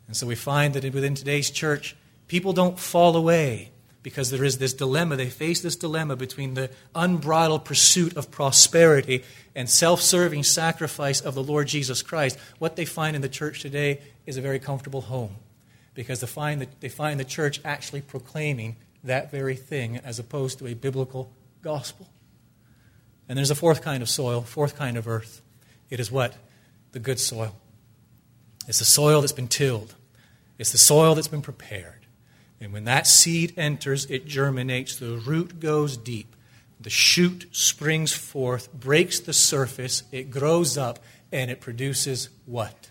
And 0.06 0.16
so 0.16 0.26
we 0.26 0.34
find 0.34 0.74
that 0.74 0.94
within 0.94 1.14
today's 1.14 1.50
church, 1.50 1.94
people 2.28 2.52
don't 2.52 2.78
fall 2.78 3.14
away 3.14 3.70
because 4.02 4.30
there 4.30 4.44
is 4.44 4.58
this 4.58 4.72
dilemma. 4.72 5.16
They 5.16 5.28
face 5.28 5.60
this 5.60 5.76
dilemma 5.76 6.16
between 6.16 6.54
the 6.54 6.70
unbridled 6.94 7.64
pursuit 7.64 8.16
of 8.16 8.30
prosperity 8.30 9.24
and 9.54 9.68
self 9.68 10.00
serving 10.00 10.44
sacrifice 10.44 11.20
of 11.20 11.34
the 11.34 11.42
Lord 11.42 11.68
Jesus 11.68 12.02
Christ. 12.02 12.38
What 12.58 12.76
they 12.76 12.84
find 12.84 13.14
in 13.14 13.22
the 13.22 13.28
church 13.28 13.60
today 13.60 14.00
is 14.26 14.36
a 14.36 14.40
very 14.42 14.58
comfortable 14.58 15.02
home 15.02 15.36
because 15.94 16.20
they 16.20 16.26
find, 16.26 16.60
that 16.62 16.80
they 16.80 16.88
find 16.88 17.20
the 17.20 17.24
church 17.24 17.60
actually 17.64 18.00
proclaiming 18.00 18.76
that 19.04 19.30
very 19.30 19.56
thing 19.56 19.98
as 19.98 20.18
opposed 20.18 20.58
to 20.58 20.66
a 20.66 20.74
biblical 20.74 21.30
gospel. 21.62 22.08
And 23.28 23.36
there's 23.36 23.50
a 23.50 23.54
fourth 23.54 23.82
kind 23.82 24.02
of 24.02 24.08
soil, 24.08 24.42
fourth 24.42 24.76
kind 24.76 24.96
of 24.96 25.06
earth. 25.06 25.42
It 25.88 26.00
is 26.00 26.10
what? 26.10 26.34
The 26.92 26.98
good 26.98 27.18
soil. 27.18 27.54
It's 28.66 28.78
the 28.78 28.84
soil 28.84 29.20
that's 29.20 29.32
been 29.32 29.48
tilled, 29.48 29.94
it's 30.58 30.72
the 30.72 30.78
soil 30.78 31.14
that's 31.14 31.28
been 31.28 31.42
prepared. 31.42 31.99
And 32.60 32.72
when 32.72 32.84
that 32.84 33.06
seed 33.06 33.54
enters, 33.56 34.04
it 34.06 34.26
germinates, 34.26 34.96
the 34.96 35.16
root 35.16 35.60
goes 35.60 35.96
deep, 35.96 36.36
the 36.78 36.90
shoot 36.90 37.48
springs 37.52 38.12
forth, 38.12 38.72
breaks 38.72 39.18
the 39.18 39.32
surface, 39.32 40.02
it 40.12 40.30
grows 40.30 40.76
up, 40.76 40.98
and 41.32 41.50
it 41.50 41.60
produces 41.60 42.28
what? 42.44 42.90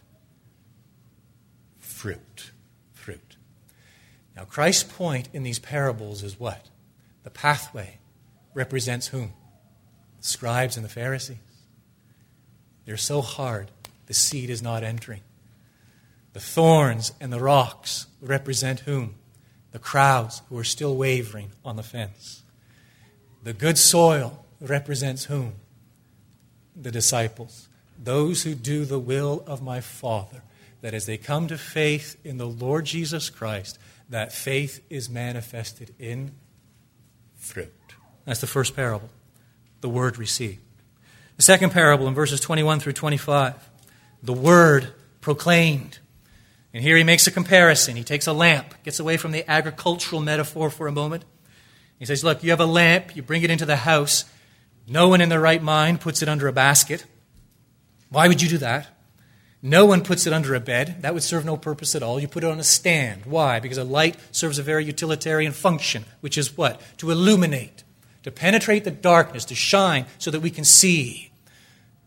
Fruit. 1.78 2.52
Fruit. 2.94 3.36
Now, 4.36 4.46
Christ's 4.46 4.84
point 4.84 5.30
in 5.34 5.44
these 5.44 5.60
parables 5.60 6.24
is 6.24 6.40
what? 6.40 6.70
The 7.24 7.30
pathway 7.30 8.00
represents 8.54 9.08
whom? 9.08 9.34
The 10.20 10.28
scribes 10.28 10.78
and 10.78 10.86
the 10.86 10.90
Pharisees. 10.90 11.38
They're 12.86 12.98
so 12.98 13.22
hard, 13.22 13.70
the 14.08 14.14
seed 14.16 14.50
is 14.50 14.64
not 14.64 14.84
entering. 14.84 15.22
The 16.34 16.40
thorns 16.40 17.12
and 17.20 17.32
the 17.32 17.40
rocks 17.40 18.08
represent 18.22 18.82
whom? 18.82 19.16
The 19.72 19.80
crowds 19.80 20.42
who 20.50 20.58
are 20.58 20.64
still 20.64 20.96
wavering 20.96 21.52
on 21.64 21.76
the 21.76 21.84
fence. 21.84 22.44
The 23.44 23.54
good 23.54 23.78
soil 23.78 24.46
represents 24.60 25.26
whom? 25.26 25.54
The 26.76 26.92
disciples. 26.92 27.68
Those 28.02 28.44
who 28.44 28.56
do 28.56 28.86
the 28.86 29.00
will 29.00 29.44
of 29.46 29.62
my 29.62 29.82
Father. 29.82 30.44
That 30.82 30.94
as 30.94 31.06
they 31.06 31.18
come 31.18 31.48
to 31.48 31.58
faith 31.58 32.16
in 32.24 32.38
the 32.38 32.48
Lord 32.48 32.86
Jesus 32.86 33.30
Christ, 33.30 33.78
that 34.10 34.32
faith 34.32 34.84
is 34.90 35.10
manifested 35.10 35.94
in 36.00 36.32
fruit. 37.36 37.74
That's 38.26 38.42
the 38.42 38.48
first 38.48 38.76
parable, 38.76 39.10
the 39.82 39.90
word 39.90 40.18
received. 40.18 40.60
The 41.38 41.44
second 41.44 41.72
parable 41.72 42.08
in 42.08 42.14
verses 42.14 42.40
21 42.40 42.80
through 42.80 42.94
25, 42.94 43.70
the 44.22 44.34
word 44.34 44.94
proclaimed. 45.22 46.00
And 46.74 46.84
here 46.84 46.98
he 46.98 47.04
makes 47.04 47.26
a 47.26 47.32
comparison. 47.32 47.96
He 47.96 48.04
takes 48.04 48.28
a 48.28 48.34
lamp, 48.34 48.76
gets 48.84 49.00
away 49.00 49.18
from 49.18 49.32
the 49.32 49.50
agricultural 49.50 50.22
metaphor 50.22 50.70
for 50.70 50.88
a 50.88 50.92
moment. 50.92 51.26
He 51.98 52.06
says, 52.06 52.24
Look, 52.24 52.44
you 52.44 52.52
have 52.52 52.60
a 52.60 52.66
lamp, 52.66 53.16
you 53.16 53.22
bring 53.22 53.44
it 53.44 53.50
into 53.50 53.66
the 53.66 53.78
house. 53.78 54.26
No 54.88 55.08
one 55.08 55.22
in 55.22 55.30
their 55.30 55.42
right 55.42 55.62
mind 55.62 56.02
puts 56.02 56.22
it 56.22 56.30
under 56.30 56.48
a 56.48 56.54
basket. 56.54 57.06
Why 58.10 58.28
would 58.28 58.42
you 58.42 58.50
do 58.50 58.58
that? 58.60 58.88
No 59.62 59.86
one 59.86 60.04
puts 60.04 60.26
it 60.26 60.34
under 60.34 60.56
a 60.56 60.60
bed. 60.60 61.02
That 61.02 61.14
would 61.14 61.24
serve 61.24 61.44
no 61.44 61.58
purpose 61.58 61.94
at 61.94 62.02
all. 62.02 62.20
You 62.20 62.28
put 62.28 62.44
it 62.44 62.50
on 62.50 62.60
a 62.60 62.64
stand. 62.64 63.26
Why? 63.26 63.60
Because 63.60 63.78
a 63.78 63.84
light 63.84 64.16
serves 64.32 64.58
a 64.58 64.64
very 64.64 64.86
utilitarian 64.86 65.52
function, 65.52 66.06
which 66.22 66.38
is 66.38 66.58
what? 66.58 66.82
To 66.98 67.12
illuminate, 67.12 67.84
to 68.24 68.32
penetrate 68.32 68.86
the 68.86 68.92
darkness, 68.92 69.44
to 69.46 69.56
shine 69.56 70.06
so 70.18 70.32
that 70.32 70.40
we 70.40 70.50
can 70.50 70.64
see. 70.64 71.29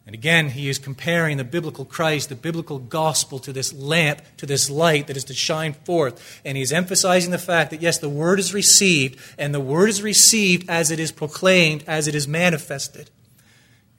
And 0.05 0.14
again, 0.14 0.48
he 0.48 0.68
is 0.68 0.80
comparing 0.80 1.36
the 1.36 1.44
biblical 1.44 1.84
Christ, 1.84 2.28
the 2.28 2.34
biblical 2.34 2.80
gospel, 2.80 3.38
to 3.38 3.53
this 3.53 3.72
lamp, 3.72 4.20
to 4.38 4.46
this 4.46 4.68
light 4.68 5.07
that 5.07 5.16
is 5.16 5.24
to 5.24 5.34
shine 5.34 5.74
forth. 5.74 6.40
And 6.44 6.57
he's 6.57 6.72
emphasizing 6.72 7.30
the 7.30 7.38
fact 7.38 7.70
that, 7.70 7.80
yes, 7.80 7.98
the 7.98 8.09
word 8.09 8.40
is 8.40 8.53
received, 8.53 9.20
and 9.38 9.55
the 9.55 9.61
word 9.61 9.88
is 9.88 10.03
received 10.03 10.68
as 10.68 10.90
it 10.90 10.98
is 10.98 11.12
proclaimed, 11.12 11.84
as 11.86 12.09
it 12.09 12.16
is 12.16 12.26
manifested. 12.26 13.11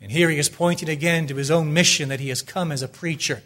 And 0.01 0.11
here 0.11 0.29
he 0.29 0.37
is 0.37 0.49
pointing 0.49 0.89
again 0.89 1.25
to 1.27 1.35
his 1.35 1.49
own 1.49 1.71
mission 1.71 2.09
that 2.09 2.19
he 2.19 2.27
has 2.27 2.41
come 2.41 2.73
as 2.73 2.81
a 2.81 2.89
preacher. 2.89 3.41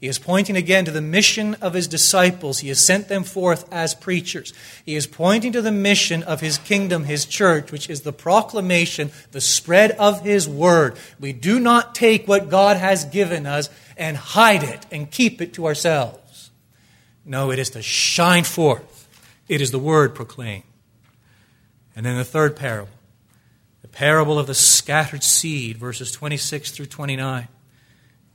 He 0.00 0.06
is 0.06 0.20
pointing 0.20 0.56
again 0.56 0.84
to 0.84 0.92
the 0.92 1.00
mission 1.00 1.54
of 1.54 1.74
his 1.74 1.88
disciples. 1.88 2.60
He 2.60 2.68
has 2.68 2.78
sent 2.78 3.08
them 3.08 3.24
forth 3.24 3.70
as 3.72 3.96
preachers. 3.96 4.52
He 4.86 4.94
is 4.94 5.08
pointing 5.08 5.50
to 5.52 5.62
the 5.62 5.72
mission 5.72 6.22
of 6.22 6.40
his 6.40 6.58
kingdom, 6.58 7.02
his 7.02 7.24
church, 7.26 7.72
which 7.72 7.90
is 7.90 8.02
the 8.02 8.12
proclamation, 8.12 9.10
the 9.32 9.40
spread 9.40 9.90
of 9.92 10.22
his 10.22 10.48
word. 10.48 10.96
We 11.18 11.32
do 11.32 11.58
not 11.58 11.96
take 11.96 12.28
what 12.28 12.48
God 12.48 12.76
has 12.76 13.06
given 13.06 13.44
us 13.44 13.70
and 13.96 14.16
hide 14.16 14.62
it 14.62 14.86
and 14.92 15.10
keep 15.10 15.42
it 15.42 15.54
to 15.54 15.66
ourselves. 15.66 16.50
No, 17.24 17.50
it 17.50 17.58
is 17.58 17.70
to 17.70 17.82
shine 17.82 18.44
forth. 18.44 19.08
It 19.48 19.60
is 19.60 19.72
the 19.72 19.80
word 19.80 20.14
proclaimed. 20.14 20.62
And 21.96 22.06
then 22.06 22.16
the 22.16 22.24
third 22.24 22.54
parable, 22.54 22.92
the 23.82 23.88
parable 23.88 24.38
of 24.38 24.46
the 24.46 24.54
scattered 24.54 25.24
seed, 25.24 25.76
verses 25.76 26.12
26 26.12 26.70
through 26.70 26.86
29. 26.86 27.48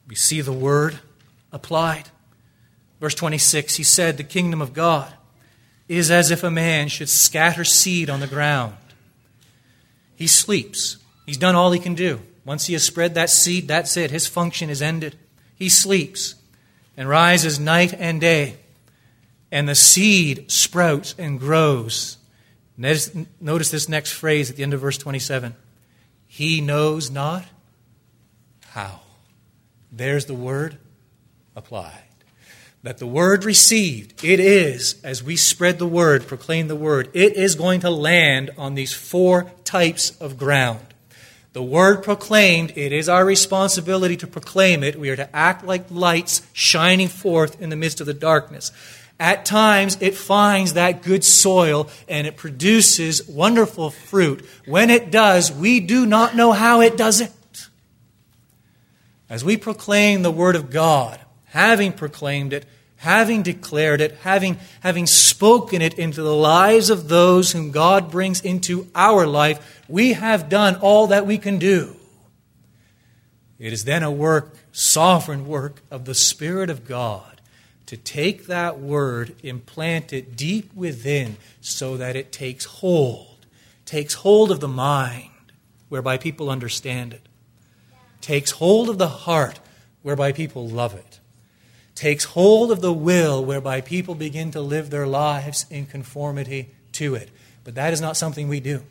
We 0.09 0.15
see 0.15 0.41
the 0.41 0.51
word 0.51 0.99
applied. 1.53 2.09
Verse 2.99 3.15
26, 3.15 3.75
he 3.75 3.83
said, 3.83 4.17
The 4.17 4.23
kingdom 4.23 4.61
of 4.61 4.73
God 4.73 5.13
is 5.87 6.11
as 6.11 6.31
if 6.31 6.43
a 6.43 6.51
man 6.51 6.87
should 6.87 7.09
scatter 7.09 7.63
seed 7.63 8.09
on 8.09 8.19
the 8.19 8.27
ground. 8.27 8.75
He 10.15 10.27
sleeps. 10.27 10.97
He's 11.25 11.37
done 11.37 11.55
all 11.55 11.71
he 11.71 11.79
can 11.79 11.95
do. 11.95 12.21
Once 12.45 12.67
he 12.67 12.73
has 12.73 12.83
spread 12.83 13.13
that 13.13 13.29
seed, 13.29 13.67
that's 13.67 13.95
it. 13.95 14.11
His 14.11 14.27
function 14.27 14.69
is 14.69 14.81
ended. 14.81 15.17
He 15.55 15.69
sleeps 15.69 16.35
and 16.97 17.07
rises 17.07 17.59
night 17.59 17.93
and 17.93 18.19
day. 18.19 18.57
And 19.51 19.69
the 19.69 19.75
seed 19.75 20.51
sprouts 20.51 21.15
and 21.17 21.39
grows. 21.39 22.17
Notice 22.77 23.69
this 23.69 23.87
next 23.87 24.13
phrase 24.13 24.49
at 24.49 24.55
the 24.55 24.63
end 24.63 24.73
of 24.73 24.81
verse 24.81 24.97
27. 24.97 25.55
He 26.27 26.59
knows 26.61 27.11
not 27.11 27.45
how. 28.69 29.01
There's 29.91 30.25
the 30.25 30.33
word 30.33 30.77
applied. 31.55 32.03
That 32.83 32.97
the 32.97 33.07
word 33.07 33.45
received, 33.45 34.23
it 34.23 34.39
is, 34.39 35.01
as 35.03 35.23
we 35.23 35.37
spread 35.37 35.79
the 35.79 35.87
word, 35.87 36.27
proclaim 36.27 36.67
the 36.67 36.75
word, 36.75 37.09
it 37.13 37.35
is 37.37 37.55
going 37.55 37.79
to 37.81 37.89
land 37.89 38.51
on 38.57 38.75
these 38.75 38.93
four 38.93 39.51
types 39.63 40.11
of 40.19 40.37
ground. 40.37 40.85
The 41.53 41.63
word 41.63 42.03
proclaimed, 42.03 42.73
it 42.75 42.91
is 42.91 43.07
our 43.07 43.23
responsibility 43.23 44.17
to 44.17 44.27
proclaim 44.27 44.83
it. 44.83 44.99
We 44.99 45.11
are 45.11 45.15
to 45.15 45.33
act 45.35 45.63
like 45.63 45.85
lights 45.91 46.41
shining 46.51 47.07
forth 47.07 47.61
in 47.61 47.69
the 47.69 47.75
midst 47.75 48.01
of 48.01 48.07
the 48.07 48.13
darkness. 48.13 48.71
At 49.19 49.45
times, 49.45 49.97
it 50.01 50.15
finds 50.15 50.73
that 50.73 51.03
good 51.03 51.23
soil 51.23 51.89
and 52.09 52.25
it 52.25 52.35
produces 52.35 53.27
wonderful 53.27 53.91
fruit. 53.91 54.43
When 54.65 54.89
it 54.89 55.11
does, 55.11 55.51
we 55.51 55.79
do 55.79 56.05
not 56.05 56.35
know 56.35 56.51
how 56.51 56.81
it 56.81 56.97
does 56.97 57.21
it. 57.21 57.31
As 59.29 59.45
we 59.45 59.55
proclaim 59.55 60.23
the 60.23 60.31
Word 60.31 60.55
of 60.55 60.71
God, 60.71 61.19
having 61.53 61.93
proclaimed 61.93 62.51
it, 62.51 62.65
having 62.95 63.43
declared 63.43 64.01
it, 64.01 64.11
having, 64.23 64.57
having 64.79 65.05
spoken 65.05 65.83
it 65.83 65.93
into 65.99 66.23
the 66.23 66.35
lives 66.35 66.89
of 66.89 67.09
those 67.09 67.51
whom 67.51 67.69
God 67.69 68.09
brings 68.09 68.41
into 68.41 68.87
our 68.95 69.27
life, 69.27 69.83
we 69.87 70.13
have 70.13 70.49
done 70.49 70.77
all 70.77 71.07
that 71.07 71.27
we 71.27 71.37
can 71.37 71.59
do. 71.59 71.95
It 73.59 73.71
is 73.71 73.85
then 73.85 74.01
a 74.01 74.09
work, 74.09 74.55
sovereign 74.71 75.47
work 75.47 75.83
of 75.91 76.05
the 76.05 76.15
Spirit 76.15 76.71
of 76.71 76.87
God 76.87 77.39
to 77.85 77.97
take 77.97 78.47
that 78.47 78.79
word, 78.79 79.35
implant 79.43 80.11
it 80.11 80.35
deep 80.35 80.73
within 80.73 81.37
so 81.61 81.97
that 81.97 82.15
it 82.15 82.31
takes 82.31 82.65
hold, 82.65 83.45
takes 83.85 84.15
hold 84.15 84.49
of 84.49 84.59
the 84.59 84.67
mind, 84.67 85.29
whereby 85.87 86.17
people 86.17 86.49
understand 86.49 87.13
it, 87.13 87.21
takes 88.21 88.49
hold 88.49 88.89
of 88.89 88.97
the 88.97 89.07
heart, 89.07 89.59
whereby 90.01 90.31
people 90.31 90.67
love 90.67 90.95
it 90.95 91.19
takes 91.95 92.23
hold 92.23 92.71
of 92.71 92.81
the 92.81 92.93
will 92.93 93.43
whereby 93.43 93.81
people 93.81 94.15
begin 94.15 94.51
to 94.51 94.61
live 94.61 94.89
their 94.89 95.07
lives 95.07 95.65
in 95.69 95.85
conformity 95.85 96.71
to 96.93 97.15
it. 97.15 97.29
But 97.63 97.75
that 97.75 97.93
is 97.93 98.01
not 98.01 98.17
something 98.17 98.47
we 98.47 98.59
do. 98.59 98.83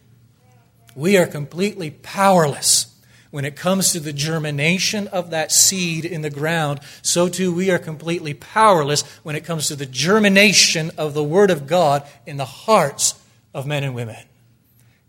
We 0.94 1.16
are 1.16 1.26
completely 1.26 1.90
powerless 1.90 2.94
when 3.30 3.44
it 3.44 3.56
comes 3.56 3.92
to 3.92 4.00
the 4.00 4.12
germination 4.12 5.08
of 5.08 5.30
that 5.30 5.50
seed 5.50 6.04
in 6.04 6.20
the 6.20 6.30
ground. 6.30 6.80
So 7.00 7.28
too, 7.28 7.52
we 7.52 7.70
are 7.70 7.78
completely 7.78 8.34
powerless 8.34 9.02
when 9.22 9.36
it 9.36 9.44
comes 9.44 9.68
to 9.68 9.76
the 9.76 9.86
germination 9.86 10.90
of 10.98 11.14
the 11.14 11.24
Word 11.24 11.50
of 11.50 11.66
God 11.66 12.06
in 12.26 12.36
the 12.36 12.44
hearts 12.44 13.20
of 13.54 13.66
men 13.66 13.84
and 13.84 13.94
women. 13.94 14.24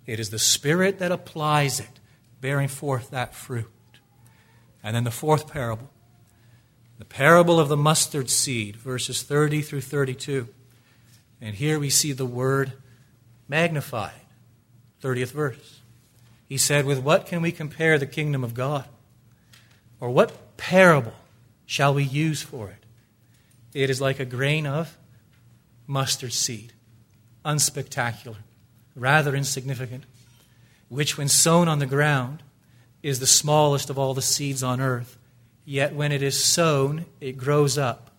It 0.05 0.19
is 0.19 0.29
the 0.29 0.39
Spirit 0.39 0.99
that 0.99 1.11
applies 1.11 1.79
it, 1.79 1.99
bearing 2.41 2.69
forth 2.69 3.11
that 3.11 3.35
fruit. 3.35 3.69
And 4.81 4.95
then 4.95 5.03
the 5.03 5.11
fourth 5.11 5.51
parable 5.51 5.89
the 7.03 7.09
parable 7.09 7.59
of 7.59 7.67
the 7.67 7.75
mustard 7.75 8.29
seed, 8.29 8.77
verses 8.77 9.23
30 9.23 9.61
through 9.61 9.81
32. 9.81 10.47
And 11.41 11.53
here 11.53 11.77
we 11.77 11.89
see 11.89 12.13
the 12.13 12.25
word 12.25 12.71
magnified. 13.45 14.21
30th 15.01 15.33
verse. 15.33 15.81
He 16.47 16.57
said, 16.57 16.85
With 16.85 16.99
what 16.99 17.25
can 17.25 17.41
we 17.41 17.51
compare 17.51 17.99
the 17.99 18.05
kingdom 18.05 18.41
of 18.41 18.53
God? 18.53 18.85
Or 19.99 20.11
what 20.11 20.55
parable 20.55 21.15
shall 21.65 21.93
we 21.93 22.05
use 22.05 22.41
for 22.41 22.69
it? 22.69 22.85
It 23.73 23.89
is 23.89 23.99
like 23.99 24.21
a 24.21 24.25
grain 24.25 24.65
of 24.65 24.97
mustard 25.85 26.31
seed, 26.31 26.71
unspectacular, 27.43 28.37
rather 28.95 29.35
insignificant, 29.35 30.05
which, 30.87 31.17
when 31.17 31.27
sown 31.27 31.67
on 31.67 31.79
the 31.79 31.85
ground, 31.85 32.43
is 33.01 33.19
the 33.19 33.27
smallest 33.27 33.89
of 33.89 33.99
all 33.99 34.13
the 34.13 34.21
seeds 34.21 34.63
on 34.63 34.79
earth. 34.79 35.17
Yet 35.65 35.95
when 35.95 36.11
it 36.11 36.21
is 36.21 36.43
sown, 36.43 37.05
it 37.21 37.37
grows 37.37 37.77
up 37.77 38.11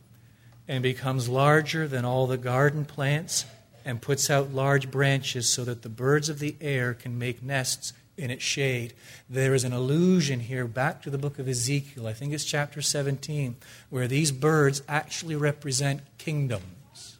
and 0.67 0.83
becomes 0.83 1.29
larger 1.29 1.87
than 1.87 2.05
all 2.05 2.27
the 2.27 2.39
garden 2.39 2.85
plants 2.85 3.45
and 3.85 4.01
puts 4.01 4.31
out 4.31 4.55
large 4.55 4.91
branches 4.91 5.49
so 5.49 5.65
that 5.65 5.83
the 5.83 5.89
birds 5.89 6.29
of 6.29 6.39
the 6.39 6.57
air 6.61 6.95
can 6.95 7.19
make 7.19 7.43
nests 7.43 7.93
in 8.17 8.31
its 8.31 8.43
shade. 8.43 8.95
There 9.29 9.55
is 9.55 9.65
an 9.65 9.73
allusion 9.73 10.41
here 10.41 10.67
back 10.67 11.03
to 11.03 11.11
the 11.11 11.19
book 11.19 11.39
of 11.39 11.49
Ezekiel, 11.49 12.07
I 12.07 12.13
think 12.13 12.33
it's 12.33 12.45
chapter 12.45 12.81
17, 12.81 13.57
where 13.91 14.09
these 14.09 14.33
birds 14.33 14.83
actually 14.89 15.37
represent 15.37 16.01
kingdoms. 16.17 17.19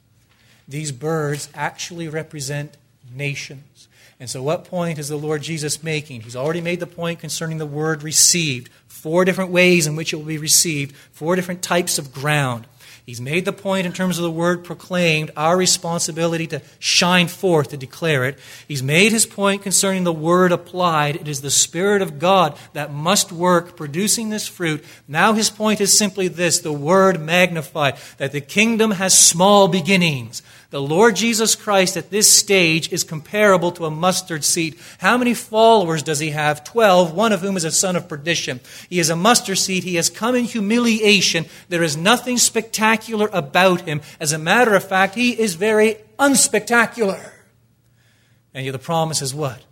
These 0.67 0.91
birds 0.91 1.49
actually 1.53 2.07
represent 2.07 2.77
nations. 3.13 3.87
And 4.19 4.29
so, 4.29 4.41
what 4.41 4.65
point 4.65 4.97
is 4.97 5.09
the 5.09 5.17
Lord 5.17 5.41
Jesus 5.41 5.83
making? 5.83 6.21
He's 6.21 6.37
already 6.37 6.61
made 6.61 6.79
the 6.79 6.87
point 6.87 7.19
concerning 7.19 7.57
the 7.57 7.65
word 7.65 8.01
received. 8.01 8.69
Four 8.87 9.25
different 9.25 9.51
ways 9.51 9.87
in 9.87 9.95
which 9.95 10.13
it 10.13 10.15
will 10.15 10.23
be 10.23 10.37
received, 10.37 10.95
four 11.11 11.35
different 11.35 11.61
types 11.61 11.97
of 11.99 12.13
ground. 12.13 12.65
He's 13.05 13.21
made 13.21 13.45
the 13.45 13.53
point 13.53 13.85
in 13.85 13.93
terms 13.93 14.17
of 14.17 14.23
the 14.23 14.31
word 14.31 14.63
proclaimed, 14.63 15.29
our 15.37 15.55
responsibility 15.55 16.47
to 16.47 16.61
shine 16.79 17.27
forth, 17.27 17.69
to 17.69 17.77
declare 17.77 18.25
it. 18.25 18.39
He's 18.67 18.81
made 18.81 19.11
his 19.11 19.27
point 19.27 19.61
concerning 19.61 20.05
the 20.05 20.13
word 20.13 20.51
applied. 20.51 21.17
It 21.17 21.27
is 21.27 21.41
the 21.41 21.51
Spirit 21.51 22.01
of 22.01 22.17
God 22.17 22.57
that 22.73 22.91
must 22.91 23.31
work 23.31 23.77
producing 23.77 24.29
this 24.29 24.47
fruit. 24.47 24.83
Now 25.07 25.33
his 25.33 25.51
point 25.51 25.81
is 25.81 25.95
simply 25.95 26.29
this 26.29 26.57
the 26.59 26.73
word 26.73 27.21
magnified, 27.21 27.97
that 28.17 28.31
the 28.31 28.41
kingdom 28.41 28.89
has 28.91 29.15
small 29.15 29.67
beginnings. 29.67 30.41
The 30.75 30.81
Lord 30.81 31.15
Jesus 31.15 31.55
Christ 31.55 31.95
at 31.95 32.09
this 32.09 32.29
stage 32.29 32.91
is 32.91 33.05
comparable 33.05 33.71
to 33.71 33.85
a 33.85 33.89
mustard 33.89 34.43
seed. 34.43 34.77
How 34.97 35.17
many 35.17 35.33
followers 35.33 36.03
does 36.03 36.19
he 36.19 36.31
have? 36.31 36.65
Twelve, 36.65 37.13
one 37.13 37.31
of 37.31 37.39
whom 37.39 37.55
is 37.55 37.63
a 37.63 37.71
son 37.71 37.95
of 37.95 38.09
perdition. 38.09 38.59
He 38.89 38.99
is 38.99 39.09
a 39.09 39.15
mustard 39.15 39.57
seed. 39.57 39.85
He 39.85 39.95
has 39.95 40.09
come 40.09 40.35
in 40.35 40.43
humiliation. 40.43 41.45
There 41.69 41.81
is 41.81 41.95
nothing 41.95 42.37
spectacular 42.37 43.29
about 43.31 43.87
him. 43.87 44.01
As 44.19 44.33
a 44.33 44.37
matter 44.37 44.75
of 44.75 44.85
fact, 44.85 45.15
he 45.15 45.31
is 45.31 45.55
very 45.55 45.95
unspectacular. 46.19 47.31
And 48.53 48.65
yet 48.65 48.73
the 48.73 48.77
promise 48.77 49.21
is 49.21 49.33
what? 49.33 49.63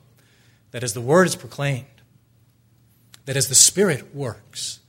That 0.71 0.85
as 0.85 0.93
the 0.93 1.01
word 1.01 1.27
is 1.27 1.35
proclaimed, 1.35 1.85
that 3.25 3.35
as 3.35 3.49
the 3.49 3.55
Spirit 3.55 4.15
works, 4.15 4.79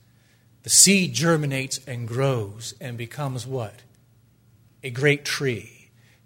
the 0.63 0.69
seed 0.69 1.13
germinates 1.13 1.81
and 1.85 2.07
grows 2.07 2.73
and 2.79 2.97
becomes 2.97 3.45
what? 3.45 3.81
A 4.81 4.89
great 4.89 5.25
tree 5.25 5.74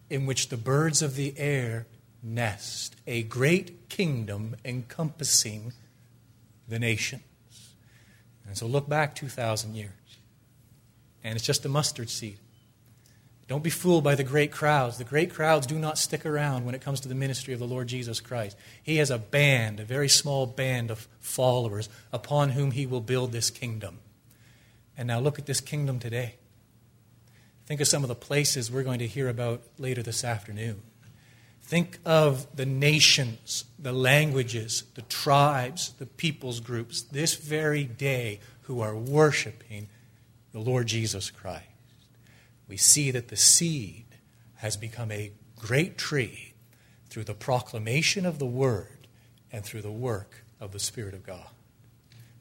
in 0.09 0.25
which 0.25 0.49
the 0.49 0.57
birds 0.57 1.01
of 1.01 1.15
the 1.15 1.33
air 1.37 1.85
nest, 2.23 2.95
a 3.07 3.23
great 3.23 3.89
kingdom 3.89 4.55
encompassing 4.65 5.73
the 6.67 6.79
nations. 6.79 7.21
And 8.47 8.57
so 8.57 8.65
look 8.65 8.89
back 8.89 9.15
2,000 9.15 9.75
years, 9.75 9.91
and 11.23 11.35
it's 11.35 11.45
just 11.45 11.65
a 11.65 11.69
mustard 11.69 12.09
seed. 12.09 12.37
Don't 13.47 13.63
be 13.63 13.71
fooled 13.71 14.03
by 14.03 14.13
the 14.13 14.23
great 14.23 14.51
crowds. 14.51 14.99
The 14.99 15.03
great 15.03 15.33
crowds 15.33 15.65
do 15.65 15.79
not 15.79 15.97
stick 15.97 16.23
around 16.23 16.65
when 16.65 16.75
it 16.75 16.81
comes 16.81 16.99
to 17.01 17.07
the 17.07 17.15
ministry 17.15 17.51
of 17.51 17.59
the 17.59 17.65
Lord 17.65 17.87
Jesus 17.87 18.21
Christ. 18.21 18.55
He 18.83 18.97
has 18.97 19.09
a 19.09 19.17
band, 19.17 19.79
a 19.79 19.85
very 19.85 20.07
small 20.07 20.45
band 20.45 20.91
of 20.91 21.07
followers 21.19 21.89
upon 22.13 22.51
whom 22.51 22.71
he 22.71 22.85
will 22.85 23.01
build 23.01 23.31
this 23.31 23.49
kingdom. 23.49 23.99
And 24.95 25.07
now 25.07 25.19
look 25.19 25.39
at 25.39 25.47
this 25.47 25.61
kingdom 25.61 25.97
today. 25.97 26.35
Think 27.69 27.81
of 27.81 27.87
some 27.87 28.03
of 28.03 28.07
the 28.07 28.15
places 28.15 28.71
we're 28.71 28.81
going 28.81 28.97
to 28.97 29.05
hear 29.05 29.29
about 29.29 29.61
later 29.77 30.01
this 30.01 30.23
afternoon. 30.23 30.81
Think 31.61 31.99
of 32.03 32.47
the 32.55 32.65
nations, 32.65 33.65
the 33.77 33.93
languages, 33.93 34.85
the 34.95 35.03
tribes, 35.03 35.93
the 35.99 36.07
peoples 36.07 36.61
groups 36.61 37.03
this 37.03 37.35
very 37.35 37.83
day 37.83 38.39
who 38.61 38.81
are 38.81 38.95
worshiping 38.95 39.87
the 40.51 40.59
Lord 40.59 40.87
Jesus 40.87 41.29
Christ. 41.29 41.67
We 42.67 42.75
see 42.75 43.11
that 43.11 43.27
the 43.27 43.37
seed 43.37 44.05
has 44.55 44.75
become 44.75 45.11
a 45.11 45.31
great 45.55 45.95
tree 45.95 46.53
through 47.11 47.25
the 47.25 47.35
proclamation 47.35 48.25
of 48.25 48.39
the 48.39 48.47
word 48.47 49.05
and 49.51 49.63
through 49.63 49.83
the 49.83 49.91
work 49.91 50.43
of 50.59 50.71
the 50.71 50.79
Spirit 50.79 51.13
of 51.13 51.23
God. 51.23 51.49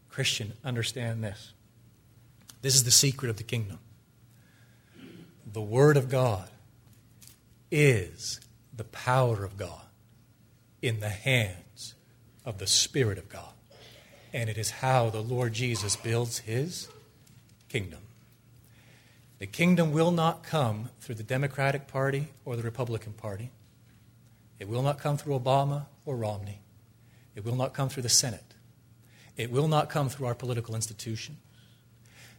Christian, 0.09 0.55
understand 0.64 1.22
this. 1.22 1.53
This 2.62 2.74
is 2.74 2.85
the 2.85 2.91
secret 2.91 3.29
of 3.29 3.37
the 3.37 3.43
kingdom 3.43 3.81
the 5.59 5.63
Word 5.63 5.97
of 5.97 6.09
God 6.09 6.49
is 7.69 8.39
the 8.73 8.85
power 8.85 9.43
of 9.43 9.57
God 9.57 9.87
in 10.81 11.01
the 11.01 11.09
hands 11.09 11.95
of 12.45 12.59
the 12.59 12.67
Spirit 12.69 13.19
of 13.19 13.29
God. 13.29 13.51
And 14.33 14.49
it 14.49 14.57
is 14.57 14.71
how 14.71 15.11
the 15.11 15.21
Lord 15.21 15.55
Jesus 15.55 15.97
builds 15.97 16.39
his 16.39 16.87
kingdom. 17.69 17.99
The 19.41 19.49
kingdom 19.49 19.91
will 19.91 20.13
not 20.13 20.45
come 20.45 20.91
through 21.01 21.17
the 21.17 21.25
Democratic 21.25 21.89
Party 21.89 22.29
or 22.45 22.55
the 22.55 22.63
Republican 22.63 23.15
Party. 23.15 23.51
It 24.61 24.69
will 24.69 24.83
not 24.83 25.01
come 25.01 25.17
through 25.17 25.37
Obama 25.37 25.87
or 26.07 26.17
Romney. 26.17 26.61
It 27.35 27.45
will 27.45 27.57
not 27.57 27.75
come 27.75 27.89
through 27.89 28.05
the 28.05 28.09
Senate. 28.09 28.55
It 29.37 29.51
will 29.51 29.67
not 29.67 29.91
come 29.91 30.09
through 30.09 30.27
our 30.27 30.37
political 30.37 30.77
institutions. 30.77 31.39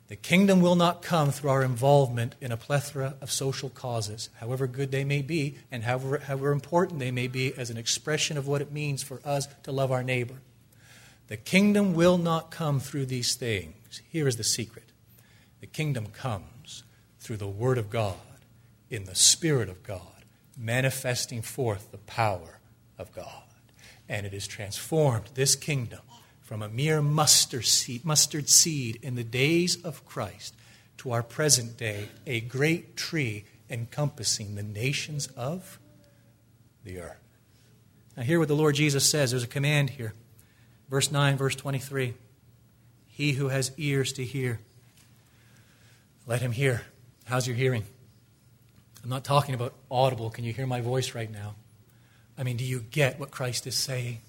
The 0.09 0.15
kingdom 0.15 0.59
will 0.59 0.75
not 0.75 1.03
come 1.03 1.29
through 1.29 1.51
our 1.51 1.63
involvement 1.63 2.33
in 2.41 2.51
a 2.51 2.57
plethora 2.57 3.13
of 3.21 3.31
social 3.31 3.69
causes, 3.69 4.29
however 4.39 4.65
good 4.65 4.91
they 4.91 5.03
may 5.03 5.21
be 5.21 5.57
and 5.71 5.83
however, 5.83 6.17
however 6.17 6.51
important 6.51 6.99
they 6.99 7.11
may 7.11 7.27
be 7.27 7.53
as 7.55 7.69
an 7.69 7.77
expression 7.77 8.35
of 8.35 8.47
what 8.47 8.61
it 8.61 8.71
means 8.71 9.03
for 9.03 9.21
us 9.23 9.47
to 9.63 9.71
love 9.71 9.91
our 9.91 10.01
neighbor. 10.01 10.41
The 11.27 11.37
kingdom 11.37 11.93
will 11.93 12.17
not 12.17 12.49
come 12.49 12.79
through 12.79 13.05
these 13.05 13.35
things. 13.35 14.01
Here 14.09 14.27
is 14.27 14.35
the 14.35 14.43
secret 14.43 14.85
the 15.61 15.67
kingdom 15.67 16.07
comes 16.07 16.83
through 17.19 17.37
the 17.37 17.47
Word 17.47 17.77
of 17.77 17.91
God, 17.91 18.15
in 18.89 19.03
the 19.03 19.13
Spirit 19.13 19.69
of 19.69 19.83
God, 19.83 20.25
manifesting 20.57 21.43
forth 21.43 21.91
the 21.91 21.97
power 21.99 22.59
of 22.97 23.13
God. 23.13 23.43
And 24.07 24.25
it 24.25 24.33
is 24.33 24.47
transformed, 24.47 25.25
this 25.35 25.55
kingdom, 25.55 25.99
from 26.49 26.63
a 26.63 26.67
mere 26.67 26.99
mustard 26.99 27.63
seed, 27.63 28.03
mustard 28.03 28.49
seed 28.49 28.97
in 29.03 29.13
the 29.13 29.23
days 29.23 29.79
of 29.83 30.03
Christ 30.03 30.55
to 30.97 31.11
our 31.11 31.21
present 31.21 31.77
day, 31.77 32.07
a 32.25 32.41
great 32.41 32.97
tree 32.97 33.45
encompassing 33.69 34.55
the 34.55 34.63
nations 34.63 35.27
of 35.37 35.77
the 36.83 37.01
earth. 37.01 37.19
Now, 38.17 38.23
hear 38.23 38.39
what 38.39 38.47
the 38.47 38.55
Lord 38.55 38.73
Jesus 38.73 39.07
says. 39.07 39.29
There's 39.29 39.43
a 39.43 39.47
command 39.47 39.91
here. 39.91 40.15
Verse 40.89 41.11
9, 41.11 41.37
verse 41.37 41.55
23. 41.55 42.15
He 43.09 43.33
who 43.33 43.49
has 43.49 43.71
ears 43.77 44.11
to 44.13 44.25
hear, 44.25 44.59
let 46.25 46.41
him 46.41 46.51
hear. 46.51 46.81
How's 47.25 47.45
your 47.45 47.57
hearing? 47.57 47.83
I'm 49.03 49.09
not 49.11 49.23
talking 49.23 49.53
about 49.53 49.75
audible. 49.91 50.31
Can 50.31 50.45
you 50.45 50.53
hear 50.53 50.65
my 50.65 50.81
voice 50.81 51.13
right 51.13 51.31
now? 51.31 51.53
I 52.39 52.43
mean, 52.43 52.57
do 52.57 52.65
you 52.65 52.79
get 52.79 53.19
what 53.19 53.29
Christ 53.29 53.67
is 53.67 53.75
saying? 53.75 54.21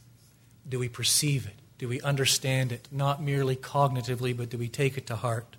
Do 0.68 0.78
we 0.78 0.90
perceive 0.90 1.46
it? 1.46 1.54
Do 1.80 1.88
we 1.88 1.98
understand 2.02 2.72
it, 2.72 2.88
not 2.92 3.22
merely 3.22 3.56
cognitively, 3.56 4.36
but 4.36 4.50
do 4.50 4.58
we 4.58 4.68
take 4.68 4.98
it 4.98 5.06
to 5.06 5.16
heart? 5.16 5.56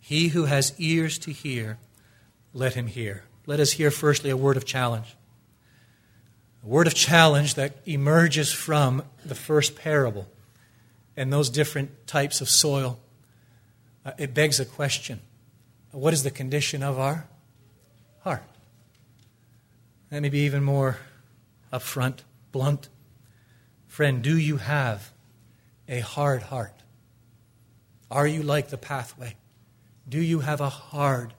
He 0.00 0.28
who 0.28 0.46
has 0.46 0.72
ears 0.78 1.18
to 1.18 1.32
hear, 1.32 1.76
let 2.54 2.72
him 2.72 2.86
hear. 2.86 3.24
Let 3.44 3.60
us 3.60 3.72
hear 3.72 3.90
firstly 3.90 4.30
a 4.30 4.38
word 4.38 4.56
of 4.56 4.64
challenge. 4.64 5.14
A 6.64 6.66
word 6.66 6.86
of 6.86 6.94
challenge 6.94 7.56
that 7.56 7.76
emerges 7.84 8.50
from 8.50 9.02
the 9.22 9.34
first 9.34 9.76
parable 9.76 10.26
and 11.14 11.30
those 11.30 11.50
different 11.50 12.06
types 12.06 12.40
of 12.40 12.48
soil. 12.48 12.98
Uh, 14.02 14.12
it 14.16 14.32
begs 14.32 14.60
a 14.60 14.64
question 14.64 15.20
What 15.90 16.14
is 16.14 16.22
the 16.22 16.30
condition 16.30 16.82
of 16.82 16.98
our 16.98 17.28
heart? 18.20 18.44
Let 20.10 20.22
me 20.22 20.30
be 20.30 20.38
even 20.38 20.64
more 20.64 20.96
upfront, 21.70 22.20
blunt. 22.50 22.88
Friend, 23.88 24.22
do 24.22 24.38
you 24.38 24.56
have 24.56 25.12
a 25.90 26.00
hard 26.00 26.42
heart? 26.44 26.72
Are 28.10 28.26
you 28.26 28.42
like 28.42 28.68
the 28.68 28.78
pathway? 28.78 29.34
Do 30.08 30.20
you 30.20 30.40
have 30.40 30.60
a 30.60 30.68
hard 30.68 31.34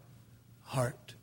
heart? 0.64 1.16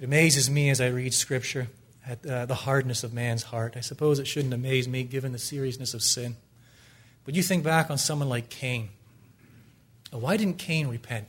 It 0.00 0.04
amazes 0.04 0.50
me 0.50 0.68
as 0.68 0.80
I 0.80 0.88
read 0.88 1.14
Scripture 1.14 1.68
at 2.06 2.26
uh, 2.26 2.46
the 2.46 2.54
hardness 2.54 3.04
of 3.04 3.14
man's 3.14 3.44
heart. 3.44 3.74
I 3.76 3.80
suppose 3.80 4.18
it 4.18 4.26
shouldn't 4.26 4.52
amaze 4.52 4.88
me 4.88 5.04
given 5.04 5.32
the 5.32 5.38
seriousness 5.38 5.94
of 5.94 6.02
sin. 6.02 6.36
But 7.24 7.34
you 7.34 7.42
think 7.42 7.62
back 7.62 7.90
on 7.90 7.98
someone 7.98 8.28
like 8.28 8.48
Cain. 8.48 8.90
Why 10.10 10.36
didn't 10.36 10.58
Cain 10.58 10.88
repent? 10.88 11.28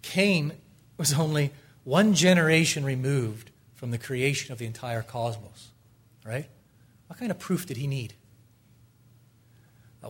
Cain 0.00 0.52
was 0.96 1.12
only 1.12 1.52
one 1.84 2.14
generation 2.14 2.84
removed 2.84 3.50
from 3.74 3.90
the 3.90 3.98
creation 3.98 4.52
of 4.52 4.58
the 4.58 4.66
entire 4.66 5.02
cosmos, 5.02 5.68
right? 6.24 6.46
What 7.08 7.18
kind 7.18 7.30
of 7.30 7.38
proof 7.38 7.66
did 7.66 7.76
he 7.76 7.86
need? 7.86 8.14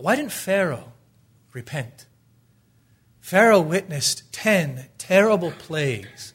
Why 0.01 0.15
didn't 0.15 0.31
Pharaoh 0.31 0.93
repent? 1.53 2.05
Pharaoh 3.19 3.61
witnessed 3.61 4.31
10 4.33 4.87
terrible 4.97 5.51
plagues 5.51 6.33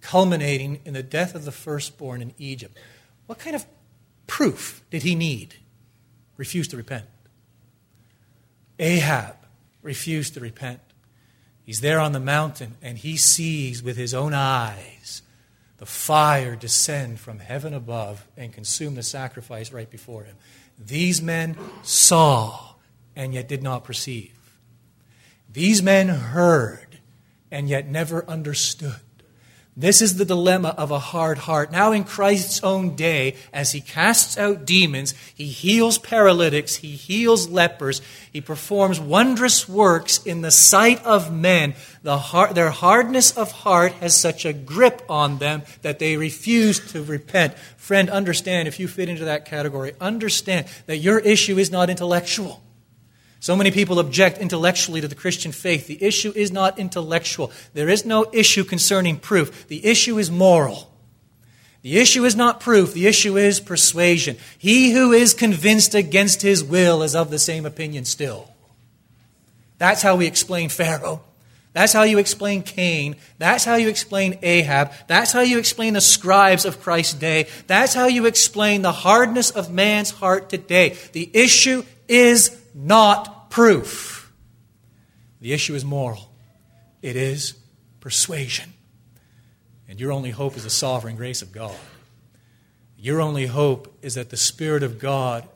culminating 0.00 0.80
in 0.84 0.94
the 0.94 1.02
death 1.02 1.34
of 1.34 1.44
the 1.44 1.52
firstborn 1.52 2.22
in 2.22 2.32
Egypt. 2.38 2.78
What 3.26 3.38
kind 3.38 3.54
of 3.54 3.66
proof 4.26 4.82
did 4.90 5.02
he 5.02 5.14
need? 5.14 5.56
Refused 6.36 6.70
to 6.70 6.76
repent. 6.76 7.06
Ahab 8.78 9.36
refused 9.82 10.34
to 10.34 10.40
repent. 10.40 10.80
He's 11.64 11.80
there 11.80 12.00
on 12.00 12.12
the 12.12 12.20
mountain 12.20 12.76
and 12.80 12.96
he 12.96 13.16
sees 13.16 13.82
with 13.82 13.96
his 13.96 14.14
own 14.14 14.34
eyes 14.34 15.22
the 15.78 15.86
fire 15.86 16.56
descend 16.56 17.20
from 17.20 17.38
heaven 17.38 17.72
above 17.72 18.26
and 18.36 18.52
consume 18.52 18.94
the 18.94 19.02
sacrifice 19.02 19.72
right 19.72 19.90
before 19.90 20.24
him. 20.24 20.36
These 20.78 21.22
men 21.22 21.56
saw 21.82 22.67
and 23.18 23.34
yet 23.34 23.48
did 23.48 23.62
not 23.62 23.84
perceive. 23.84 24.32
These 25.52 25.82
men 25.82 26.08
heard 26.08 27.00
and 27.50 27.68
yet 27.68 27.88
never 27.88 28.24
understood. 28.30 29.00
This 29.76 30.02
is 30.02 30.16
the 30.16 30.24
dilemma 30.24 30.74
of 30.76 30.90
a 30.90 30.98
hard 30.98 31.38
heart. 31.38 31.70
Now, 31.70 31.92
in 31.92 32.02
Christ's 32.02 32.64
own 32.64 32.96
day, 32.96 33.36
as 33.52 33.70
he 33.70 33.80
casts 33.80 34.36
out 34.36 34.64
demons, 34.64 35.14
he 35.34 35.46
heals 35.46 35.98
paralytics, 35.98 36.76
he 36.76 36.92
heals 36.92 37.48
lepers, 37.48 38.02
he 38.32 38.40
performs 38.40 38.98
wondrous 38.98 39.68
works 39.68 40.20
in 40.24 40.40
the 40.40 40.50
sight 40.50 41.04
of 41.04 41.32
men. 41.32 41.74
The 42.02 42.18
heart, 42.18 42.56
their 42.56 42.70
hardness 42.70 43.36
of 43.36 43.52
heart 43.52 43.92
has 43.94 44.16
such 44.16 44.44
a 44.44 44.52
grip 44.52 45.02
on 45.08 45.38
them 45.38 45.62
that 45.82 46.00
they 46.00 46.16
refuse 46.16 46.80
to 46.92 47.04
repent. 47.04 47.54
Friend, 47.76 48.10
understand, 48.10 48.66
if 48.66 48.80
you 48.80 48.88
fit 48.88 49.08
into 49.08 49.26
that 49.26 49.44
category, 49.44 49.94
understand 50.00 50.66
that 50.86 50.98
your 50.98 51.20
issue 51.20 51.56
is 51.56 51.70
not 51.70 51.88
intellectual. 51.88 52.62
So 53.40 53.54
many 53.54 53.70
people 53.70 54.00
object 54.00 54.38
intellectually 54.38 55.00
to 55.00 55.08
the 55.08 55.14
Christian 55.14 55.52
faith. 55.52 55.86
The 55.86 56.02
issue 56.02 56.32
is 56.34 56.50
not 56.50 56.78
intellectual. 56.78 57.52
There 57.72 57.88
is 57.88 58.04
no 58.04 58.26
issue 58.32 58.64
concerning 58.64 59.18
proof. 59.18 59.68
The 59.68 59.86
issue 59.86 60.18
is 60.18 60.30
moral. 60.30 60.90
The 61.82 61.98
issue 61.98 62.24
is 62.24 62.34
not 62.34 62.58
proof. 62.58 62.92
The 62.92 63.06
issue 63.06 63.36
is 63.36 63.60
persuasion. 63.60 64.36
He 64.58 64.90
who 64.90 65.12
is 65.12 65.34
convinced 65.34 65.94
against 65.94 66.42
his 66.42 66.64
will 66.64 67.02
is 67.02 67.14
of 67.14 67.30
the 67.30 67.38
same 67.38 67.64
opinion 67.64 68.04
still. 68.04 68.50
That's 69.78 70.02
how 70.02 70.16
we 70.16 70.26
explain 70.26 70.68
Pharaoh. 70.68 71.22
That's 71.72 71.92
how 71.92 72.02
you 72.02 72.18
explain 72.18 72.62
Cain. 72.62 73.14
That's 73.38 73.64
how 73.64 73.76
you 73.76 73.88
explain 73.88 74.38
Ahab. 74.42 74.90
That's 75.06 75.30
how 75.30 75.42
you 75.42 75.60
explain 75.60 75.94
the 75.94 76.00
scribes 76.00 76.64
of 76.64 76.80
Christ's 76.80 77.14
day. 77.14 77.46
That's 77.68 77.94
how 77.94 78.06
you 78.08 78.26
explain 78.26 78.82
the 78.82 78.90
hardness 78.90 79.50
of 79.52 79.70
man's 79.70 80.10
heart 80.10 80.48
today. 80.50 80.96
The 81.12 81.30
issue 81.32 81.84
is 82.08 82.57
not 82.78 83.50
proof. 83.50 84.32
The 85.40 85.52
issue 85.52 85.74
is 85.74 85.84
moral, 85.84 86.30
it 87.02 87.16
is 87.16 87.54
persuasion. 88.00 88.72
And 89.88 89.98
your 89.98 90.12
only 90.12 90.30
hope 90.30 90.56
is 90.56 90.64
the 90.64 90.70
sovereign 90.70 91.16
grace 91.16 91.40
of 91.40 91.50
God. 91.50 91.74
Your 92.98 93.20
only 93.20 93.46
hope 93.46 93.96
is 94.02 94.14
that 94.14 94.28
the 94.30 94.36
Spirit 94.36 94.82
of 94.82 94.98
God 94.98 95.48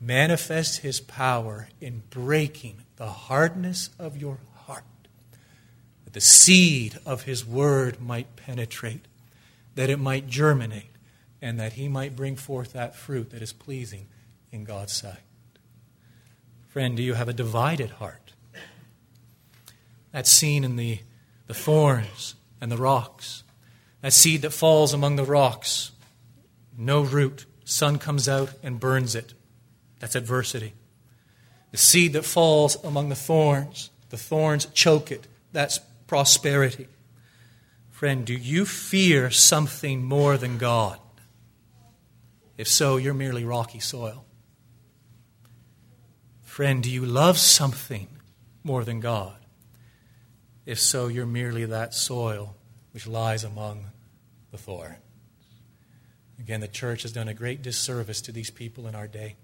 manifests 0.00 0.78
His 0.78 0.98
power 0.98 1.68
in 1.80 2.02
breaking 2.10 2.82
the 2.96 3.06
hardness 3.06 3.90
of 3.98 4.16
your 4.16 4.38
heart, 4.64 4.84
that 6.04 6.14
the 6.14 6.20
seed 6.20 6.98
of 7.06 7.22
His 7.22 7.46
Word 7.46 8.00
might 8.00 8.34
penetrate, 8.34 9.04
that 9.76 9.88
it 9.88 9.98
might 9.98 10.26
germinate, 10.26 10.90
and 11.40 11.60
that 11.60 11.74
He 11.74 11.86
might 11.86 12.16
bring 12.16 12.34
forth 12.34 12.72
that 12.72 12.96
fruit 12.96 13.30
that 13.30 13.42
is 13.42 13.52
pleasing 13.52 14.06
in 14.50 14.64
God's 14.64 14.92
sight. 14.92 15.25
Friend, 16.76 16.94
do 16.94 17.02
you 17.02 17.14
have 17.14 17.30
a 17.30 17.32
divided 17.32 17.88
heart? 17.88 18.34
That's 20.12 20.30
seen 20.30 20.62
in 20.62 20.76
the, 20.76 20.98
the 21.46 21.54
thorns 21.54 22.34
and 22.60 22.70
the 22.70 22.76
rocks. 22.76 23.44
That 24.02 24.12
seed 24.12 24.42
that 24.42 24.50
falls 24.50 24.92
among 24.92 25.16
the 25.16 25.24
rocks, 25.24 25.92
no 26.76 27.00
root, 27.00 27.46
sun 27.64 27.98
comes 27.98 28.28
out 28.28 28.50
and 28.62 28.78
burns 28.78 29.14
it. 29.14 29.32
That's 30.00 30.14
adversity. 30.14 30.74
The 31.70 31.78
seed 31.78 32.12
that 32.12 32.26
falls 32.26 32.76
among 32.84 33.08
the 33.08 33.14
thorns, 33.14 33.88
the 34.10 34.18
thorns 34.18 34.66
choke 34.66 35.10
it. 35.10 35.26
That's 35.52 35.80
prosperity. 36.06 36.88
Friend, 37.88 38.22
do 38.22 38.34
you 38.34 38.66
fear 38.66 39.30
something 39.30 40.04
more 40.04 40.36
than 40.36 40.58
God? 40.58 40.98
If 42.58 42.68
so, 42.68 42.98
you're 42.98 43.14
merely 43.14 43.46
rocky 43.46 43.80
soil. 43.80 44.25
Friend, 46.56 46.82
do 46.82 46.90
you 46.90 47.04
love 47.04 47.36
something 47.36 48.08
more 48.64 48.82
than 48.82 48.98
God? 48.98 49.36
If 50.64 50.80
so, 50.80 51.06
you're 51.06 51.26
merely 51.26 51.66
that 51.66 51.92
soil 51.92 52.56
which 52.92 53.06
lies 53.06 53.44
among 53.44 53.84
the 54.50 54.56
thorns. 54.56 54.96
Again, 56.38 56.60
the 56.60 56.66
church 56.66 57.02
has 57.02 57.12
done 57.12 57.28
a 57.28 57.34
great 57.34 57.60
disservice 57.60 58.22
to 58.22 58.32
these 58.32 58.48
people 58.48 58.86
in 58.86 58.94
our 58.94 59.06
day. 59.06 59.36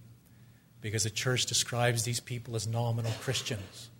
because 0.81 1.03
the 1.03 1.11
church 1.11 1.45
describes 1.45 2.05
these 2.05 2.19
people 2.19 2.57
as 2.57 2.67
nominal 2.67 3.13
Christians. 3.21 3.91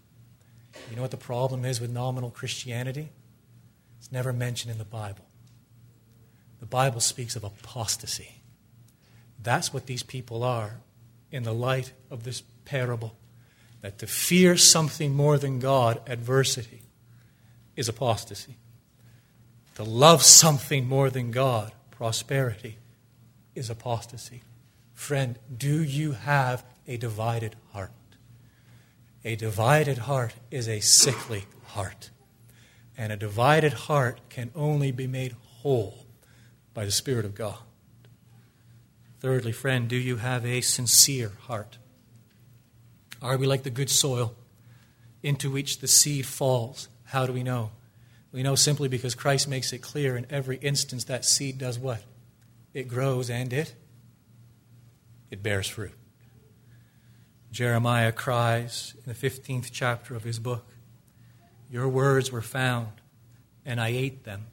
You 0.89 0.97
know 0.97 1.03
what 1.03 1.11
the 1.11 1.19
problem 1.19 1.67
is 1.67 1.83
with 1.83 1.91
nominal 1.91 2.31
Christianity? 2.31 3.11
It's 3.99 4.11
never 4.11 4.33
mentioned 4.33 4.73
in 4.73 4.79
the 4.79 4.87
Bible. 4.87 5.27
The 6.61 6.67
Bible 6.67 7.01
speaks 7.01 7.37
of 7.37 7.45
apostasy. 7.45 8.41
That's 9.39 9.71
what 9.71 9.85
these 9.85 10.03
people 10.03 10.43
are 10.43 10.81
in 11.31 11.43
the 11.43 11.53
light 11.53 11.93
of 12.11 12.25
this 12.25 12.43
parable. 12.65 13.17
That 13.81 13.99
to 13.99 14.07
fear 14.07 14.57
something 14.57 15.15
more 15.15 15.39
than 15.39 15.59
God, 15.59 16.01
adversity, 16.07 16.83
is 17.75 17.89
apostasy. 17.89 18.57
To 19.75 19.83
love 19.83 20.23
something 20.23 20.87
more 20.87 21.11
than 21.11 21.31
God, 21.31 21.73
prosperity, 21.91 22.79
is 23.55 23.71
apostasy. 23.71 24.43
Friend, 24.95 25.39
do 25.55 25.83
you 25.83 26.13
have 26.13 26.65
a 26.87 26.97
divided 26.97 27.57
heart? 27.73 27.91
A 29.25 29.37
divided 29.37 29.99
heart 29.99 30.35
is 30.51 30.69
a 30.69 30.81
sickly 30.81 31.47
heart. 31.67 32.11
And 32.97 33.13
a 33.13 33.17
divided 33.17 33.73
heart 33.73 34.21
can 34.29 34.51
only 34.55 34.93
be 34.93 35.07
made 35.07 35.35
whole 35.63 36.07
by 36.75 36.85
the 36.85 36.91
Spirit 36.91 37.25
of 37.25 37.35
God. 37.35 37.59
Thirdly, 39.21 39.53
friend, 39.53 39.89
do 39.89 39.97
you 39.97 40.17
have 40.17 40.45
a 40.45 40.61
sincere 40.61 41.33
heart? 41.43 41.79
Are 43.23 43.37
we 43.37 43.47
like 43.47 43.63
the 43.63 43.71
good 43.71 43.89
soil 43.89 44.35
into 45.23 45.51
which 45.51 45.79
the 45.79 45.89
seed 45.89 46.27
falls? 46.27 46.89
How 47.05 47.25
do 47.25 47.33
we 47.33 47.43
know? 47.43 47.71
We 48.33 48.43
know 48.43 48.57
simply 48.57 48.89
because 48.89 49.15
Christ 49.15 49.47
makes 49.47 49.73
it 49.73 49.79
clear 49.79 50.17
in 50.17 50.27
every 50.29 50.57
instance 50.57 51.05
that 51.05 51.25
seed 51.25 51.59
does 51.59 51.79
what? 51.79 52.03
It 52.75 52.89
grows 52.89 53.31
and 53.31 53.53
it 53.53 53.75
it 55.33 55.43
bears 55.43 55.67
fruit. 55.67 55.95
Jeremiah 57.51 58.13
cries 58.13 58.95
in 58.97 59.11
the 59.11 59.19
15th 59.19 59.71
chapter 59.73 60.15
of 60.15 60.25
his 60.25 60.39
book, 60.39 60.67
Your 61.71 61.89
words 61.89 62.31
were 62.31 62.43
found, 62.43 63.01
and 63.65 63.81
I 63.81 63.89
ate 63.89 64.25
them, 64.25 64.47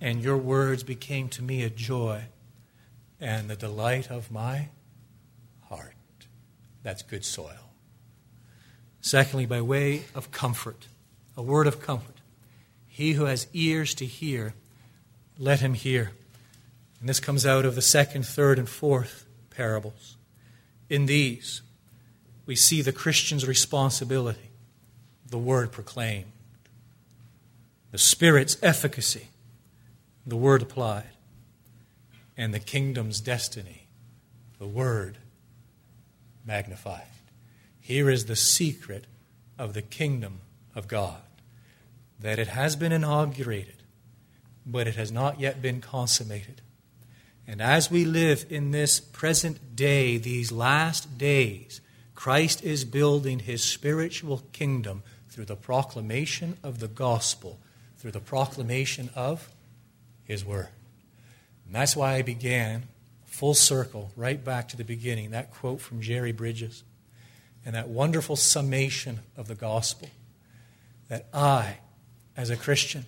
and 0.00 0.22
your 0.22 0.38
words 0.38 0.82
became 0.82 1.28
to 1.28 1.42
me 1.42 1.62
a 1.62 1.68
joy 1.68 2.24
and 3.20 3.50
the 3.50 3.56
delight 3.56 4.10
of 4.10 4.30
my 4.30 4.70
heart. 5.68 5.94
That's 6.82 7.02
good 7.02 7.24
soil. 7.24 7.71
Secondly, 9.02 9.46
by 9.46 9.60
way 9.60 10.04
of 10.14 10.30
comfort, 10.30 10.86
a 11.36 11.42
word 11.42 11.66
of 11.66 11.82
comfort. 11.82 12.16
He 12.86 13.12
who 13.12 13.24
has 13.24 13.48
ears 13.52 13.94
to 13.96 14.06
hear, 14.06 14.54
let 15.38 15.60
him 15.60 15.74
hear. 15.74 16.12
And 17.00 17.08
this 17.08 17.18
comes 17.18 17.44
out 17.44 17.64
of 17.64 17.74
the 17.74 17.82
second, 17.82 18.24
third, 18.24 18.60
and 18.60 18.68
fourth 18.68 19.26
parables. 19.50 20.16
In 20.88 21.06
these, 21.06 21.62
we 22.46 22.54
see 22.54 22.80
the 22.80 22.92
Christian's 22.92 23.46
responsibility, 23.46 24.50
the 25.28 25.38
word 25.38 25.72
proclaimed, 25.72 26.30
the 27.90 27.98
Spirit's 27.98 28.56
efficacy, 28.62 29.28
the 30.24 30.36
word 30.36 30.62
applied, 30.62 31.10
and 32.36 32.54
the 32.54 32.60
kingdom's 32.60 33.20
destiny, 33.20 33.88
the 34.60 34.66
word 34.66 35.18
magnified. 36.46 37.02
Here 37.82 38.08
is 38.08 38.26
the 38.26 38.36
secret 38.36 39.06
of 39.58 39.74
the 39.74 39.82
kingdom 39.82 40.40
of 40.74 40.88
God 40.88 41.20
that 42.20 42.38
it 42.38 42.46
has 42.46 42.76
been 42.76 42.92
inaugurated, 42.92 43.82
but 44.64 44.86
it 44.86 44.94
has 44.94 45.10
not 45.10 45.40
yet 45.40 45.60
been 45.60 45.80
consummated. 45.80 46.62
And 47.48 47.60
as 47.60 47.90
we 47.90 48.04
live 48.04 48.46
in 48.48 48.70
this 48.70 49.00
present 49.00 49.74
day, 49.74 50.16
these 50.16 50.52
last 50.52 51.18
days, 51.18 51.80
Christ 52.14 52.62
is 52.62 52.84
building 52.84 53.40
his 53.40 53.64
spiritual 53.64 54.44
kingdom 54.52 55.02
through 55.28 55.46
the 55.46 55.56
proclamation 55.56 56.56
of 56.62 56.78
the 56.78 56.86
gospel, 56.86 57.58
through 57.98 58.12
the 58.12 58.20
proclamation 58.20 59.10
of 59.16 59.50
his 60.22 60.44
word. 60.44 60.68
And 61.66 61.74
that's 61.74 61.96
why 61.96 62.14
I 62.14 62.22
began 62.22 62.84
full 63.26 63.54
circle, 63.54 64.12
right 64.14 64.42
back 64.44 64.68
to 64.68 64.76
the 64.76 64.84
beginning, 64.84 65.32
that 65.32 65.50
quote 65.50 65.80
from 65.80 66.00
Jerry 66.00 66.30
Bridges 66.30 66.84
and 67.64 67.74
that 67.74 67.88
wonderful 67.88 68.36
summation 68.36 69.20
of 69.36 69.48
the 69.48 69.54
gospel 69.54 70.08
that 71.08 71.28
I, 71.32 71.78
as 72.36 72.50
a 72.50 72.56
Christian, 72.56 73.06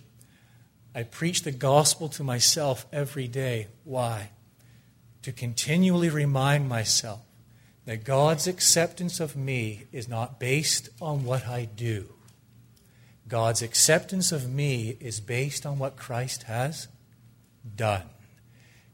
I 0.95 1.03
preach 1.03 1.43
the 1.43 1.51
gospel 1.51 2.09
to 2.11 2.23
myself 2.23 2.87
every 2.93 3.27
day. 3.27 3.69
Why? 3.85 4.31
To 5.23 5.33
continually 5.33 6.09
remind 6.09 6.69
myself 6.69 7.21
that 7.87 8.05
God's 8.05 8.47
acceptance 8.47 9.21
of 9.21 9.37
me 9.37 9.85
is 9.91 10.09
not 10.09 10.39
based 10.39 10.89
on 11.01 11.25
what 11.25 11.47
I 11.47 11.65
do. 11.65 12.09
God's 13.27 13.63
acceptance 13.63 14.33
of 14.33 14.49
me 14.49 14.97
is 15.01 15.21
based 15.21 15.67
on 15.67 15.79
what 15.79 15.97
Christ 15.97 16.45
has 16.45 16.89
done. 17.75 18.03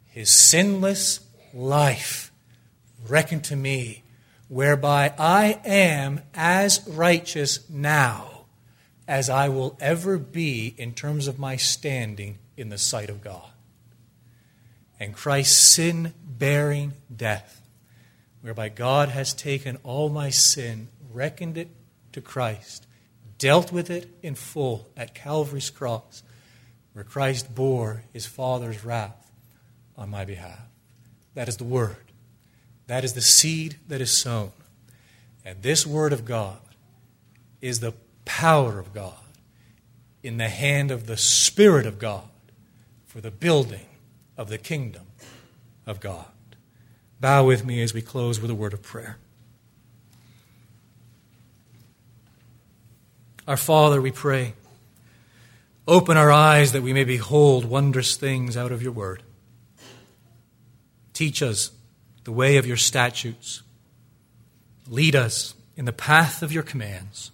His 0.07 0.31
sinless 0.31 1.21
life 1.53 2.33
reckoned 3.09 3.45
to 3.45 3.57
me 3.57 4.03
whereby 4.51 5.15
I 5.17 5.61
am 5.65 6.21
as 6.35 6.85
righteous 6.89 7.71
now 7.71 8.47
as 9.07 9.31
I 9.31 9.49
will 9.49 9.79
ever 9.81 10.19
be 10.19 10.75
in 10.77 10.93
terms 10.93 11.29
of 11.29 11.39
my 11.39 11.55
standing 11.55 12.39
in 12.57 12.69
the 12.69 12.77
sight 12.77 13.11
of 13.11 13.23
God. 13.23 13.49
And 14.99 15.15
Christ's 15.15 15.57
sin 15.57 16.15
bearing 16.25 16.95
death, 17.15 17.63
whereby 18.41 18.71
God 18.71 19.11
has 19.11 19.33
taken 19.33 19.79
all 19.85 20.09
my 20.09 20.31
sin, 20.31 20.89
reckoned 21.13 21.57
it 21.57 21.69
to 22.13 22.21
Christ, 22.21 22.89
dealt 23.39 23.71
with 23.71 23.89
it 23.89 24.11
in 24.21 24.35
full 24.35 24.91
at 24.97 25.15
Calvary's 25.15 25.71
cross, 25.71 26.25
where 26.93 27.05
Christ 27.05 27.55
bore 27.55 28.03
his 28.13 28.27
Father's 28.27 28.85
wrath 28.85 29.31
on 29.97 30.11
my 30.11 30.25
behalf. 30.25 30.59
That 31.35 31.49
is 31.49 31.57
the 31.57 31.65
Word. 31.65 32.10
That 32.91 33.05
is 33.05 33.13
the 33.13 33.21
seed 33.21 33.77
that 33.87 34.01
is 34.01 34.11
sown. 34.11 34.51
And 35.45 35.63
this 35.63 35.87
Word 35.87 36.13
of 36.13 36.25
God 36.25 36.59
is 37.61 37.79
the 37.79 37.95
power 38.25 38.81
of 38.81 38.93
God 38.93 39.15
in 40.25 40.39
the 40.39 40.49
hand 40.49 40.91
of 40.91 41.07
the 41.07 41.17
Spirit 41.17 41.87
of 41.87 42.01
God 42.01 42.29
for 43.07 43.21
the 43.21 43.31
building 43.31 43.87
of 44.37 44.49
the 44.49 44.59
kingdom 44.59 45.07
of 45.87 46.01
God. 46.01 46.25
Bow 47.21 47.45
with 47.45 47.65
me 47.65 47.81
as 47.81 47.95
we 47.95 48.03
close 48.03 48.41
with 48.41 48.51
a 48.51 48.57
word 48.57 48.73
of 48.73 48.83
prayer. 48.83 49.19
Our 53.47 53.57
Father, 53.57 54.03
we 54.03 54.11
pray, 54.11 54.55
open 55.87 56.17
our 56.17 56.33
eyes 56.33 56.73
that 56.73 56.83
we 56.83 56.93
may 56.93 57.05
behold 57.05 57.65
wondrous 57.67 58.17
things 58.17 58.57
out 58.57 58.73
of 58.73 58.83
your 58.83 58.91
word. 58.91 59.23
Teach 61.13 61.41
us 61.41 61.71
the 62.25 62.33
way 62.33 62.57
of 62.57 62.67
your 62.67 62.77
statutes. 62.77 63.63
Lead 64.89 65.15
us 65.15 65.55
in 65.77 65.85
the 65.85 65.93
path 65.93 66.43
of 66.43 66.53
your 66.53 66.63
commands. 66.63 67.31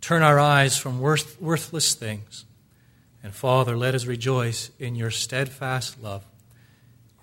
Turn 0.00 0.22
our 0.22 0.38
eyes 0.38 0.76
from 0.76 1.00
worth, 1.00 1.40
worthless 1.40 1.94
things. 1.94 2.44
And 3.22 3.34
Father, 3.34 3.76
let 3.76 3.94
us 3.94 4.06
rejoice 4.06 4.70
in 4.78 4.94
your 4.94 5.10
steadfast 5.10 6.02
love. 6.02 6.24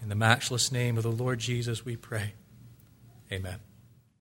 In 0.02 0.10
the 0.10 0.16
matchless 0.16 0.72
name 0.72 0.98
of 0.98 1.04
the 1.04 1.12
Lord 1.12 1.40
Jesus, 1.40 1.86
we 1.86 1.96
pray. 1.96 2.34
Amen. 3.32 3.60